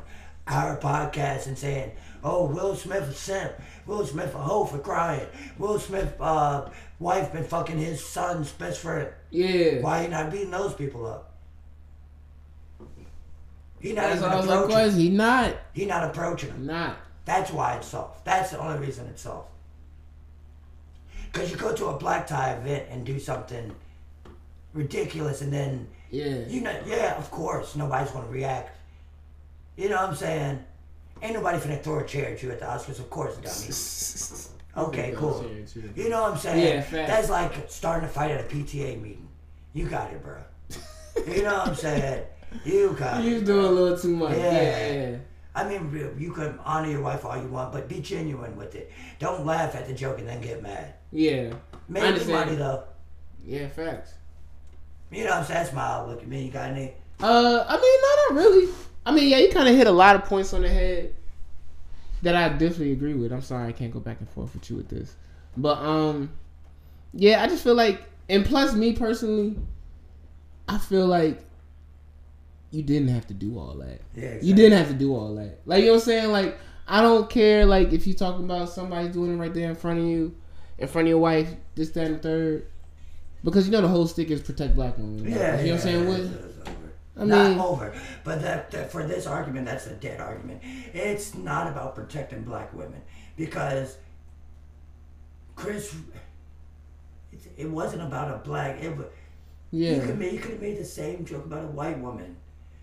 our 0.48 0.76
podcast 0.76 1.46
and 1.46 1.56
saying, 1.56 1.92
"Oh, 2.24 2.46
Will 2.46 2.74
Smith 2.74 3.02
a 3.08 3.12
simp. 3.12 3.52
Will 3.86 4.04
Smith 4.06 4.34
a 4.34 4.38
hoe 4.38 4.64
for 4.64 4.78
crying. 4.78 5.26
Will 5.58 5.78
Smith 5.78 6.14
uh, 6.20 6.70
wife 6.98 7.32
been 7.32 7.44
fucking 7.44 7.78
his 7.78 8.04
son's 8.04 8.50
best 8.52 8.80
friend. 8.80 9.08
Yeah. 9.30 9.80
Why 9.80 10.02
he 10.02 10.08
not 10.08 10.30
beating 10.32 10.50
those 10.50 10.74
people 10.74 11.06
up? 11.06 11.30
He 13.80 13.92
not 13.92 14.02
That's 14.18 14.22
even 14.22 14.32
approaching. 14.32 14.70
question. 14.70 15.00
He 15.00 15.08
not. 15.10 15.54
He 15.74 15.84
not 15.84 16.04
approaching 16.04 16.50
him. 16.50 16.66
Not. 16.66 16.96
That's 17.26 17.50
why 17.50 17.76
it's 17.76 17.88
soft. 17.88 18.24
That's 18.24 18.50
the 18.50 18.58
only 18.58 18.78
reason 18.86 19.06
it's 19.08 19.22
soft. 19.22 19.48
Because 21.30 21.50
you 21.50 21.56
go 21.56 21.74
to 21.74 21.86
a 21.86 21.98
black 21.98 22.26
tie 22.26 22.52
event 22.52 22.86
and 22.90 23.04
do 23.04 23.18
something 23.18 23.74
ridiculous, 24.72 25.42
and 25.42 25.52
then 25.52 25.88
Yeah. 26.10 26.46
you 26.48 26.60
know, 26.62 26.80
yeah, 26.86 27.16
of 27.18 27.30
course, 27.30 27.76
nobody's 27.76 28.10
gonna 28.10 28.28
react. 28.28 28.70
You 29.76 29.88
know 29.90 29.96
what 29.96 30.10
I'm 30.10 30.16
saying? 30.16 30.64
Ain't 31.22 31.34
nobody 31.34 31.58
finna 31.58 31.80
throw 31.82 32.00
a 32.00 32.06
chair 32.06 32.30
at 32.32 32.42
you 32.42 32.50
at 32.50 32.60
the 32.60 32.66
Oscars, 32.66 32.98
of 32.98 33.08
course, 33.10 33.36
dummy. 33.36 34.50
Okay, 34.76 35.14
cool. 35.16 35.48
You 35.94 36.08
know 36.08 36.22
what 36.22 36.32
I'm 36.32 36.38
saying? 36.38 36.66
Yeah, 36.66 36.80
fact. 36.80 37.06
That's 37.08 37.30
like 37.30 37.70
starting 37.70 38.08
a 38.08 38.10
fight 38.10 38.32
at 38.32 38.40
a 38.40 38.48
PTA 38.48 39.00
meeting. 39.00 39.28
You 39.72 39.86
got 39.88 40.12
it, 40.12 40.20
bro. 40.20 40.38
you 41.32 41.44
know 41.44 41.58
what 41.58 41.68
I'm 41.68 41.74
saying? 41.76 42.24
You 42.64 42.92
got 42.98 43.22
You 43.22 43.36
it. 43.36 43.44
doing 43.44 43.64
a 43.66 43.68
little 43.68 43.96
too 43.96 44.16
much. 44.16 44.36
Yeah. 44.36 44.52
Yeah. 44.52 44.92
yeah. 45.10 45.16
I 45.54 45.68
mean, 45.68 45.92
real, 45.92 46.10
you 46.18 46.32
can 46.32 46.58
honor 46.64 46.90
your 46.90 47.02
wife 47.02 47.24
all 47.24 47.36
you 47.40 47.46
want, 47.46 47.72
but 47.72 47.88
be 47.88 48.00
genuine 48.00 48.56
with 48.56 48.74
it. 48.74 48.90
Don't 49.20 49.46
laugh 49.46 49.76
at 49.76 49.86
the 49.86 49.94
joke 49.94 50.18
and 50.18 50.26
then 50.26 50.40
get 50.40 50.60
mad. 50.60 50.94
Yeah. 51.12 51.52
Make 51.88 52.02
I 52.02 52.06
the 52.06 52.12
understand. 52.14 52.46
money 52.46 52.56
though. 52.56 52.82
Yeah, 53.46 53.68
facts. 53.68 54.14
You 55.12 55.22
know 55.22 55.30
what 55.30 55.38
I'm 55.38 55.44
saying? 55.44 55.62
That's 55.62 55.72
my 55.72 55.82
outlook. 55.82 56.20
I 56.20 56.24
mean, 56.26 56.46
you 56.46 56.50
got 56.50 56.70
any? 56.70 56.94
Uh, 57.22 57.64
I 57.68 57.76
mean, 57.80 58.00
no, 58.02 58.36
not 58.36 58.44
really. 58.50 58.72
I 59.06 59.12
mean, 59.12 59.28
yeah, 59.28 59.38
you 59.38 59.50
kind 59.50 59.68
of 59.68 59.74
hit 59.74 59.86
a 59.86 59.92
lot 59.92 60.16
of 60.16 60.24
points 60.24 60.52
on 60.54 60.62
the 60.62 60.68
head 60.68 61.14
that 62.22 62.34
I 62.34 62.48
definitely 62.50 62.92
agree 62.92 63.14
with. 63.14 63.32
I'm 63.32 63.42
sorry 63.42 63.68
I 63.68 63.72
can't 63.72 63.92
go 63.92 64.00
back 64.00 64.18
and 64.20 64.28
forth 64.30 64.54
with 64.54 64.70
you 64.70 64.76
with 64.76 64.88
this, 64.88 65.14
but 65.56 65.78
um, 65.78 66.30
yeah, 67.12 67.42
I 67.42 67.46
just 67.46 67.62
feel 67.62 67.74
like, 67.74 68.02
and 68.28 68.44
plus 68.44 68.74
me 68.74 68.92
personally, 68.94 69.56
I 70.68 70.78
feel 70.78 71.06
like 71.06 71.44
you 72.70 72.82
didn't 72.82 73.08
have 73.08 73.26
to 73.26 73.34
do 73.34 73.58
all 73.58 73.74
that. 73.74 74.00
Yeah, 74.14 74.24
exactly. 74.24 74.48
You 74.48 74.54
didn't 74.54 74.78
have 74.78 74.88
to 74.88 74.94
do 74.94 75.14
all 75.14 75.34
that. 75.34 75.58
Like 75.66 75.80
you 75.80 75.86
know 75.86 75.92
what 75.92 75.98
I'm 76.00 76.04
saying? 76.06 76.32
Like 76.32 76.58
I 76.88 77.02
don't 77.02 77.28
care. 77.28 77.66
Like 77.66 77.92
if 77.92 78.06
you 78.06 78.14
talking 78.14 78.44
about 78.46 78.70
somebody 78.70 79.08
doing 79.08 79.34
it 79.34 79.36
right 79.36 79.52
there 79.52 79.68
in 79.68 79.76
front 79.76 79.98
of 80.00 80.06
you, 80.06 80.34
in 80.78 80.88
front 80.88 81.06
of 81.06 81.10
your 81.10 81.18
wife, 81.18 81.48
this, 81.74 81.90
that, 81.90 82.06
and 82.06 82.14
the 82.16 82.18
third. 82.20 82.66
Because 83.44 83.66
you 83.66 83.72
know 83.72 83.82
the 83.82 83.88
whole 83.88 84.06
stick 84.06 84.30
is 84.30 84.40
protect 84.40 84.74
black 84.74 84.96
women. 84.96 85.24
Like, 85.24 85.34
Yeah, 85.34 85.60
you 85.60 85.66
know 85.66 85.72
what 85.72 85.74
I'm 85.74 85.80
saying? 85.82 86.02
yeah, 86.04 86.08
What- 86.08 86.53
it's- 87.16 87.28
it's 87.28 87.32
over. 87.32 87.44
I 87.52 87.54
not 87.54 87.66
over. 87.66 87.94
But 88.24 88.42
that, 88.42 88.70
that 88.72 88.90
for 88.92 89.06
this 89.06 89.26
argument, 89.26 89.66
that's 89.66 89.86
a 89.86 89.94
dead 89.94 90.20
argument. 90.20 90.60
It's 90.92 91.34
not 91.34 91.66
about 91.68 91.94
protecting 91.94 92.42
black 92.42 92.72
women 92.74 93.00
because 93.36 93.96
Chris, 95.56 95.94
it, 97.32 97.40
it 97.56 97.70
wasn't 97.70 98.02
about 98.02 98.32
a 98.34 98.38
black. 98.38 98.82
It, 98.82 98.96
wa- 98.96 99.04
you 99.70 99.86
Yeah. 99.86 100.04
could 100.06 100.18
make, 100.18 100.32
you 100.32 100.38
could 100.38 100.52
have 100.52 100.60
made 100.62 100.78
the 100.78 100.84
same 100.84 101.24
joke 101.24 101.44
about 101.44 101.64
a 101.64 101.68
white 101.68 101.98
woman. 101.98 102.36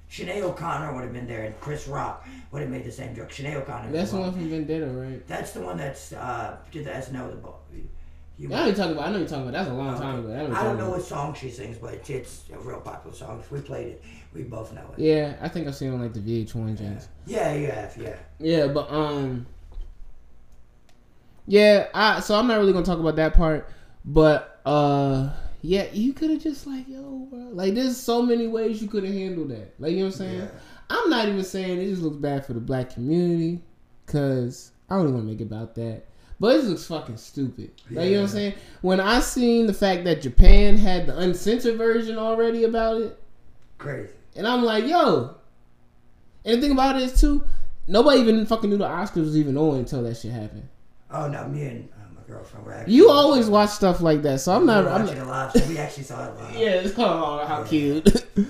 Sinead 0.10 0.42
O'Connor 0.42 0.94
would 0.94 1.04
have 1.04 1.14
been 1.14 1.28
there, 1.28 1.44
and 1.46 1.58
Chris 1.62 1.88
Rock 1.88 2.28
would 2.52 2.62
have 2.62 2.70
made 2.70 2.84
the 2.84 2.92
same 2.92 3.16
joke. 3.16 3.30
Sinead 3.30 3.56
O'Connor. 3.56 3.92
That's 3.94 4.12
the 4.12 4.20
one 4.20 4.34
from 4.34 4.50
Vendetta, 4.50 4.88
right? 4.88 5.26
That's 5.26 5.54
the 5.54 5.62
one 5.62 5.78
that's 5.78 6.12
uh, 6.12 6.58
did 6.70 6.84
the 6.86 6.90
SNL. 6.92 7.32
The. 7.42 7.80
You, 8.42 8.52
I 8.52 8.62
know 8.62 8.66
you're 8.66 8.76
talking 8.76 8.94
about. 8.94 9.08
I 9.08 9.12
know 9.12 9.20
you're 9.20 9.28
talking 9.28 9.44
about. 9.44 9.54
That's 9.54 9.70
a 9.70 9.74
long 9.74 10.00
time 10.00 10.26
ago. 10.26 10.34
I, 10.34 10.60
I 10.60 10.64
don't 10.64 10.78
know 10.78 10.86
about. 10.86 10.98
what 10.98 11.04
song 11.04 11.36
she 11.36 11.52
sings, 11.52 11.78
but 11.78 11.94
it's, 11.94 12.10
it's 12.10 12.44
a 12.52 12.58
real 12.58 12.82
popular 12.82 13.16
song. 13.16 13.40
If 13.40 13.52
we 13.52 13.62
played 13.62 13.88
it, 13.88 14.04
we 14.34 14.42
both 14.42 14.74
know 14.74 14.82
it. 14.98 15.00
Yeah, 15.00 15.36
I 15.42 15.48
think 15.48 15.68
I've 15.68 15.76
seen 15.76 15.92
it 15.92 15.94
on 15.94 16.02
like 16.02 16.14
the 16.14 16.22
VH1 16.22 16.76
channels. 16.76 17.08
Yeah, 17.28 17.54
you 17.54 17.68
have, 17.68 17.96
yeah. 17.96 18.16
Yeah, 18.40 18.66
but 18.66 18.92
um, 18.92 19.46
yeah. 21.46 21.90
I 21.94 22.20
so 22.20 22.34
I'm 22.34 22.48
not 22.48 22.58
really 22.58 22.74
gonna 22.74 22.84
talk 22.84 22.98
about 22.98 23.16
that 23.18 23.36
part, 23.36 23.70
but 24.06 24.60
uh, 24.66 25.30
yeah, 25.62 25.86
you 25.94 26.14
could 26.14 26.32
have 26.32 26.42
just 26.42 26.66
like 26.66 26.88
yo, 26.88 27.28
bro. 27.30 27.50
Like 27.52 27.76
there's 27.76 27.96
so 27.96 28.24
many 28.24 28.48
ways 28.48 28.82
you 28.82 28.88
could 28.88 29.04
have 29.04 29.14
handled 29.14 29.50
that. 29.50 29.76
Like 29.78 29.92
you 29.92 30.00
know 30.00 30.06
what 30.06 30.14
I'm 30.14 30.18
saying? 30.18 30.40
Yeah. 30.40 30.48
I'm 30.90 31.12
not 31.12 31.30
even 31.30 31.44
saying 31.44 31.80
it 31.80 31.90
just 31.92 32.02
looks 32.02 32.18
bad 32.18 32.44
for 32.44 32.54
the 32.54 32.60
black 32.60 32.96
community, 32.96 33.62
cause 34.08 34.72
I 34.90 34.96
don't 34.96 35.04
even 35.04 35.14
want 35.14 35.28
to 35.28 35.32
make 35.32 35.42
it 35.42 35.44
about 35.44 35.76
that. 35.76 36.06
But 36.42 36.56
it 36.56 36.64
looks 36.66 36.86
fucking 36.86 37.18
stupid. 37.18 37.70
Like 37.92 38.08
you 38.08 38.14
know 38.14 38.18
what 38.18 38.24
I'm 38.24 38.28
saying? 38.30 38.54
When 38.82 39.00
I 39.00 39.20
seen 39.20 39.68
the 39.68 39.74
fact 39.76 40.06
that 40.06 40.24
Japan 40.24 40.76
had 40.76 41.06
the 41.06 41.16
uncensored 41.18 41.78
version 41.78 42.18
already 42.18 42.64
about 42.64 43.00
it, 43.00 43.20
Crazy. 43.78 44.12
and 44.36 44.48
I'm 44.48 44.64
like, 44.64 44.86
yo. 44.88 45.36
And 46.44 46.58
the 46.58 46.62
thing 46.62 46.72
about 46.72 46.96
it 46.96 47.04
is 47.04 47.22
too, 47.22 47.44
nobody 47.88 48.22
even 48.22 48.48
fucking 48.48 48.72
knew 48.72 48.78
the 48.78 48.88
Oscars 48.88 49.18
was 49.18 49.38
even 49.38 49.56
on 49.56 49.78
until 49.78 50.02
that 50.02 50.18
shit 50.18 50.32
happened. 50.32 50.68
Oh 51.12 51.28
no, 51.28 51.48
me 51.48 51.62
and 51.66 51.90
uh, 51.94 52.16
my 52.16 52.22
girlfriend 52.28 52.66
were 52.66 52.74
actually. 52.74 52.96
You 52.96 53.12
always 53.12 53.48
watch 53.48 53.70
stuff 53.70 54.02
like 54.02 54.24
that, 54.24 54.40
so 54.40 54.54
I'm 54.56 54.62
We 54.62 54.68
not. 54.68 54.88
I'm 54.88 55.02
watching 55.06 55.18
not 55.20 55.28
it 55.28 55.30
live, 55.30 55.52
so 55.52 55.70
we 55.70 55.78
actually 55.78 56.04
saw 56.06 56.28
it 56.28 56.40
live. 56.40 56.56
yeah, 56.56 56.70
it's 56.70 56.98
oh, 56.98 57.46
how 57.46 57.62
Yeah. 57.62 57.68
cute. 57.68 58.26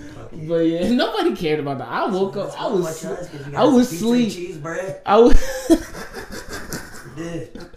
But 0.48 0.60
yeah, 0.66 0.88
nobody 0.90 1.36
cared 1.36 1.60
about 1.60 1.76
that. 1.76 1.88
I 1.88 2.06
woke 2.08 2.38
up. 2.38 2.44
Let's 2.46 2.56
I 2.56 2.66
was. 2.68 2.82
watch 2.84 2.94
sl- 2.94 3.08
us, 3.08 3.28
'cause 3.28 3.46
you 3.48 3.54
I 3.54 3.64
was 3.64 3.88
some 3.90 3.98
pizza 3.98 4.06
and 4.06 4.22
asleep. 4.26 4.32
Cheese 4.32 4.56
bread. 4.56 5.02
I 5.04 5.18
was. 5.18 5.34
Did. 7.16 7.70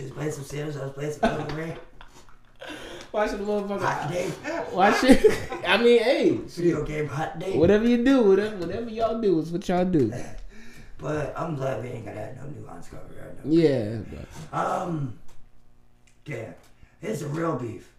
She 0.00 0.04
was 0.04 0.12
playing 0.12 0.32
some 0.32 0.44
Sims. 0.44 0.76
I 0.78 0.84
was 0.84 0.92
playing 0.92 1.12
some 1.12 1.30
Elden 1.30 1.56
Ring. 1.56 1.76
Watching 3.12 3.38
the 3.38 3.44
motherfucker. 3.44 3.80
Hot 3.82 4.10
day. 4.10 4.30
Watch 4.72 5.04
it. 5.04 5.38
I 5.66 5.76
mean, 5.76 6.02
hey, 6.02 6.30
Video 6.30 6.84
game 6.84 7.06
hot 7.06 7.38
day. 7.38 7.58
whatever 7.58 7.86
you 7.86 8.02
do, 8.02 8.22
whatever, 8.22 8.56
whatever 8.56 8.88
y'all 8.88 9.20
do 9.20 9.38
is 9.40 9.50
what 9.50 9.68
y'all 9.68 9.84
do. 9.84 10.12
But 10.96 11.32
I'm 11.34 11.54
glad 11.56 11.82
we 11.82 11.88
ain't 11.88 12.04
got 12.04 12.14
that 12.14 12.36
no 12.36 12.50
nuance 12.60 12.88
cover 12.88 13.02
right 13.18 13.34
now. 13.34 13.50
Yeah, 13.50 14.00
but 14.52 14.58
Um, 14.58 15.18
damn, 16.26 16.54
it's 17.00 17.22
a 17.22 17.26
real 17.28 17.56
beef. 17.56 17.90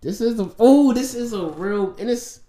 this 0.00 0.20
is 0.20 0.38
a 0.38 0.48
oh, 0.60 0.92
this 0.92 1.14
is 1.16 1.32
a 1.32 1.46
real, 1.46 1.96
and 1.98 2.08
it's 2.08 2.40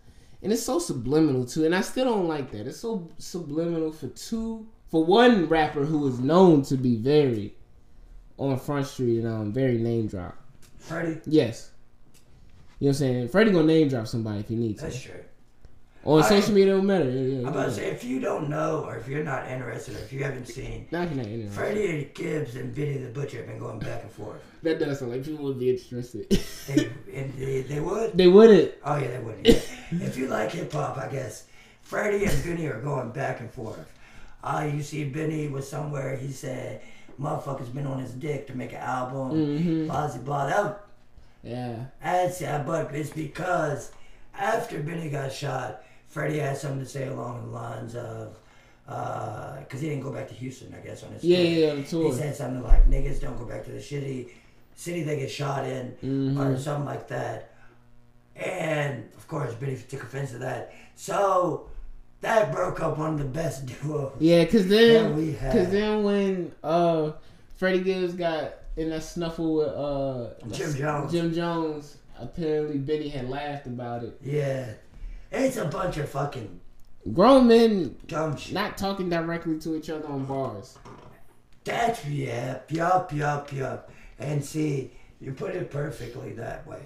and 0.43 0.54
it's 0.54 0.62
so 0.62 0.78
subliminal 0.78 1.43
too, 1.43 1.65
and 1.65 1.73
I 1.73 1.82
still 1.82 2.06
don't 2.06 2.28
like 2.28 2.52
that. 2.52 2.67
It's 2.67 2.80
so 2.80 3.10
subliminal 3.17 3.91
for 3.91 4.10
two, 4.10 4.67
for 4.89 5.04
one 5.04 5.47
rapper 5.47 5.84
who 5.86 6.08
is 6.08 6.19
known 6.19 6.62
to 6.63 6.78
be 6.78 6.95
very 6.95 7.56
on 8.39 8.58
Front 8.58 8.88
Street 8.88 9.19
and 9.19 9.28
um 9.28 9.52
very 9.54 9.78
name 9.78 10.08
drop. 10.08 10.36
Freddie, 10.80 11.19
Yes. 11.25 11.69
You 12.80 12.86
know 12.86 12.88
what 12.88 12.89
I'm 12.89 12.93
saying? 12.95 13.28
Freddie 13.28 13.52
gonna 13.52 13.65
name 13.67 13.89
drop 13.89 14.08
somebody 14.08 14.39
if 14.39 14.47
he 14.47 14.56
needs 14.56 14.80
to. 14.80 14.86
that's 14.88 15.02
to. 15.02 15.10
true. 15.10 15.19
On 16.06 16.23
I- 16.23 16.30
social 16.30 16.54
media, 16.56 16.73
it 16.73 16.78
don't 16.78 16.86
matter. 16.88 17.10
Yeah, 17.10 17.21
yeah, 17.41 17.47
I'm 17.47 17.54
about 17.54 17.65
to 17.65 17.71
say, 17.73 17.88
if 17.88 18.06
you 18.06 18.21
don't 18.21 18.49
know 18.49 18.86
or 18.86 18.95
if 18.95 19.08
you're 19.10 19.23
not 19.25 19.49
interested 19.49 19.97
or 19.97 19.99
if 19.99 20.13
you 20.13 20.23
haven't 20.23 20.45
seen, 20.47 20.88
Not 20.89 21.13
not 21.13 21.25
interested. 21.25 21.52
Freddie 21.52 21.88
and 22.04 22.13
Gibbs 22.13 22.56
and 22.56 22.73
Benny 22.73 22.97
the 22.99 23.10
Butcher 23.10 23.39
have 23.39 23.47
been 23.47 23.60
going 23.60 23.80
back 23.80 24.04
and 24.04 24.12
forth. 24.12 24.41
That 24.63 24.80
does 24.80 24.99
sound 24.99 25.12
like 25.12 25.25
people 25.25 25.43
would 25.45 25.60
be 25.60 25.71
interested. 25.71 26.25
They, 26.69 26.89
and 27.15 27.34
they, 27.34 27.62
they 27.63 27.80
would. 27.80 28.15
they 28.15 28.28
wouldn't. 28.28 28.71
Oh 28.86 28.95
yeah, 28.97 29.08
they 29.12 29.19
wouldn't. 29.19 29.45
If 29.91 30.17
you 30.17 30.28
like 30.28 30.52
hip 30.52 30.71
hop, 30.71 30.97
I 30.97 31.10
guess 31.10 31.47
Freddie 31.82 32.23
and 32.25 32.43
Benny 32.43 32.67
are 32.67 32.80
going 32.80 33.10
back 33.12 33.39
and 33.41 33.52
forth. 33.52 33.91
Uh, 34.43 34.69
you 34.73 34.82
see, 34.84 35.04
Benny 35.04 35.47
was 35.49 35.67
somewhere. 35.67 36.15
He 36.15 36.32
said, 36.32 36.82
"Motherfucker's 37.19 37.69
been 37.69 37.86
on 37.88 37.99
his 37.99 38.12
dick 38.12 38.47
to 38.47 38.55
make 38.58 38.71
an 38.73 38.79
album." 38.79 39.32
Mhm. 39.32 39.86
Blah 39.88 40.08
blah 40.08 40.17
blah. 40.19 40.47
That, 40.47 40.82
Yeah. 41.43 41.75
that's 42.03 42.41
yeah, 42.41 42.63
but 42.63 42.93
it's 42.93 43.10
because 43.12 43.91
after 44.38 44.79
Benny 44.79 45.10
got 45.10 45.32
shot, 45.32 45.84
Freddie 46.08 46.39
had 46.39 46.58
something 46.58 46.79
to 46.79 46.86
say 46.86 47.08
along 47.08 47.45
the 47.45 47.51
lines 47.51 47.95
of, 47.95 48.38
because 48.86 49.82
he 49.82 49.89
didn't 49.89 50.03
go 50.03 50.12
back 50.12 50.27
to 50.29 50.34
Houston, 50.34 50.73
I 50.73 50.79
guess, 50.86 51.03
on 51.03 51.12
his 51.12 51.23
Yeah, 51.23 51.38
tour. 51.38 51.45
yeah, 51.45 51.69
on 51.71 51.75
the 52.03 52.10
He 52.10 52.12
said 52.13 52.36
something 52.36 52.63
like, 52.63 52.89
"Niggas 52.89 53.21
don't 53.21 53.38
go 53.38 53.45
back 53.45 53.63
to 53.65 53.71
the 53.71 53.77
shitty 53.79 54.29
city 54.75 55.03
they 55.03 55.17
get 55.19 55.29
shot 55.29 55.65
in." 55.65 55.95
Mhm. 56.03 56.39
or 56.39 56.58
something 56.58 56.86
like 56.86 57.08
that. 57.10 57.51
And 58.36 59.03
of 59.17 59.27
course, 59.27 59.53
Benny 59.55 59.77
took 59.77 60.03
offense 60.03 60.32
to 60.32 60.38
that. 60.39 60.73
So 60.95 61.67
that 62.21 62.51
broke 62.51 62.82
up 62.82 62.97
one 62.97 63.13
of 63.13 63.19
the 63.19 63.25
best 63.25 63.65
duos. 63.65 64.13
Yeah, 64.19 64.45
cause 64.45 64.67
then, 64.67 65.38
cause 65.39 65.69
then 65.69 66.03
when 66.03 66.51
uh 66.63 67.12
Freddie 67.58 67.82
Gibbs 67.82 68.13
got 68.13 68.53
in 68.77 68.89
that 68.89 69.03
snuffle 69.03 69.55
with 69.55 69.67
uh 69.67 70.29
Jim 70.51 70.75
Jones. 70.75 71.12
Jim 71.12 71.34
Jones, 71.34 71.97
apparently 72.17 72.77
Benny 72.77 73.10
had 73.10 73.29
laughed 73.29 73.67
about 73.67 74.03
it. 74.03 74.19
Yeah, 74.23 74.73
it's 75.32 75.58
a 75.58 75.65
bunch 75.65 75.97
of 75.97 76.10
fucking 76.10 76.60
Grown 77.13 77.47
men 77.47 77.95
not 78.51 78.77
talking 78.77 79.10
directly 79.10 79.58
to 79.60 79.75
each 79.75 79.89
other 79.89 80.08
on 80.08 80.25
bars. 80.25 80.77
That's 81.63 82.05
yep, 82.05 82.69
yup, 82.71 83.13
yup, 83.13 83.51
yup. 83.53 83.91
And 84.19 84.43
see, 84.43 84.91
you 85.21 85.32
put 85.32 85.55
it 85.55 85.71
perfectly 85.71 86.34
that 86.34 86.67
way. 86.67 86.82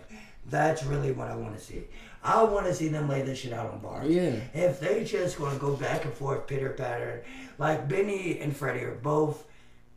That's 0.50 0.84
really 0.84 1.12
what 1.12 1.30
I 1.30 1.36
want 1.36 1.58
to 1.58 1.62
see. 1.62 1.84
I 2.24 2.44
want 2.44 2.66
to 2.68 2.74
see 2.74 2.88
them 2.88 3.10
lay 3.10 3.22
this 3.22 3.40
shit 3.40 3.52
out 3.54 3.72
on 3.72 3.80
bars. 3.80 4.08
Yeah. 4.10 4.36
If 4.54 4.80
they 4.80 5.04
just 5.04 5.40
want 5.40 5.54
to 5.54 5.60
go 5.60 5.76
back 5.76 6.06
and 6.06 6.14
forth, 6.14 6.48
pitter 6.48 6.70
patter, 6.70 7.24
like 7.58 7.88
Benny 7.90 8.40
and 8.40 8.56
Freddie 8.56 8.86
are 8.86 8.96
both 8.96 9.46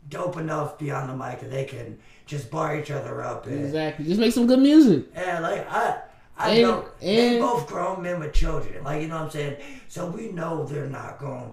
dope 0.09 0.37
enough 0.37 0.79
beyond 0.79 1.09
the 1.11 1.17
mic 1.17 1.41
that 1.41 1.51
they 1.51 1.65
can 1.65 1.99
just 2.27 2.51
bar 2.51 2.77
each 2.77 2.91
other 2.91 3.23
up. 3.23 3.47
And, 3.47 3.65
Exactly. 3.65 4.05
Just 4.07 4.21
make 4.21 4.33
some 4.33 4.47
good 4.47 4.59
music. 4.61 5.05
Yeah, 5.15 5.39
like 5.41 5.71
I, 5.71 6.01
I 6.37 6.51
And- 6.51 6.83
they 7.01 7.37
and- 7.37 7.41
both 7.41 7.67
grown 7.69 8.03
men 8.03 8.19
with 8.21 8.33
children. 8.33 8.83
Like 8.85 9.03
you 9.03 9.09
know 9.09 9.17
what 9.17 9.25
I'm 9.25 9.31
saying. 9.31 9.57
So 9.89 10.07
we 10.11 10.31
know 10.33 10.65
they're 10.65 10.87
not 10.87 11.19
going. 11.19 11.53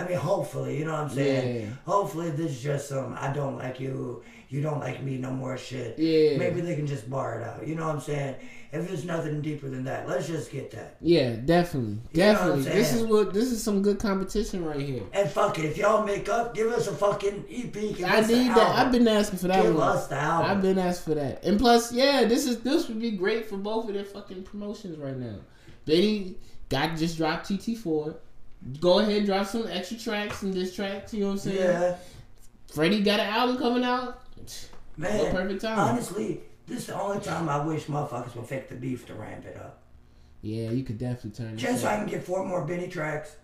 I 0.00 0.08
mean, 0.08 0.16
hopefully, 0.16 0.78
you 0.78 0.84
know 0.86 0.92
what 0.92 1.02
I'm 1.02 1.10
saying. 1.10 1.60
Yeah. 1.62 1.66
Hopefully, 1.84 2.30
this 2.30 2.52
is 2.52 2.62
just 2.62 2.88
some 2.88 3.14
I 3.18 3.32
don't 3.32 3.58
like 3.58 3.78
you, 3.80 4.22
you 4.48 4.62
don't 4.62 4.80
like 4.80 5.02
me 5.02 5.18
no 5.18 5.30
more 5.30 5.58
shit. 5.58 5.98
Yeah. 5.98 6.38
Maybe 6.38 6.62
they 6.62 6.74
can 6.74 6.86
just 6.86 7.10
bar 7.10 7.40
it 7.40 7.46
out. 7.46 7.66
You 7.66 7.74
know 7.74 7.86
what 7.86 7.96
I'm 7.96 8.00
saying? 8.00 8.36
If 8.72 8.86
there's 8.86 9.04
nothing 9.04 9.42
deeper 9.42 9.68
than 9.68 9.84
that, 9.84 10.08
let's 10.08 10.28
just 10.28 10.50
get 10.52 10.70
that. 10.70 10.96
Yeah, 11.00 11.34
definitely. 11.44 11.98
You 12.12 12.22
know 12.22 12.32
what 12.32 12.40
I'm 12.42 12.62
Definitely. 12.62 12.80
this 12.80 12.92
is 12.94 13.02
what 13.02 13.34
this 13.34 13.50
is 13.50 13.62
some 13.62 13.82
good 13.82 13.98
competition 13.98 14.64
right 14.64 14.80
here. 14.80 15.02
And 15.12 15.28
fuck 15.28 15.58
it, 15.58 15.64
if 15.66 15.76
y'all 15.76 16.06
make 16.06 16.28
up, 16.28 16.54
give 16.54 16.68
us 16.68 16.86
a 16.86 16.94
fucking 16.94 17.44
EP. 17.50 17.76
I 18.04 18.20
need 18.22 18.48
that. 18.50 18.56
album. 18.58 18.76
I've 18.76 18.92
been 18.92 19.08
asking 19.08 19.40
for 19.40 19.48
that 19.48 19.62
Give 19.64 19.74
one. 19.74 19.88
us 19.88 20.06
the 20.06 20.14
album. 20.16 20.50
I've 20.50 20.62
been 20.62 20.78
asked 20.78 21.04
for 21.04 21.14
that. 21.14 21.44
And 21.44 21.58
plus, 21.58 21.92
yeah, 21.92 22.24
this 22.24 22.46
is 22.46 22.60
this 22.60 22.88
would 22.88 23.00
be 23.00 23.10
great 23.10 23.46
for 23.46 23.56
both 23.56 23.88
of 23.88 23.94
their 23.94 24.04
fucking 24.04 24.44
promotions 24.44 24.98
right 24.98 25.16
now. 25.16 25.40
Benny 25.84 26.36
got 26.68 26.96
just 26.96 27.16
dropped 27.18 27.48
TT 27.48 27.76
four. 27.76 28.16
Go 28.80 28.98
ahead, 28.98 29.26
drop 29.26 29.46
some 29.46 29.66
extra 29.68 29.96
tracks 29.96 30.42
and 30.42 30.52
diss 30.52 30.74
tracks. 30.74 31.14
You 31.14 31.20
know 31.20 31.26
what 31.28 31.32
I'm 31.32 31.38
saying? 31.38 31.56
yeah, 31.58 31.96
Freddie 32.72 33.02
got 33.02 33.20
an 33.20 33.28
album 33.28 33.58
coming 33.58 33.84
out. 33.84 34.22
man. 34.96 35.32
Perfect 35.32 35.62
time. 35.62 35.78
Honestly, 35.78 36.40
this 36.66 36.80
is 36.80 36.86
the 36.88 37.00
only 37.00 37.20
time 37.20 37.48
I 37.48 37.64
wish 37.64 37.86
motherfuckers 37.86 38.34
would 38.36 38.46
fake 38.46 38.68
the 38.68 38.74
beef 38.74 39.06
to 39.06 39.14
ramp 39.14 39.46
it 39.46 39.56
up. 39.56 39.82
Yeah, 40.42 40.70
you 40.70 40.84
could 40.84 40.98
definitely 40.98 41.30
turn. 41.44 41.56
Just 41.56 41.82
so 41.82 41.88
I 41.88 41.96
can 41.96 42.06
get 42.06 42.22
four 42.22 42.44
more 42.44 42.64
Benny 42.64 42.88
tracks. 42.88 43.36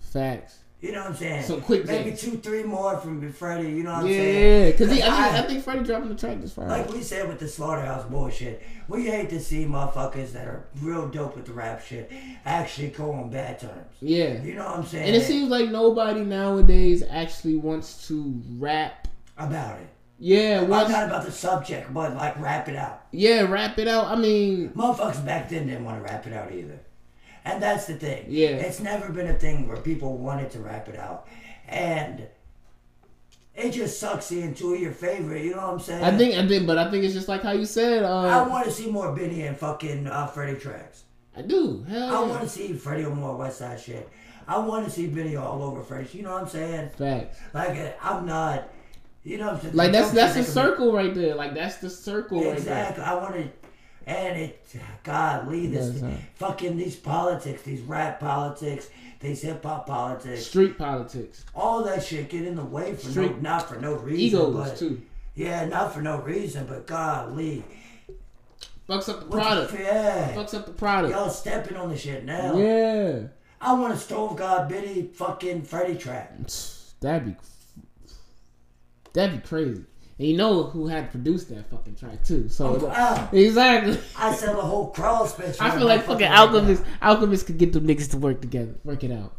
Facts. 0.00 0.58
You 0.82 0.90
know 0.90 0.98
what 1.02 1.10
I'm 1.10 1.14
saying? 1.16 1.44
Some 1.44 1.60
quick 1.60 1.86
two, 1.86 2.32
three 2.38 2.64
more 2.64 2.98
from 2.98 3.32
Freddie. 3.32 3.68
You 3.70 3.84
know 3.84 3.92
what 3.92 4.00
I'm 4.00 4.06
saying? 4.08 4.64
Yeah, 4.64 4.70
because 4.72 4.88
I, 4.90 4.94
think- 4.94 5.04
I- 5.04 5.38
I 5.38 5.42
think 5.42 5.62
Freddie 5.64 5.84
dropping 5.84 6.08
the 6.08 6.14
track 6.16 6.40
this 6.40 6.52
Friday. 6.54 6.70
Like 6.70 6.92
we 6.92 7.02
said 7.02 7.28
with 7.28 7.38
the 7.38 7.46
slaughterhouse 7.46 8.04
bullshit, 8.10 8.60
we 8.88 9.06
hate 9.06 9.30
to 9.30 9.38
see 9.40 9.64
motherfuckers 9.64 10.32
that 10.32 10.48
are 10.48 10.64
real 10.80 11.06
dope 11.08 11.36
with 11.36 11.46
the 11.46 11.52
rap 11.52 11.84
shit 11.84 12.10
actually 12.44 12.88
go 12.88 13.12
on 13.12 13.30
bad 13.30 13.60
terms. 13.60 13.94
yeah. 14.00 14.42
You 14.42 14.54
know 14.56 14.64
what 14.66 14.78
I'm 14.78 14.84
saying? 14.84 15.06
And 15.06 15.14
it 15.14 15.22
seems 15.24 15.48
like 15.50 15.70
nobody 15.70 16.24
nowadays 16.24 17.04
actually 17.08 17.54
wants 17.56 18.08
to 18.08 18.42
rap. 18.58 19.06
about 19.38 19.78
it. 19.78 19.86
Yeah, 20.18 20.62
Well, 20.62 20.88
not 20.88 21.04
about 21.06 21.24
the 21.24 21.32
subject, 21.32 21.92
but 21.94 22.14
like 22.14 22.38
rap 22.40 22.68
it 22.68 22.76
out. 22.76 23.06
yeah, 23.12 23.42
rap 23.42 23.78
it 23.78 23.88
out. 23.88 24.06
I 24.06 24.16
mean, 24.16 24.68
Motherfuckers 24.70 25.24
back 25.24 25.48
then 25.48 25.66
didn't 25.66 25.84
want 25.84 25.98
to 25.98 26.12
rap 26.12 26.26
it 26.26 26.32
out 26.32 26.52
either. 26.52 26.78
And 27.44 27.62
that's 27.62 27.86
the 27.86 27.94
thing. 27.94 28.26
Yeah. 28.28 28.50
It's 28.50 28.80
never 28.80 29.10
been 29.12 29.26
a 29.26 29.34
thing 29.38 29.66
where 29.68 29.76
people 29.76 30.16
wanted 30.18 30.50
to 30.52 30.60
rap 30.60 30.88
it 30.88 30.96
out. 30.96 31.26
And 31.68 32.26
it 33.54 33.72
just 33.72 33.98
sucks 34.00 34.26
seeing 34.26 34.54
two 34.54 34.74
of 34.74 34.80
your 34.80 34.92
favorite, 34.92 35.42
you 35.44 35.50
know 35.52 35.58
what 35.58 35.72
I'm 35.74 35.80
saying? 35.80 36.04
I 36.04 36.16
think 36.16 36.34
I 36.36 36.46
think, 36.46 36.66
but 36.66 36.78
I 36.78 36.90
think 36.90 37.04
it's 37.04 37.14
just 37.14 37.28
like 37.28 37.42
how 37.42 37.52
you 37.52 37.64
said. 37.66 38.04
I 38.04 38.40
Uh, 38.40 38.48
want 38.48 38.64
to 38.66 38.70
see 38.70 38.90
more 38.90 39.12
Benny 39.14 39.42
and 39.42 39.56
fucking 39.56 40.06
uh, 40.06 40.26
Freddie 40.28 40.58
tracks. 40.58 41.04
I 41.36 41.42
do. 41.42 41.84
Hell 41.88 42.02
I 42.14 42.20
yeah. 42.22 42.28
want 42.28 42.42
to 42.42 42.48
see 42.48 42.72
Freddie 42.74 43.04
on 43.04 43.14
more 43.18 43.36
West 43.36 43.58
Side 43.58 43.80
shit. 43.80 44.08
I 44.46 44.58
want 44.58 44.84
to 44.84 44.90
see 44.90 45.06
Benny 45.06 45.36
all 45.36 45.62
over 45.62 45.82
Freddie. 45.82 46.16
You 46.16 46.22
know 46.24 46.32
what 46.32 46.42
I'm 46.42 46.48
saying? 46.48 46.90
Facts. 46.90 47.38
Like 47.54 47.78
uh, 47.78 47.90
I'm 48.02 48.26
not. 48.26 48.68
You 49.24 49.38
know 49.38 49.46
what 49.46 49.54
I'm 49.56 49.60
saying? 49.62 49.74
Like 49.74 49.92
that's 49.92 50.10
that's 50.12 50.36
be- 50.36 50.42
circle 50.42 50.92
right 50.92 51.14
there. 51.14 51.34
Like 51.34 51.54
that's 51.54 51.76
the 51.76 51.90
circle 51.90 52.38
right 52.38 52.44
there. 52.46 52.54
Exactly. 52.56 53.04
I 53.04 53.14
want 53.14 53.34
to, 53.34 53.48
and 54.06 54.38
it, 54.38 54.64
God, 55.04 55.48
leave 55.48 55.72
this 55.72 56.02
fucking 56.36 56.76
these 56.76 56.96
politics, 56.96 57.62
these 57.62 57.80
rap 57.82 58.20
politics, 58.20 58.88
these 59.20 59.42
hip 59.42 59.62
hop 59.62 59.86
politics, 59.86 60.46
Street 60.46 60.76
politics, 60.78 61.44
all 61.54 61.84
that 61.84 62.02
shit 62.04 62.28
get 62.28 62.42
in 62.46 62.56
the 62.56 62.64
way 62.64 62.94
for 62.94 63.20
no, 63.20 63.28
not 63.40 63.68
for 63.68 63.76
no 63.76 63.94
reason, 63.94 64.40
egos 64.40 64.54
but 64.56 64.76
too. 64.76 65.00
yeah, 65.34 65.64
not 65.66 65.92
for 65.94 66.02
no 66.02 66.20
reason, 66.20 66.66
but 66.66 66.86
God, 66.86 67.36
Lee, 67.36 67.62
Fucks 68.88 69.08
up 69.08 69.20
the 69.20 69.26
product. 69.26 69.72
yeah, 69.78 70.34
Fucks 70.34 70.54
up 70.54 70.66
the 70.66 70.72
product. 70.72 71.14
y'all 71.14 71.30
stepping 71.30 71.76
on 71.76 71.88
the 71.88 71.96
shit 71.96 72.24
now. 72.24 72.56
Yeah. 72.56 73.20
I 73.60 73.74
want 73.74 73.94
a 73.94 73.96
Stove 73.96 74.36
God 74.36 74.68
Benny 74.68 75.02
fucking 75.14 75.62
Freddie 75.62 75.96
track. 75.96 76.32
That'd 77.00 77.26
be 77.26 77.36
that'd 79.12 79.40
be 79.40 79.46
crazy. 79.48 79.84
And 80.22 80.30
you 80.30 80.36
know 80.36 80.62
who 80.62 80.86
had 80.86 81.10
produced 81.10 81.48
that 81.48 81.68
fucking 81.68 81.96
track 81.96 82.22
too. 82.22 82.48
So 82.48 82.74
Wow. 82.74 83.28
exactly. 83.32 83.98
I 84.16 84.32
sell 84.32 84.56
a 84.60 84.62
whole 84.62 84.90
crawl 84.90 85.26
space. 85.26 85.60
I 85.60 85.76
feel 85.76 85.84
like 85.88 86.04
fucking 86.04 86.30
right 86.30 86.38
Alchemist 86.38 86.84
Alchemist 87.02 87.46
could 87.46 87.58
get 87.58 87.72
them 87.72 87.88
niggas 87.88 88.08
to 88.12 88.18
work 88.18 88.40
together, 88.40 88.76
work 88.84 89.02
it 89.02 89.10
out. 89.10 89.32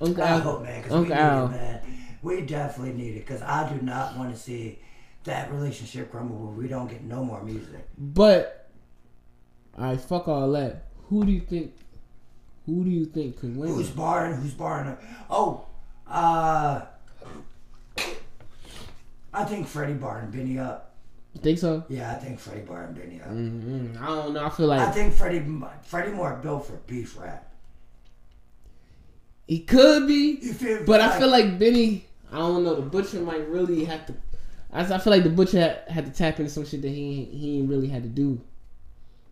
Uncle 0.00 0.24
I 0.24 0.28
Al, 0.28 0.40
hope, 0.40 0.62
man, 0.62 0.82
because 0.82 1.02
we 1.02 1.08
need 1.08 1.12
Al. 1.12 1.44
it, 1.44 1.50
man. 1.50 1.80
We 2.22 2.40
definitely 2.40 2.94
need 2.94 3.16
it, 3.16 3.26
because 3.26 3.42
I 3.42 3.70
do 3.70 3.82
not 3.82 4.16
want 4.16 4.32
to 4.34 4.40
see 4.40 4.78
that 5.24 5.52
relationship 5.52 6.10
crumble 6.10 6.36
where 6.36 6.54
we 6.56 6.66
don't 6.66 6.88
get 6.88 7.04
no 7.04 7.22
more 7.22 7.42
music. 7.44 7.86
But 7.98 8.70
alright, 9.78 10.00
fuck 10.00 10.28
all 10.28 10.50
that. 10.52 10.84
Who 11.10 11.26
do 11.26 11.30
you 11.30 11.40
think? 11.40 11.74
Who 12.64 12.84
do 12.84 12.90
you 12.90 13.04
think 13.04 13.38
could 13.38 13.54
win? 13.54 13.68
Who's 13.68 13.90
barring? 13.90 14.36
Who's 14.36 14.54
barring? 14.54 14.96
Oh, 15.28 15.66
uh, 16.08 16.86
I 19.32 19.44
think 19.44 19.66
Freddie 19.66 19.94
barring 19.94 20.30
Benny 20.30 20.58
up. 20.58 20.94
You 21.34 21.40
think 21.40 21.58
so? 21.58 21.84
Yeah, 21.88 22.10
I 22.10 22.14
think 22.14 22.38
Freddie 22.40 22.62
barring 22.62 22.92
Benny 22.92 23.20
up. 23.20 23.28
mm 23.28 24.00
I 24.00 24.06
don't 24.06 24.34
know. 24.34 24.44
I 24.44 24.50
feel 24.50 24.66
like 24.66 24.80
I 24.80 24.90
think 24.90 25.14
Freddie 25.14 25.44
Freddie 25.82 26.12
more 26.12 26.34
built 26.42 26.66
for 26.66 26.76
beef 26.86 27.16
rap. 27.18 27.52
he 29.46 29.60
could 29.60 30.06
be, 30.08 30.52
but 30.86 31.00
I 31.00 31.18
feel 31.18 31.28
like 31.28 31.58
Benny. 31.58 32.06
I 32.32 32.38
don't 32.38 32.64
know. 32.64 32.74
The 32.76 32.82
butcher 32.82 33.20
might 33.20 33.48
really 33.48 33.84
have 33.84 34.06
to. 34.06 34.14
I, 34.72 34.82
I 34.82 34.98
feel 34.98 35.12
like 35.12 35.24
the 35.24 35.30
butcher 35.30 35.58
had, 35.58 35.82
had 35.88 36.06
to 36.06 36.12
tap 36.12 36.38
into 36.38 36.50
some 36.50 36.64
shit 36.64 36.82
that 36.82 36.88
he 36.88 37.24
he 37.24 37.58
ain't 37.58 37.68
really 37.68 37.88
had 37.88 38.02
to 38.04 38.08
do 38.08 38.40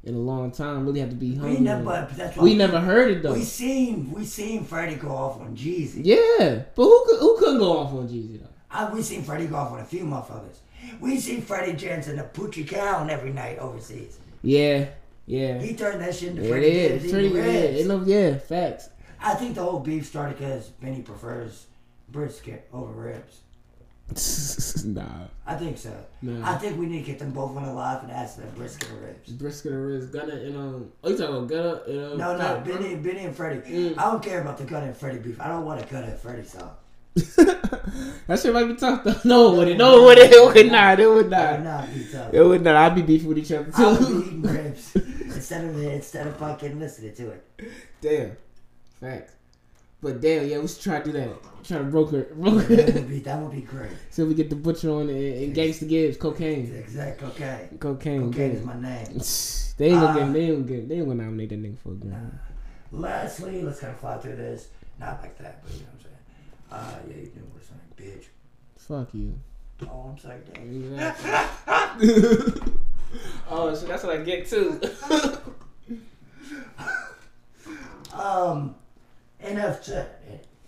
in 0.04 0.14
a 0.14 0.18
long 0.18 0.50
time. 0.50 0.86
Really 0.86 1.00
had 1.00 1.10
to 1.10 1.16
be 1.16 1.32
we 1.32 1.58
never. 1.58 1.84
But 1.84 2.16
that's 2.16 2.36
why 2.36 2.42
we 2.44 2.54
never 2.54 2.80
heard 2.80 3.10
it 3.10 3.22
though. 3.22 3.34
We 3.34 3.42
seen 3.42 4.12
we 4.12 4.24
seen 4.24 4.64
Freddie 4.64 4.96
go 4.96 5.10
off 5.10 5.40
on 5.40 5.56
Jeezy. 5.56 6.02
Yeah, 6.04 6.62
but 6.74 6.82
who 6.82 7.04
could 7.06 7.20
who 7.20 7.36
couldn't 7.38 7.58
go 7.58 7.78
off 7.78 7.92
on 7.92 8.08
Jeezy 8.08 8.40
though? 8.40 8.48
I, 8.70 8.92
we 8.92 9.02
seen 9.02 9.22
Freddie 9.22 9.46
go 9.46 9.56
off 9.56 9.72
on 9.72 9.80
a 9.80 9.84
few 9.84 10.04
motherfuckers. 10.04 10.58
We 11.00 11.18
seen 11.18 11.42
Freddie 11.42 11.74
Jensen 11.74 12.16
the 12.16 12.22
Poochie 12.22 12.66
Cowan 12.66 13.10
every 13.10 13.32
night 13.32 13.58
overseas. 13.58 14.18
Yeah, 14.42 14.86
yeah. 15.26 15.60
He 15.60 15.74
turned 15.74 16.00
that 16.00 16.14
shit 16.14 16.30
into 16.30 16.44
It 16.44 16.48
Freddie 16.48 16.66
is. 16.66 16.92
Gibbs 16.92 17.04
It's 17.04 17.12
pretty, 17.12 17.28
yeah, 17.28 17.96
it 17.96 18.06
yeah, 18.06 18.38
facts. 18.38 18.90
I 19.20 19.34
think 19.34 19.56
the 19.56 19.62
whole 19.62 19.80
beef 19.80 20.06
started 20.06 20.38
because 20.38 20.68
Benny 20.68 21.02
prefers 21.02 21.66
brisket 22.10 22.68
over 22.72 22.92
ribs. 22.92 23.40
nah. 24.86 25.04
I 25.46 25.54
think 25.56 25.76
so. 25.76 25.92
Nah. 26.22 26.50
I 26.50 26.56
think 26.56 26.78
we 26.78 26.86
need 26.86 27.00
to 27.00 27.06
get 27.06 27.18
them 27.18 27.32
both 27.32 27.56
on 27.56 27.66
the 27.66 27.72
live 27.72 28.02
and 28.02 28.10
ask 28.10 28.36
them 28.38 28.48
brisket 28.56 28.90
or 28.90 29.06
ribs. 29.06 29.30
Brisket 29.32 29.72
or 29.72 29.86
Riz, 29.88 30.06
Gunna 30.06 30.34
and 30.34 30.56
um. 30.56 30.92
Oh, 31.04 31.10
you 31.10 31.18
talking 31.18 31.36
about 31.36 31.48
Gunna 31.48 31.82
and 31.86 32.12
um? 32.12 32.18
No, 32.18 32.36
no, 32.36 32.62
Benny, 32.64 32.96
Benny 32.96 33.24
and 33.24 33.36
Freddie. 33.36 33.70
Mm. 33.70 33.98
I 33.98 34.10
don't 34.10 34.22
care 34.22 34.40
about 34.40 34.56
the 34.56 34.64
Gunna 34.64 34.86
and 34.86 34.96
Freddie 34.96 35.18
beef. 35.18 35.38
I 35.40 35.48
don't 35.48 35.64
want 35.66 35.82
a 35.82 35.86
Gunna 35.86 36.06
and 36.06 36.18
Freddie 36.18 36.44
song. 36.44 36.70
that 38.26 38.38
shit 38.40 38.52
might 38.52 38.64
be 38.66 38.74
tough 38.74 39.04
though. 39.04 39.14
No, 39.24 39.54
it 39.54 39.56
would 39.68 39.78
No, 39.78 40.00
it 40.00 40.04
would 40.04 40.18
it 40.18 40.54
would 40.54 40.72
not. 40.72 41.00
It 41.00 41.08
would 41.10 41.30
That 41.30 41.56
would 41.58 41.64
not. 41.64 41.80
not 41.86 41.94
be 41.94 42.04
tough. 42.12 42.34
It 42.34 42.42
would 42.42 42.62
not. 42.62 42.76
I'd 42.76 42.94
be 42.94 43.02
beefing 43.02 43.28
with 43.28 43.38
each 43.38 43.52
other 43.52 43.70
I 43.74 43.90
would 43.92 43.98
be 43.98 44.04
too. 44.04 44.24
eating 44.26 44.42
ribs 44.42 44.96
instead 44.96 45.64
of 45.64 45.82
instead 45.82 46.26
of 46.26 46.36
fucking 46.36 46.78
listening 46.78 47.14
to 47.14 47.30
it. 47.30 47.44
damn. 48.00 48.36
Facts. 49.00 49.32
But 50.00 50.20
damn, 50.20 50.46
yeah, 50.46 50.58
we 50.60 50.68
should 50.68 50.80
try 50.80 51.00
to 51.00 51.04
do 51.04 51.12
that. 51.12 51.28
Try 51.64 51.78
to 51.78 51.84
broker, 51.84 52.28
broker. 52.34 52.76
That 52.76 52.94
would 52.94 53.08
be 53.08 53.18
that 53.20 53.40
would 53.40 53.50
be 53.52 53.62
great. 53.62 53.90
so 54.10 54.24
we 54.26 54.34
get 54.34 54.48
the 54.48 54.54
butcher 54.56 54.90
on 54.90 55.08
and, 55.08 55.18
and 55.18 55.56
Gangsta 55.56 55.88
Gibbs, 55.88 56.16
cocaine, 56.16 56.72
Exact 56.74 57.22
okay. 57.24 57.68
cocaine. 57.80 58.30
Cocaine 58.32 58.50
is 58.52 58.64
my 58.64 58.80
name. 58.80 59.20
They 59.76 59.90
ain't 59.90 60.00
gonna 60.00 60.20
Uh, 60.20 60.24
get. 60.26 60.32
They 60.32 60.40
ain't 60.42 60.66
gonna. 60.68 60.80
They 60.82 60.94
ain't 60.96 61.06
gonna 61.08 61.22
nominate 61.24 61.48
that 61.50 61.62
nigga 61.62 61.78
for 61.78 61.90
a 61.90 61.92
Grammy. 61.94 62.30
Lastly, 62.92 63.62
let's 63.62 63.80
kind 63.80 63.92
of 63.92 63.98
fly 64.00 64.16
through 64.18 64.36
this. 64.36 64.68
Not 65.00 65.20
like 65.20 65.36
that, 65.38 65.62
but 65.64 65.72
you 65.74 65.80
know 65.80 65.86
what 66.68 66.78
Uh, 66.78 66.94
yeah, 67.08 67.14
you 67.16 67.32
knew 67.34 67.44
what 67.52 67.62
I'm 67.62 67.66
saying, 67.98 68.20
bitch. 68.20 68.26
Fuck 68.76 69.14
you. 69.14 69.38
Oh, 69.82 70.10
I'm 70.10 70.18
sorry, 70.18 70.40
damn. 70.52 70.64
Exactly. 72.00 72.72
oh, 73.50 73.74
so 73.74 73.86
that's 73.86 74.04
what 74.04 74.16
I 74.18 74.22
get 74.22 74.46
too. 74.48 74.80
Um, 78.12 78.74
NFC. 79.42 80.04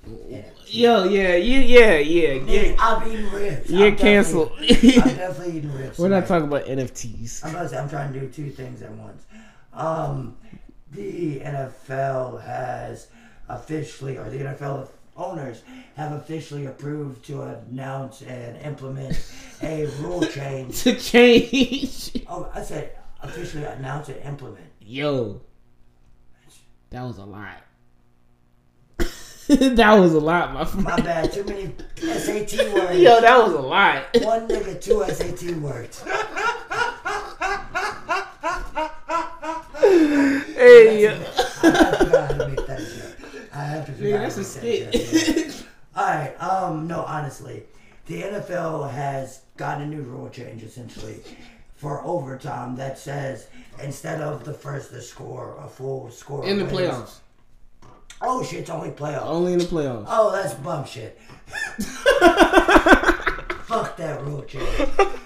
NFC. 0.06 0.52
Yo, 0.66 1.04
yeah, 1.04 1.34
you, 1.34 1.58
yeah, 1.60 1.98
yeah, 1.98 2.32
Yeah, 2.44 2.76
I've 2.78 3.06
eating 3.06 3.30
ribs. 3.32 3.70
You're 3.70 3.88
I'm 3.88 3.96
canceled. 3.96 4.50
definitely- 4.60 5.02
I'm 5.02 5.16
definitely 5.16 5.58
eating 5.58 5.72
ribs. 5.74 5.98
We're 5.98 6.08
not 6.08 6.26
talking 6.26 6.46
about 6.48 6.66
NFTs. 6.66 7.44
I'm, 7.44 7.50
about 7.50 7.62
to 7.64 7.68
say, 7.70 7.78
I'm 7.78 7.88
trying 7.88 8.12
to 8.12 8.20
do 8.20 8.28
two 8.28 8.50
things 8.50 8.82
at 8.82 8.92
once. 8.92 9.24
Um, 9.72 10.36
the 10.92 11.40
NFL 11.40 12.42
has 12.44 13.08
officially, 13.48 14.16
or 14.16 14.30
the 14.30 14.38
NFL 14.38 14.88
owners 15.20 15.62
have 15.96 16.12
officially 16.12 16.66
approved 16.66 17.24
to 17.26 17.42
announce 17.42 18.22
and 18.22 18.56
implement 18.62 19.20
a 19.62 19.86
rule 20.00 20.22
change. 20.26 20.82
to 20.82 20.96
change. 20.96 22.24
Oh, 22.28 22.50
I 22.54 22.62
said 22.62 22.96
officially 23.22 23.64
announce 23.64 24.08
and 24.08 24.20
implement. 24.24 24.64
Yo, 24.80 25.40
that 26.90 27.02
was 27.02 27.18
a 27.18 27.24
lot. 27.24 27.58
that 29.48 29.92
was 29.94 30.14
a 30.14 30.20
lot, 30.20 30.52
my 30.54 30.64
friend. 30.64 30.84
My 30.84 30.96
bad, 31.00 31.32
too 31.32 31.44
many 31.44 31.74
SAT 31.96 32.52
words. 32.74 32.98
Yo, 32.98 33.20
that 33.20 33.38
was 33.38 33.52
a 33.52 33.60
lot. 33.60 34.04
One 34.22 34.48
nigga, 34.48 34.80
two 34.80 35.04
SAT 35.12 35.56
words. 35.60 36.02
hey, 40.54 41.02
yo. 41.02 41.18
I 43.60 43.64
have 43.64 43.86
to 43.86 43.92
figure 43.92 44.16
out 44.16 44.22
how 44.22 44.28
to 44.28 44.38
make 44.38 44.46
that 44.46 44.62
joke. 44.62 44.64
I 44.64 44.76
have 44.82 44.86
to 44.90 44.92
figure 44.92 44.92
Nigga, 44.92 44.94
out 44.94 45.00
that's 45.00 45.36
a 45.36 45.40
to 45.40 45.40
that 45.40 45.48
skit. 45.56 45.66
All 45.96 46.04
right. 46.06 46.34
Um. 46.42 46.86
No. 46.86 47.02
Honestly, 47.02 47.62
the 48.06 48.22
NFL 48.22 48.90
has 48.90 49.42
got 49.56 49.80
a 49.80 49.86
new 49.86 50.02
rule 50.02 50.28
change 50.30 50.62
essentially 50.62 51.20
for 51.74 52.02
overtime 52.04 52.76
that 52.76 52.98
says 52.98 53.48
instead 53.82 54.20
of 54.20 54.44
the 54.44 54.52
first 54.54 54.90
to 54.90 55.00
score 55.02 55.56
a 55.64 55.68
full 55.68 56.10
score 56.10 56.44
In 56.46 56.58
the 56.58 56.64
wins- 56.64 56.78
playoffs. 56.78 57.18
Oh 58.22 58.42
shit! 58.44 58.60
It's 58.60 58.70
only 58.70 58.90
playoffs. 58.90 59.24
Only 59.26 59.52
in 59.54 59.58
the 59.58 59.64
playoffs. 59.64 60.04
Oh, 60.08 60.30
that's 60.32 60.54
bum 60.54 60.84
shit. 60.84 61.18
Fuck 63.66 63.96
that 63.96 64.20
rule 64.24 64.42
change. 64.42 64.88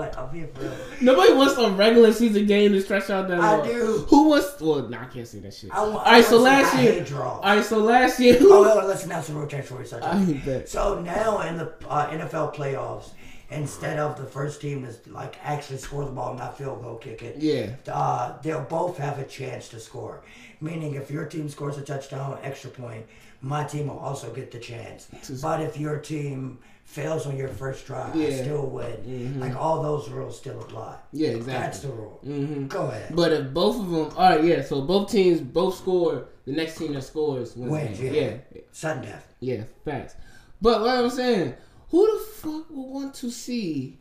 I'm 0.00 0.30
being 0.32 0.48
real. 0.60 0.72
Nobody 1.00 1.32
wants 1.34 1.56
a 1.58 1.70
regular 1.70 2.12
season 2.12 2.46
game 2.46 2.72
to 2.72 2.80
stretch 2.80 3.10
out 3.10 3.28
that 3.28 3.40
I 3.40 3.56
long. 3.56 3.66
do. 3.66 4.06
Who 4.08 4.28
wants? 4.28 4.60
Well, 4.60 4.88
nah, 4.88 5.02
I 5.02 5.04
can't 5.06 5.26
say 5.26 5.38
that 5.40 5.54
shit. 5.54 5.70
I, 5.72 5.82
wa- 5.82 5.96
All 5.98 6.04
right, 6.04 6.24
so 6.24 6.38
I 6.38 6.40
last 6.42 6.78
year. 6.82 7.06
All 7.16 7.40
right, 7.42 7.64
so 7.64 7.78
last 7.78 8.20
year. 8.20 8.38
Oh, 8.40 8.62
well, 8.62 8.86
let's 8.86 9.04
announce 9.04 9.26
the 9.28 9.34
rule 9.34 9.46
change 9.46 9.64
for 9.66 9.80
you. 9.80 9.86
Such 9.86 10.02
I 10.02 10.18
hate 10.24 10.44
that. 10.44 10.68
So 10.68 11.00
now 11.00 11.40
in 11.40 11.56
the 11.56 11.72
uh, 11.88 12.08
NFL 12.10 12.54
playoffs, 12.54 13.10
instead 13.50 13.98
of 13.98 14.16
the 14.16 14.24
first 14.24 14.60
team 14.60 14.86
to 14.86 15.12
like 15.12 15.36
actually 15.42 15.78
score 15.78 16.04
the 16.04 16.10
ball, 16.10 16.30
and 16.30 16.38
not 16.38 16.58
field 16.58 16.82
goal 16.82 16.96
kick 16.96 17.22
it, 17.22 17.36
Yeah. 17.38 17.70
uh, 17.92 18.34
they'll 18.42 18.62
both 18.64 18.98
have 18.98 19.18
a 19.18 19.24
chance 19.24 19.68
to 19.68 19.80
score. 19.80 20.22
Meaning, 20.60 20.94
if 20.94 21.10
your 21.10 21.26
team 21.26 21.48
scores 21.48 21.76
a 21.78 21.82
touchdown, 21.82 22.38
extra 22.42 22.70
point, 22.70 23.06
my 23.42 23.62
team 23.64 23.88
will 23.88 23.98
also 23.98 24.32
get 24.32 24.50
the 24.50 24.58
chance. 24.58 25.06
But 25.42 25.60
if 25.60 25.78
your 25.78 25.98
team 25.98 26.58
fails 26.86 27.26
on 27.26 27.36
your 27.36 27.48
first 27.48 27.84
drive, 27.86 28.14
Yeah. 28.16 28.30
still 28.42 28.66
win. 28.66 29.38
Like 29.38 29.54
all 29.54 29.82
those 29.82 30.08
rules 30.08 30.38
still 30.38 30.58
apply. 30.62 30.96
Yeah, 31.12 31.30
exactly. 31.30 31.52
That's 31.52 31.80
the 31.80 31.88
rule. 31.88 32.20
hmm 32.24 32.66
Go 32.68 32.86
ahead. 32.86 33.14
But 33.14 33.32
if 33.32 33.52
both 33.52 33.76
of 33.80 33.90
them, 33.90 34.10
all 34.16 34.30
right, 34.30 34.42
yeah. 34.42 34.62
So 34.62 34.80
both 34.80 35.10
teams 35.10 35.40
both 35.40 35.76
score. 35.76 36.28
The 36.46 36.52
next 36.52 36.78
team 36.78 36.94
that 36.94 37.02
scores 37.02 37.56
wins. 37.56 37.70
Wins, 37.72 38.00
yeah. 38.00 38.12
yeah, 38.12 38.60
Sudden 38.72 39.02
death. 39.02 39.34
yeah, 39.40 39.64
facts. 39.84 40.14
But 40.62 40.80
what 40.80 40.90
I'm 40.90 41.10
saying, 41.10 41.54
who 41.90 42.06
the 42.18 42.24
fuck 42.24 42.70
would 42.70 42.88
want 42.94 43.14
to 43.16 43.30
see 43.32 43.98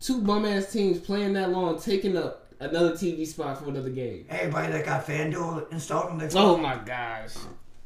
two 0.00 0.22
bum 0.22 0.46
ass 0.46 0.72
teams 0.72 0.98
playing 0.98 1.34
that 1.34 1.50
long, 1.50 1.78
taking 1.78 2.16
up 2.16 2.46
another 2.60 2.92
TV 2.92 3.26
spot 3.26 3.58
for 3.58 3.68
another 3.68 3.90
game? 3.90 4.24
Everybody 4.30 4.72
that 4.72 4.86
got 4.86 5.06
FanDuel 5.06 5.70
installed 5.70 6.12
on 6.12 6.18
their 6.18 6.30
Oh 6.34 6.56
my 6.56 6.76
gosh. 6.76 7.34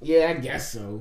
Yeah, 0.00 0.28
I 0.36 0.40
guess 0.40 0.72
so. 0.72 1.00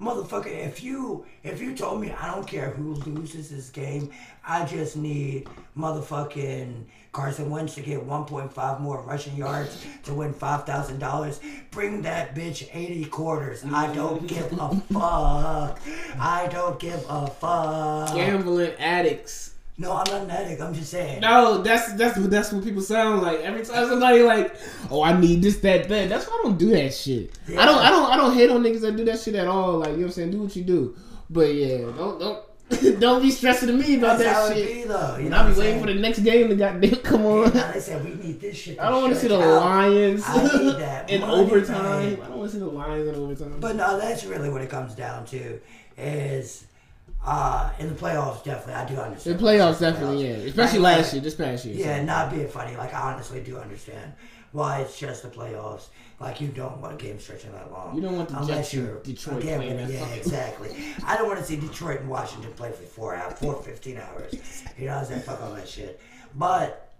Motherfucker, 0.00 0.46
if 0.46 0.82
you 0.82 1.24
if 1.42 1.60
you 1.60 1.74
told 1.74 2.00
me 2.00 2.10
I 2.12 2.34
don't 2.34 2.46
care 2.46 2.70
who 2.70 2.94
loses 2.94 3.50
this 3.50 3.70
game, 3.70 4.10
I 4.46 4.64
just 4.64 4.96
need 4.96 5.48
motherfucking 5.76 6.84
Carson 7.12 7.48
Wentz 7.48 7.76
to 7.76 7.80
get 7.80 8.04
1.5 8.04 8.80
more 8.80 9.00
rushing 9.02 9.36
yards 9.36 9.84
to 10.02 10.12
win 10.14 10.32
five 10.32 10.64
thousand 10.66 10.98
dollars. 10.98 11.40
Bring 11.70 12.02
that 12.02 12.34
bitch 12.34 12.68
80 12.72 13.04
quarters. 13.06 13.64
I 13.64 13.92
don't 13.94 14.26
give 14.26 14.52
a 14.52 14.74
fuck. 14.92 15.80
I 16.18 16.48
don't 16.50 16.78
give 16.80 17.04
a 17.08 17.26
fuck. 17.28 18.14
Gambling 18.14 18.72
addicts. 18.78 19.53
No, 19.76 19.90
I'm 19.92 20.04
not 20.08 20.22
an 20.22 20.30
addict. 20.30 20.60
I'm 20.60 20.72
just 20.72 20.90
saying. 20.90 21.20
No, 21.20 21.60
that's 21.62 21.94
that's 21.94 22.16
what 22.16 22.30
that's 22.30 22.52
what 22.52 22.62
people 22.62 22.80
sound 22.80 23.22
like. 23.22 23.40
Every 23.40 23.64
time 23.64 23.88
somebody 23.88 24.22
like, 24.22 24.54
oh, 24.88 25.02
I 25.02 25.18
need 25.18 25.42
this, 25.42 25.58
that, 25.58 25.88
that. 25.88 26.08
That's 26.08 26.26
why 26.26 26.38
I 26.38 26.42
don't 26.44 26.56
do 26.58 26.70
that 26.70 26.94
shit. 26.94 27.36
Yeah. 27.48 27.60
I 27.60 27.66
don't, 27.66 27.78
I 27.78 27.90
don't, 27.90 28.12
I 28.12 28.16
don't 28.16 28.34
hate 28.34 28.50
on 28.50 28.62
niggas 28.62 28.82
that 28.82 28.96
do 28.96 29.04
that 29.06 29.18
shit 29.18 29.34
at 29.34 29.48
all. 29.48 29.78
Like 29.78 29.88
you 29.90 29.94
know 29.94 29.98
what 30.02 30.06
I'm 30.06 30.12
saying. 30.12 30.30
Do 30.30 30.42
what 30.42 30.54
you 30.54 30.62
do, 30.62 30.96
but 31.28 31.52
yeah, 31.52 31.78
don't 31.78 32.20
don't 32.20 32.44
don't 33.00 33.20
be 33.20 33.30
stressing 33.32 33.66
to 33.68 33.74
me 33.74 33.96
about 33.98 34.18
That's 34.20 34.48
that 34.48 34.56
it 34.56 34.64
shit. 34.64 34.74
be, 34.74 34.84
though. 34.84 35.16
You 35.16 35.22
And 35.22 35.30
know 35.30 35.36
I'll 35.38 35.52
be 35.52 35.58
waiting 35.60 35.80
for 35.80 35.86
the 35.86 35.94
next 35.94 36.20
game 36.20 36.48
to 36.48 36.54
goddamn 36.56 36.96
come 37.02 37.26
on. 37.26 37.50
They 37.50 37.80
said 37.80 38.04
we 38.04 38.14
need 38.14 38.40
this 38.40 38.56
shit. 38.56 38.78
I 38.78 38.90
don't 38.90 39.02
want 39.02 39.14
to 39.14 39.20
see 39.20 39.28
the 39.28 39.40
out. 39.40 39.60
Lions 39.64 40.22
I 40.24 40.42
need 40.44 40.76
that 40.78 41.10
in 41.10 41.22
overtime. 41.24 41.76
I 42.22 42.26
don't 42.26 42.38
want 42.38 42.50
to 42.50 42.56
see 42.56 42.58
the 42.60 42.66
Lions 42.66 43.08
in 43.08 43.14
overtime. 43.16 43.56
But 43.60 43.74
no, 43.74 43.98
that's 43.98 44.24
really 44.24 44.50
what 44.50 44.62
it 44.62 44.70
comes 44.70 44.94
down 44.94 45.26
to. 45.26 45.60
Is 45.98 46.64
uh 47.24 47.70
in 47.78 47.88
the 47.88 47.94
playoffs, 47.94 48.44
definitely. 48.44 48.74
I 48.74 48.84
do 48.86 48.96
understand. 48.96 49.38
the 49.38 49.42
playoffs 49.44 49.80
definitely, 49.80 50.24
playoffs. 50.24 50.38
yeah, 50.42 50.48
especially 50.50 50.78
Like, 50.80 50.96
last 50.98 51.12
year, 51.14 51.22
this 51.22 51.34
past 51.34 51.64
year. 51.64 51.74
Yeah, 51.76 52.02
not 52.02 52.30
being 52.32 52.48
funny. 52.48 52.76
Like 52.76 52.92
I 52.94 53.12
honestly 53.12 53.40
do 53.42 53.56
understand 53.58 54.12
why 54.52 54.80
it's 54.80 54.98
just 54.98 55.22
the 55.22 55.28
playoffs. 55.28 55.86
Like 56.20 56.40
you 56.40 56.48
don't 56.48 56.80
want 56.80 56.94
a 56.94 56.96
game 57.04 57.18
stretching 57.18 57.50
that 57.52 57.72
long. 57.72 57.96
You 57.96 58.02
don't 58.02 58.16
want 58.16 58.28
the 58.28 58.38
unless 58.38 58.70
Jets 58.70 58.74
you're 58.74 58.98
Detroit 59.02 59.42
again, 59.42 59.58
playing 59.60 59.76
that 59.78 59.90
Yeah, 59.90 60.06
exactly. 60.14 60.70
I 61.06 61.16
don't 61.16 61.26
want 61.26 61.40
to 61.40 61.44
see 61.44 61.56
Detroit 61.56 62.00
and 62.00 62.08
Washington 62.08 62.52
play 62.52 62.70
for 62.70 62.82
four 62.84 63.16
hours, 63.16 63.34
four 63.38 63.60
15 63.62 63.96
hours. 63.98 64.62
You 64.78 64.86
know 64.86 64.92
what 64.94 65.00
I'm 65.00 65.06
saying? 65.06 65.20
Fuck 65.22 65.42
all 65.42 65.52
that 65.54 65.68
shit. 65.68 66.00
But 66.36 66.92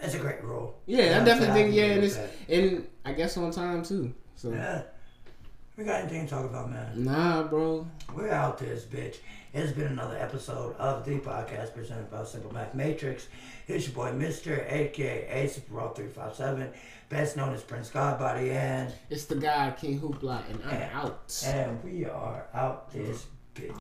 that's 0.00 0.14
a 0.14 0.18
great 0.18 0.42
rule. 0.42 0.76
Yeah, 0.86 1.16
You 1.16 1.20
I 1.22 1.24
definitely 1.24 1.54
think 1.62 1.74
yeah, 1.74 1.84
and 1.84 2.04
it's 2.04 2.18
and 2.48 2.88
I 3.04 3.12
guess 3.12 3.36
on 3.36 3.52
time 3.52 3.84
too. 3.84 4.12
So 4.34 4.50
Yeah. 4.50 4.82
We 5.76 5.84
got 5.84 6.00
anything 6.02 6.26
to 6.26 6.30
talk 6.30 6.44
about, 6.44 6.70
man? 6.70 7.04
nah, 7.04 7.44
bro. 7.44 7.86
We're 8.14 8.28
out 8.30 8.58
this 8.58 8.84
bitch. 8.84 9.16
It's 9.54 9.72
been 9.72 9.86
another 9.88 10.16
episode 10.16 10.74
of 10.76 11.04
the 11.04 11.18
podcast 11.18 11.74
presented 11.74 12.10
by 12.10 12.24
Simple 12.24 12.52
Math 12.54 12.74
Matrix. 12.74 13.28
It's 13.68 13.86
your 13.86 13.94
boy 13.94 14.12
Mister, 14.12 14.64
aka 14.68 15.46
Super 15.46 15.74
Raw 15.74 15.88
three 15.90 16.08
five 16.08 16.34
seven, 16.34 16.70
best 17.10 17.36
known 17.36 17.52
as 17.52 17.62
Prince 17.62 17.90
Godbody, 17.90 18.50
and 18.52 18.92
It's 19.10 19.26
the 19.26 19.34
guy 19.36 19.70
King 19.78 20.00
Hoopla, 20.00 20.48
and 20.50 20.62
I'm 20.64 20.74
Yeah. 20.80 21.00
out. 21.02 21.42
and 21.46 21.84
we 21.84 22.06
are 22.06 22.46
out 22.54 22.90
this 22.92 23.26
bitch. 23.54 23.76